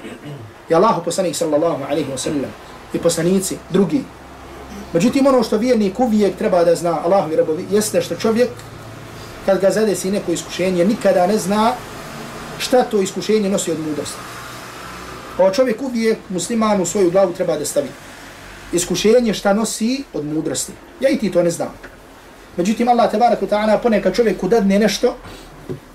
I 0.71 0.75
Allahu 0.75 1.05
poslanik 1.05 1.37
sallallahu 1.37 1.85
alaihi 1.85 2.11
wa 2.13 2.19
sallam, 2.19 2.53
i 2.95 2.99
poslanici, 2.99 3.57
drugi. 3.71 4.03
Međutim, 4.93 5.27
ono 5.27 5.43
što 5.43 5.59
vjernik 5.59 6.01
uvijek 6.01 6.37
treba 6.37 6.65
da 6.65 6.75
zna, 6.75 7.01
Allahu 7.05 7.33
i 7.33 7.37
rabovi, 7.37 7.67
jeste 7.71 8.03
što 8.03 8.17
čovjek, 8.17 8.51
kad 9.47 9.61
ga 9.61 9.71
zadesi 9.71 10.11
neko 10.11 10.33
iskušenje, 10.33 10.85
nikada 10.85 11.27
ne 11.27 11.39
zna 11.39 11.73
šta 12.59 12.83
to 12.83 13.01
iskušenje 13.01 13.49
nosi 13.49 13.73
od 13.73 13.81
mudrosti. 13.81 14.19
Ovo 15.39 15.51
čovjek 15.51 15.83
uvijek 15.83 16.19
musliman 16.29 16.81
u 16.81 16.87
svoju 16.87 17.11
glavu 17.11 17.33
treba 17.33 17.57
da 17.59 17.65
stavi. 17.65 17.89
Iskušenje 18.73 19.35
šta 19.35 19.55
nosi 19.55 20.05
od 20.13 20.25
mudrosti. 20.25 20.73
Ja 21.01 21.11
i 21.11 21.19
ti 21.19 21.33
to 21.33 21.43
ne 21.43 21.51
znam. 21.51 21.73
Međutim, 22.57 22.89
Allah 22.89 23.11
te 23.11 23.19
barak 23.19 23.43
ta'ala 23.43 23.79
ponekad 23.83 24.15
čovjeku 24.15 24.49
dadne 24.49 24.79
nešto 24.79 25.17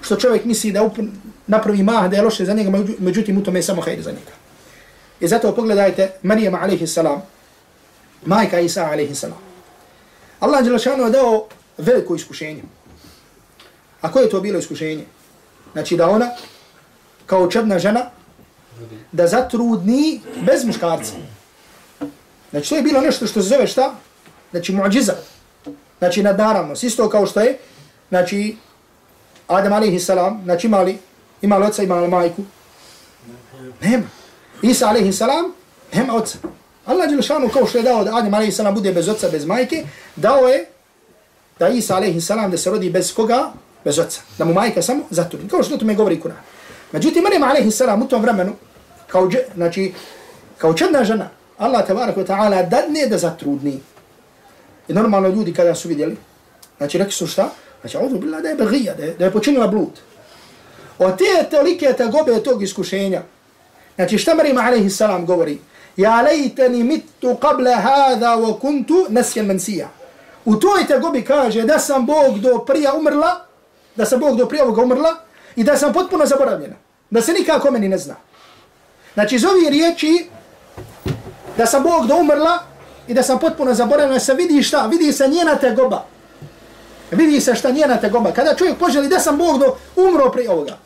što 0.01 0.15
čovjek 0.15 0.45
misli 0.45 0.71
da 0.71 0.83
upun, 0.83 1.11
napravi 1.47 1.83
mah 1.83 2.09
da 2.09 2.15
je 2.15 2.21
loše 2.21 2.45
za 2.45 2.53
njega, 2.53 2.83
međutim 2.99 3.37
u 3.37 3.43
tome 3.43 3.59
je 3.59 3.63
samo 3.63 3.81
hajde 3.81 4.01
za 4.01 4.11
njega. 4.11 4.38
I 5.19 5.27
zato 5.27 5.55
pogledajte 5.55 6.11
Marijama 6.23 6.59
alaihi 6.61 6.87
salam, 6.87 7.21
majka 8.25 8.59
Isa 8.59 8.85
alaihi 8.85 9.15
salam. 9.15 9.37
Allah 10.39 10.63
Đelešanu 10.63 11.03
je 11.03 11.11
dao 11.11 11.47
veliko 11.77 12.15
iskušenje. 12.15 12.63
A 14.01 14.11
koje 14.11 14.23
je 14.23 14.29
to 14.29 14.41
bilo 14.41 14.59
iskušenje? 14.59 15.05
Znači 15.73 15.97
da 15.97 16.09
ona, 16.09 16.29
kao 17.25 17.51
črna 17.51 17.79
žena, 17.79 18.09
da 19.11 19.27
zatrudni 19.27 20.21
bez 20.41 20.65
muškarca. 20.65 21.13
Znači 22.51 22.69
to 22.69 22.75
je 22.75 22.81
bilo 22.81 23.01
nešto 23.01 23.27
što 23.27 23.41
se 23.41 23.49
zove 23.49 23.67
šta? 23.67 23.95
Znači 24.51 24.73
muđiza. 24.73 25.13
Znači 25.97 26.23
nadnaravnost. 26.23 26.83
Isto 26.83 27.09
kao 27.09 27.25
što 27.25 27.39
je, 27.39 27.57
znači 28.09 28.57
Adam 29.47 29.73
alaihi 29.73 29.99
salam, 29.99 30.41
znači 30.43 30.67
imali, 30.67 30.97
imali 31.41 31.65
oca, 31.65 31.83
imali 31.83 32.07
majku. 32.07 32.43
Nema. 33.81 34.18
Isa 34.61 34.89
alaihi 34.89 35.13
salam, 35.13 35.53
nema 35.93 36.15
oca. 36.15 36.37
Allah 36.85 37.11
je 37.11 37.21
šanu 37.21 37.49
kao 37.49 37.67
što 37.67 37.77
je 37.77 37.83
dao 37.83 38.03
da 38.03 38.15
Adem 38.15 38.33
alaihi 38.33 38.51
salam 38.51 38.75
bude 38.75 38.91
bez 38.91 39.09
oca, 39.09 39.29
bez 39.29 39.45
majke, 39.45 39.83
dao 40.15 40.47
je 40.47 40.65
da 41.59 41.67
Isa 41.67 41.95
alaihi 41.95 42.21
salam 42.21 42.51
da 42.51 42.57
se 42.57 42.69
rodi 42.69 42.89
bez 42.89 43.13
koga? 43.13 43.51
Bez 43.85 43.99
oca. 43.99 44.21
Da 44.37 44.45
mu 44.45 44.53
majka 44.53 44.81
samo 44.81 45.03
zatrudni. 45.09 45.49
Kao 45.49 45.63
što 45.63 45.77
to 45.77 45.85
me 45.85 45.95
govori 45.95 46.19
Kur'an. 46.19 46.41
Međutim, 46.91 47.23
Marijam 47.23 47.43
alaihi 47.43 47.71
salam 47.71 48.01
u 48.01 48.07
tom 48.07 48.21
vremenu, 48.21 48.53
kao, 49.07 49.29
znači, 49.55 49.93
kao 50.57 50.73
čedna 50.73 51.03
žena, 51.03 51.29
Allah 51.57 51.87
tabarak 51.87 52.17
wa 52.17 52.25
ta'ala 52.25 52.69
dadne 52.69 53.07
da 53.07 53.17
zatrudni. 53.17 53.79
I 54.87 54.93
normalno 54.93 55.29
ljudi 55.29 55.53
kada 55.53 55.75
su 55.75 55.87
vidjeli, 55.87 56.17
znači 56.77 56.97
rekli 56.97 57.13
su 57.13 57.27
šta? 57.27 57.49
Znači, 57.81 57.97
ovdje 57.97 58.19
bila 58.19 58.41
da 58.41 58.49
je 58.49 58.55
begija, 58.55 58.95
da 58.95 59.03
je, 59.03 59.15
da 59.19 59.25
je 59.25 59.31
počinila 59.31 59.67
blud. 59.67 59.99
Od 60.99 61.17
te 61.17 61.49
tolike 61.49 61.93
tegobe 61.97 62.43
tog 62.43 62.63
iskušenja, 62.63 63.21
znači 63.99 64.17
šta 64.17 64.35
Marijam 64.35 64.57
alaihi 64.57 64.89
salam 64.89 65.25
govori? 65.25 65.57
Ja 65.97 66.21
lejteni 66.21 66.83
mitu 66.83 67.27
qable 67.41 67.75
hada 67.81 68.35
wa 68.35 68.59
kuntu 68.59 69.05
nasjen 69.09 69.45
mansija. 69.45 69.89
U 70.45 70.55
toj 70.55 70.87
tegobi 70.87 71.21
kaže 71.21 71.61
da 71.61 71.79
sam 71.79 72.05
Bog 72.05 72.39
do 72.39 72.59
prija 72.59 72.93
umrla, 72.93 73.45
da 73.95 74.05
sam 74.05 74.19
Bog 74.19 74.37
do 74.37 74.45
prija 74.45 74.63
ovoga 74.63 74.83
umrla 74.83 75.15
i 75.55 75.63
da 75.63 75.77
sam 75.77 75.93
potpuno 75.93 76.25
zaboravljena. 76.25 76.75
Da 77.09 77.21
se 77.21 77.33
nikako 77.33 77.71
meni 77.71 77.89
ne 77.89 77.97
zna. 77.97 78.15
Znači 79.13 79.35
iz 79.35 79.45
ovih 79.45 79.67
riječi 79.69 80.29
da 81.57 81.65
sam 81.65 81.83
Bog 81.83 82.07
do 82.07 82.15
umrla 82.15 82.59
i 83.07 83.13
da 83.13 83.23
sam 83.23 83.39
potpuno 83.39 83.73
zaboravljena, 83.73 84.19
se 84.19 84.33
vidi 84.33 84.63
šta? 84.63 84.87
Vidi 84.87 85.13
se 85.13 85.27
njena 85.27 85.55
tegoba. 85.55 86.05
Vidi 87.11 87.41
se 87.41 87.55
šta 87.55 87.71
njena 87.71 87.97
tegoba. 87.97 88.31
Kada 88.31 88.55
čovjek 88.55 88.77
poželi 88.77 89.07
da 89.07 89.19
sam 89.19 89.37
Bog 89.37 89.59
do 89.59 89.75
umro 89.95 90.31
prije 90.31 90.49
ovoga. 90.49 90.77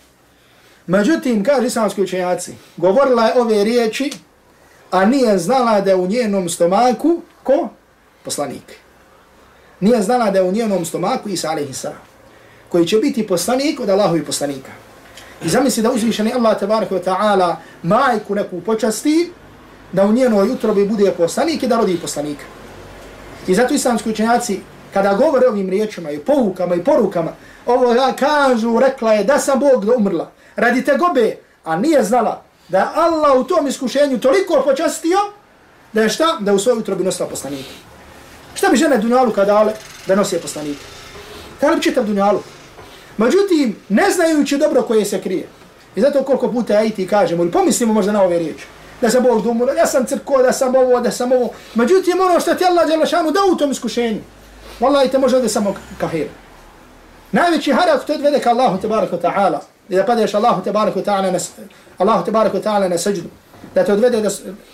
Međutim, 0.87 1.43
kaže 1.43 1.67
islamski 1.67 2.01
učenjaci, 2.01 2.53
govorila 2.77 3.25
je 3.25 3.41
ove 3.41 3.63
riječi, 3.63 4.11
a 4.91 5.05
nije 5.05 5.37
znala 5.37 5.81
da 5.81 5.89
je 5.89 5.95
u 5.95 6.07
njenom 6.07 6.49
stomaku, 6.49 7.21
ko? 7.43 7.69
Poslanik. 8.23 8.75
Nije 9.79 10.01
znala 10.01 10.31
da 10.31 10.37
je 10.39 10.43
u 10.43 10.51
njenom 10.51 10.85
stomaku 10.85 11.29
Isa 11.29 11.49
a.s. 11.51 11.85
koji 12.69 12.87
će 12.87 12.97
biti 12.97 13.27
poslanik 13.27 13.79
od 13.79 13.89
Allahovi 13.89 14.25
poslanika. 14.25 14.71
I 15.43 15.49
zamisli 15.49 15.83
da 15.83 15.91
uzvišeni 15.91 16.33
Allah 16.33 16.59
tabaraka 16.59 16.95
wa 16.95 17.03
ta'ala 17.03 17.55
majku 17.83 18.35
neku 18.35 18.61
počasti, 18.61 19.31
da 19.91 20.05
u 20.05 20.11
njenoj 20.11 20.51
utrobi 20.51 20.85
bude 20.85 21.11
poslanik 21.11 21.63
i 21.63 21.67
da 21.67 21.77
rodi 21.77 21.97
poslanika. 22.01 22.43
I 23.47 23.55
zato 23.55 23.73
islamski 23.73 24.09
učenjaci, 24.09 24.59
kada 24.93 25.13
govore 25.13 25.47
ovim 25.47 25.69
riječima 25.69 26.11
i 26.11 26.19
poukama 26.19 26.75
i 26.75 26.83
porukama, 26.83 27.31
ovo 27.65 27.93
ja 27.93 28.13
kažu, 28.13 28.79
rekla 28.79 29.13
je 29.13 29.23
da 29.23 29.39
sam 29.39 29.59
Bog 29.59 29.85
da 29.85 29.95
umrla. 29.95 30.31
Radi 30.55 30.85
te 30.85 30.97
gobe, 30.97 31.37
a 31.63 31.75
nije 31.75 32.03
znala 32.03 32.43
da 32.67 32.91
Allah 32.95 33.35
u 33.35 33.43
tom 33.43 33.67
iskušenju 33.67 34.19
toliko 34.19 34.61
počastio, 34.65 35.17
da 35.93 36.01
je 36.01 36.09
šta? 36.09 36.37
Da 36.39 36.53
u 36.53 36.59
svoju 36.59 36.79
utrobi 36.79 37.03
nosila 37.03 37.29
poslanika. 37.29 37.69
Šta 38.53 38.69
bi 38.69 38.77
žene 38.77 38.97
dunjaluka 38.97 39.45
dale 39.45 39.73
da 40.07 40.15
nosi 40.15 40.39
poslanika? 40.41 40.81
Kada 41.59 41.75
bi 41.75 41.81
čitav 41.81 42.05
dunjaluk? 42.05 42.43
Međutim, 43.17 43.75
ne 43.89 44.11
znajući 44.11 44.57
dobro 44.57 44.81
koje 44.81 45.05
se 45.05 45.21
krije. 45.21 45.47
I 45.95 46.01
zato 46.01 46.23
koliko 46.23 46.51
puta 46.51 46.73
ja 46.73 46.83
i 46.83 46.89
ti 46.89 47.07
kažemo, 47.07 47.43
ili 47.43 47.51
pomislimo 47.51 47.93
možda 47.93 48.11
na 48.11 48.23
ove 48.23 48.39
riječi, 48.39 48.65
da 49.01 49.09
sam 49.09 49.23
Bog 49.23 49.43
dumur, 49.43 49.69
ja 49.77 49.85
sam 49.85 50.05
crko, 50.05 50.41
da 50.43 50.53
sam 50.53 50.75
ovo, 50.75 50.99
da 50.99 51.11
sam 51.11 51.31
ovo. 51.31 51.49
Međutim, 51.75 52.19
ono 52.21 52.39
što 52.39 52.53
ti 52.53 52.65
Allah 52.65 52.87
Đalašanu 52.87 53.31
da 53.31 53.39
u 53.51 53.55
tom 53.55 53.71
iskušenju, 53.71 54.21
Wallahi 54.79 55.11
te 55.11 55.17
može 55.17 55.41
da 55.41 55.49
samo 55.49 55.75
kahir. 55.99 56.27
Najveći 57.31 57.71
harak 57.71 58.05
to 58.05 58.13
odvede 58.13 58.39
ka 58.39 58.49
Allahu 58.49 58.81
tebaraka 58.81 59.17
ta'ala. 59.17 59.59
I 59.89 59.95
da 59.95 60.05
padeš 60.05 60.33
Allahu 60.33 60.63
tebaraka 60.63 61.01
ta'ala 61.03 61.31
na, 61.31 61.39
Allahu 61.97 62.25
tebaraka 62.25 62.59
ta'ala 62.61 62.89
na 62.89 62.97
seđu. 62.97 63.21
Da 63.75 63.83
te 63.83 63.93
odvede 63.93 64.21
da, 64.21 64.29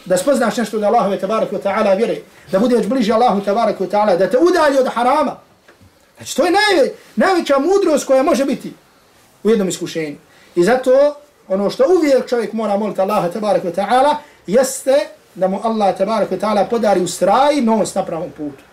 da 0.05 0.17
spoznaš 0.17 0.57
nešto 0.57 0.79
da 0.79 0.87
Allahu 0.87 1.17
tebaraka 1.17 1.57
ta'ala 1.57 1.97
vjere, 1.97 2.21
Da 2.51 2.59
budeš 2.59 2.87
bliži 2.87 3.11
Allahu 3.11 3.41
tebaraka 3.41 3.83
ta'ala. 3.83 4.17
Da 4.17 4.29
te 4.29 4.37
udalji 4.37 4.77
od 4.79 4.87
harama. 4.87 5.35
Znači, 6.17 6.35
to 6.35 6.45
je 6.45 6.51
naj, 6.51 6.89
najveća 7.15 7.59
mudrost 7.59 8.05
koja 8.07 8.23
može 8.23 8.45
biti 8.45 8.73
u 9.43 9.49
jednom 9.49 9.67
iskušenju. 9.67 10.15
I 10.55 10.63
zato, 10.63 11.15
ono 11.47 11.69
što 11.69 11.85
uvijek 11.97 12.27
čovjek 12.27 12.53
mora 12.53 12.77
moliti 12.77 13.01
Allaha 13.01 13.29
te 13.29 13.39
barek 13.39 13.63
ta'ala, 13.63 14.15
jeste 14.47 15.07
da 15.35 15.47
mu 15.47 15.59
Allah 15.63 15.97
te 15.97 16.05
barek 16.05 16.29
ta'ala 16.29 16.69
podari 16.69 17.01
ustrajnost 17.01 17.95
na 17.95 18.05
pravom 18.05 18.31
putu. 18.31 18.63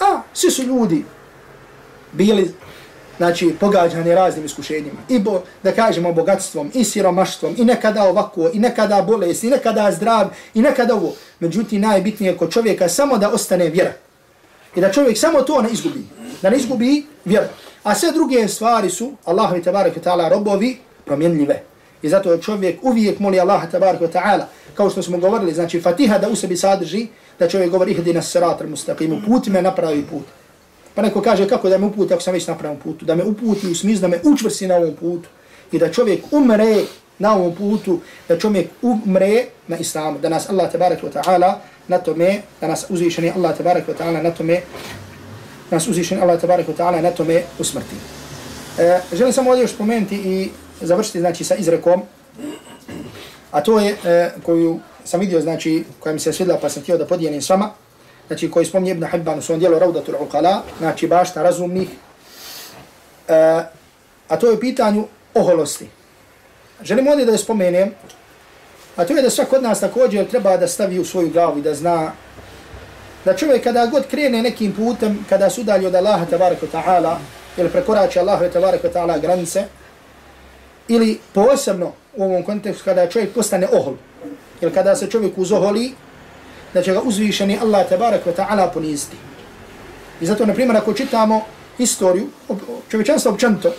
A, 0.00 0.20
svi 0.32 0.50
su 0.50 0.62
ljudi 0.62 1.04
bili 2.12 2.54
znači, 3.18 3.54
pogađane 3.60 4.14
raznim 4.14 4.44
iskušenjima. 4.44 5.00
I 5.08 5.18
bo, 5.18 5.42
da 5.62 5.72
kažemo 5.72 6.12
bogatstvom, 6.12 6.70
i 6.74 6.84
siromaštvom, 6.84 7.54
i 7.58 7.64
nekada 7.64 8.02
ovako, 8.02 8.50
i 8.52 8.58
nekada 8.58 9.02
bolest, 9.02 9.44
i 9.44 9.50
nekada 9.50 9.92
zdrav, 9.92 10.28
i 10.54 10.62
nekada 10.62 10.94
ovo. 10.94 11.12
Međutim, 11.40 11.80
najbitnije 11.80 12.36
kod 12.36 12.52
čovjeka 12.52 12.88
samo 12.88 13.18
da 13.18 13.30
ostane 13.30 13.68
vjera. 13.68 13.92
I 14.76 14.80
da 14.80 14.92
čovjek 14.92 15.18
samo 15.18 15.42
to 15.42 15.62
ne 15.62 15.70
izgubi. 15.70 16.04
Da 16.42 16.50
ne 16.50 16.56
izgubi 16.56 17.06
vjeru. 17.24 17.46
A 17.82 17.94
sve 17.94 18.12
druge 18.12 18.48
stvari 18.48 18.90
su, 18.90 19.12
Allah 19.24 19.58
i 19.58 19.62
tabarak 19.62 19.96
i 19.96 20.00
ta'ala, 20.00 20.30
robovi 20.30 20.78
promjenljive. 21.04 21.62
I 22.02 22.08
zato 22.08 22.38
čovjek 22.38 22.78
uvijek 22.82 23.18
moli 23.18 23.40
Allah 23.40 23.70
tabarak 23.70 24.00
i 24.00 24.04
ta'ala, 24.04 24.44
kao 24.74 24.90
što 24.90 25.02
smo 25.02 25.18
govorili, 25.18 25.54
znači 25.54 25.80
fatiha 25.80 26.18
da 26.18 26.28
u 26.28 26.36
sebi 26.36 26.56
sadrži, 26.56 27.06
da 27.38 27.48
čovjek 27.48 27.70
govori 27.70 27.92
ihdi 27.92 28.12
na 28.12 28.22
sirat 28.22 28.60
al-mustaqim, 28.60 29.26
puti 29.26 29.50
me 29.50 29.62
napravi 29.62 30.02
put. 30.02 30.22
Pa 30.98 31.02
neko 31.02 31.20
kaže 31.22 31.48
kako 31.48 31.68
da 31.68 31.78
me 31.78 31.86
uputi 31.86 32.14
ako 32.14 32.22
sam 32.22 32.34
već 32.34 32.46
na 32.46 32.54
pravom 32.58 32.76
putu, 32.78 33.04
da 33.04 33.14
me 33.14 33.24
uputi 33.24 33.68
u 33.70 33.74
smislu 33.74 34.00
da 34.00 34.08
me 34.08 34.20
učvrsi 34.24 34.66
na 34.66 34.76
ovom 34.76 34.94
putu 34.94 35.28
i 35.72 35.78
da 35.78 35.92
čovjek 35.92 36.24
umre 36.30 36.76
na 37.18 37.34
ovom 37.34 37.54
putu, 37.54 38.00
da 38.28 38.38
čovjek 38.38 38.70
umre 38.82 39.44
na 39.68 39.76
islamu, 39.76 40.18
da 40.18 40.28
nas 40.28 40.50
Allah 40.50 40.72
tabarak 40.72 41.02
wa 41.02 41.12
ta'ala 41.12 41.54
na 41.88 41.98
tome, 41.98 42.42
da 42.60 42.68
nas 42.68 42.86
uzvišeni 42.88 43.30
Allah 43.36 43.56
tabarak 43.56 43.88
wa 43.88 43.94
ta'ala 43.94 44.22
na 44.22 44.30
tome, 44.30 44.60
da 45.70 45.76
nas 45.76 45.86
uzvišeni 45.88 46.20
Allah 46.20 46.40
tabarak 46.40 46.66
wa 46.68 46.74
ta'ala 46.76 47.00
na 47.02 47.10
tome 47.10 47.42
usmrti. 47.58 47.96
E, 48.78 49.00
želim 49.12 49.32
samo 49.32 49.50
ovdje 49.50 49.62
još 49.62 49.74
spomenuti 49.74 50.16
i 50.16 50.50
završiti 50.80 51.20
znači 51.20 51.44
sa 51.44 51.54
izrekom, 51.54 52.02
a 53.50 53.60
to 53.60 53.80
je 53.80 53.96
e, 54.04 54.30
koju 54.42 54.80
sam 55.04 55.20
vidio, 55.20 55.40
znači, 55.40 55.84
koja 56.00 56.12
mi 56.12 56.20
se 56.20 56.32
svidla 56.32 56.58
pa 56.62 56.68
sam 56.68 56.82
htio 56.82 56.98
da 56.98 57.06
podijelim 57.06 57.42
s 57.42 57.50
vama, 57.50 57.70
znači 58.28 58.50
koji 58.50 58.66
spominje 58.66 58.92
Ibn 58.92 59.06
Hibban 59.06 59.38
u 59.38 59.42
svom 59.42 59.58
dijelu 59.58 59.78
Raudatul 59.78 60.14
Uqala, 60.14 60.60
znači 60.78 61.06
bašta 61.06 61.42
razumnih, 61.42 61.88
uh, 61.88 63.34
a 64.28 64.36
to 64.40 64.46
je 64.46 64.52
u 64.52 64.60
pitanju 64.60 65.06
oholosti. 65.34 65.88
Želim 66.82 67.08
ovdje 67.08 67.26
da 67.26 67.32
je 67.32 67.38
spomenem, 67.38 67.94
a 68.96 69.04
to 69.04 69.16
je 69.16 69.22
da 69.22 69.30
svak 69.30 69.52
od 69.52 69.62
nas 69.62 69.80
također 69.80 70.28
treba 70.28 70.56
da 70.56 70.68
stavi 70.68 70.98
u 70.98 71.04
svoju 71.04 71.30
glavu 71.30 71.58
i 71.58 71.62
da 71.62 71.74
zna 71.74 72.12
da 73.24 73.36
čovjek 73.36 73.64
kada 73.64 73.86
god 73.86 74.06
krene 74.06 74.42
nekim 74.42 74.72
putem, 74.72 75.24
kada 75.28 75.50
se 75.50 75.60
udalji 75.60 75.86
od 75.86 75.94
Allaha 75.94 76.24
tabaraka 76.24 76.66
ta'ala, 76.72 77.16
ili 77.56 77.68
prekorači 77.68 78.18
Allaha 78.18 78.48
tabaraka 78.48 78.88
ta'ala 78.88 79.20
granice, 79.20 79.64
ili 80.88 81.18
posebno 81.34 81.92
u 82.16 82.24
ovom 82.24 82.42
kontekstu 82.42 82.84
kada 82.84 83.08
čovjek 83.08 83.34
postane 83.34 83.68
ohol, 83.72 83.94
ili 84.60 84.72
kada 84.72 84.96
se 84.96 85.10
čovjek 85.10 85.38
uzoholi, 85.38 85.92
da 86.78 86.82
će 86.82 86.92
ga 86.92 87.00
uzvišeni 87.02 87.58
Allah 87.58 87.88
tabaraka 87.88 88.32
ta'ala 88.32 88.70
poniziti. 88.72 89.16
I 90.20 90.26
zato, 90.26 90.46
na 90.46 90.54
primjer, 90.54 90.76
ako 90.76 90.92
čitamo 90.94 91.40
historiju, 91.76 92.28
čovječanstva 92.90 93.32
općanto, 93.32 93.72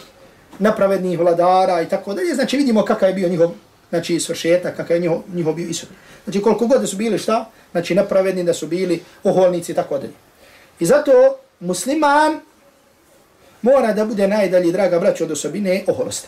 napravednih 0.60 1.20
vladara 1.20 1.82
i 1.82 1.89
tako 1.89 2.14
dalje, 2.14 2.36
znači 2.36 2.58
vidimo 2.58 2.84
kakav 2.86 3.10
je 3.10 3.16
bio 3.16 3.30
njihov 3.30 3.52
znači 3.89 4.20
svršetak, 4.20 4.76
kakav 4.78 4.97
je 4.97 5.02
njihov, 5.02 5.22
njihov 5.34 5.54
bio 5.54 5.70
ishod. 5.70 5.89
Znači 6.24 6.41
koliko 6.41 6.68
god 6.68 6.82
da 6.82 6.88
su 6.88 6.97
bili 6.97 7.18
šta, 7.18 7.45
znači 7.72 7.95
napravedni 7.95 8.43
da 8.43 8.54
su 8.54 8.68
bili 8.68 9.04
oholnici 9.24 9.72
i 9.72 9.76
tako 9.76 9.97
dalje. 9.97 10.14
I 10.80 10.86
zato 10.86 11.38
musliman 11.60 12.39
mora 13.62 13.93
da 13.93 14.06
bude 14.06 14.28
najdalji, 14.28 14.72
draga 14.72 15.00
braćo, 15.00 15.24
od 15.24 15.32
osobine 15.32 15.84
oholosti. 15.88 16.28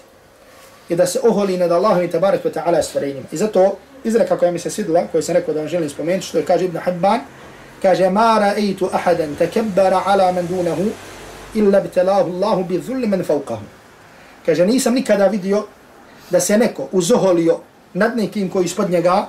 I 0.90 0.96
da 0.96 1.08
se 1.08 1.20
oholi 1.24 1.58
nad 1.58 1.72
Allahom 1.72 2.04
i 2.04 2.12
tabarak 2.12 2.44
wa 2.44 2.54
ta'ala 2.54 2.82
stvarenjima. 2.82 3.28
I 3.32 3.38
zato 3.38 3.78
izreka 4.04 4.38
koja 4.38 4.52
mi 4.52 4.60
se 4.60 4.70
svidila, 4.70 5.08
koju 5.12 5.24
sam 5.24 5.36
rekao 5.36 5.54
da 5.54 5.60
vam 5.60 5.70
želim 5.70 5.90
spomenuti, 5.90 6.28
što 6.28 6.38
je 6.38 6.46
kaže 6.46 6.66
Ibn 6.66 6.78
Hibban, 6.86 7.20
kaže 7.82 8.10
ma 8.10 8.40
ra'eitu 8.40 8.90
ahadan 8.94 9.36
takebbara 9.36 10.02
ala 10.06 10.32
man 10.32 10.48
dunahu 10.48 10.86
illa 11.56 11.82
btelahu 11.82 12.32
Allahu 12.32 12.64
bi 12.64 12.78
dhulli 12.78 13.08
man 13.08 13.24
fauqahu. 13.24 13.64
Kaže, 14.46 14.66
nisam 14.66 14.94
nikada 14.94 15.28
vidio 15.28 15.66
da 16.30 16.40
se 16.40 16.58
neko 16.58 16.88
uzoholio 16.92 17.60
nad 17.94 18.18
nekim 18.18 18.50
koji 18.50 18.66
ispod 18.66 18.90
njega, 18.90 19.28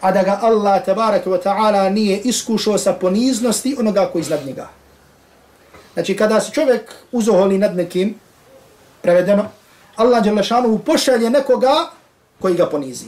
a 0.00 0.12
da 0.12 0.22
ga 0.22 0.38
Allah 0.42 0.84
tabaraka 0.84 1.30
wa 1.30 1.42
ta'ala 1.42 1.88
nije 1.88 2.18
iskušao 2.18 2.78
sa 2.78 2.92
poniznosti 2.92 3.76
onoga 3.78 4.08
koji 4.12 4.20
iznad 4.20 4.46
njega. 4.46 4.68
Znači, 5.94 6.16
kada 6.16 6.40
se 6.40 6.52
čovjek 6.52 6.94
uzoholi 7.12 7.58
nad 7.58 7.76
nekim, 7.76 8.14
prevedeno, 9.02 9.44
Allah 9.96 10.24
Đelešanu 10.24 10.78
pošalje 10.78 11.30
nekoga 11.30 11.90
koji 12.40 12.54
ga 12.54 12.66
ponizi. 12.66 13.06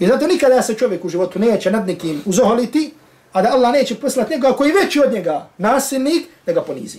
I 0.00 0.06
zato 0.06 0.26
nikada 0.26 0.62
se 0.62 0.74
čovjek 0.74 1.04
u 1.04 1.08
životu 1.08 1.38
neće 1.38 1.70
nad 1.70 1.86
nekim 1.86 2.22
uzoholiti, 2.26 2.94
a 3.32 3.42
da 3.42 3.52
Allah 3.52 3.72
neće 3.72 3.94
poslati 3.94 4.34
nekoga 4.34 4.56
koji 4.56 4.72
veći 4.72 5.00
od 5.00 5.12
njega, 5.12 5.48
nasilnik, 5.58 6.26
da 6.46 6.52
ga 6.52 6.62
ponizi. 6.62 6.98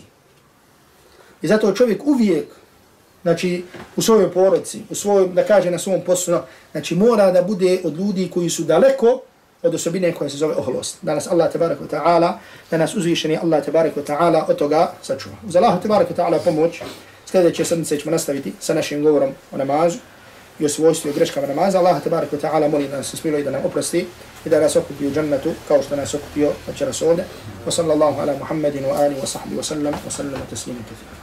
I 1.41 1.47
zato 1.47 1.73
čovjek 1.73 2.05
uvijek 2.05 2.45
znači 3.21 3.63
u 3.95 4.01
svojoj 4.01 4.31
porodici, 4.31 4.81
u 4.89 4.95
svojom, 4.95 5.33
da 5.35 5.43
kaže 5.43 5.71
na 5.71 5.79
svom 5.79 6.01
poslu, 6.05 6.37
znači 6.71 6.95
mora 6.95 7.31
da 7.31 7.41
bude 7.41 7.79
od 7.83 7.97
ljudi 7.97 8.29
koji 8.33 8.49
su 8.49 8.63
daleko 8.63 9.21
od 9.63 9.75
osobine 9.75 10.13
koja 10.13 10.29
se 10.29 10.37
zove 10.37 10.55
oholost. 10.55 10.97
Da 11.01 11.15
nas 11.15 11.27
Allah 11.27 11.53
wa 11.53 11.87
ta'ala, 11.91 12.33
da 12.71 12.77
nas 12.77 12.95
uzvišeni 12.95 13.37
Allah 13.37 13.65
tabaraka 13.65 14.01
ta'ala 14.01 14.45
od 14.49 14.57
toga 14.57 14.93
sačuva. 15.01 15.35
Uz 15.47 15.55
Allah 15.55 15.81
tabaraka 15.81 16.13
ta'ala 16.13 16.39
pomoć, 16.43 16.81
sljedeće 17.25 17.65
sedmice 17.65 17.97
ćemo 17.97 18.11
nastaviti 18.11 18.53
sa 18.59 18.73
našim 18.73 19.03
govorom 19.03 19.29
o 19.51 19.57
namazu 19.57 19.97
i 20.61 20.65
o 20.65 20.69
svojstvu 20.69 21.09
i 21.09 21.13
greškama 21.13 21.47
namaza. 21.47 21.79
Allah 21.79 22.03
tabaraka 22.03 22.37
ta'ala 22.37 22.67
moli 22.67 22.87
da 22.87 22.97
nas 22.97 23.15
smilo 23.15 23.37
i 23.37 23.43
da 23.43 23.51
nam 23.51 23.65
oprosti 23.65 24.05
i 24.45 24.49
da 24.49 24.59
nas 24.59 24.75
okupi 24.75 25.07
u 25.07 25.11
džennetu 25.11 25.53
kao 25.67 25.83
što 25.83 25.95
nas 25.95 26.13
okupio 26.13 26.51
večeras 26.67 27.01
ovdje. 27.01 27.25
Wa 27.65 27.71
sallallahu 27.71 28.21
ala 28.21 28.37
Muhammedin 28.39 28.83
wa 28.85 29.03
alihi 29.03 29.21
wa 29.21 29.27
sahbihi 29.27 29.57
wa 29.57 29.63
sallam 29.63 29.93
wa 29.93 30.11
sallam 30.11 30.33
wa 30.33 30.49
taslimu 30.49 30.79
kathira. 30.79 31.20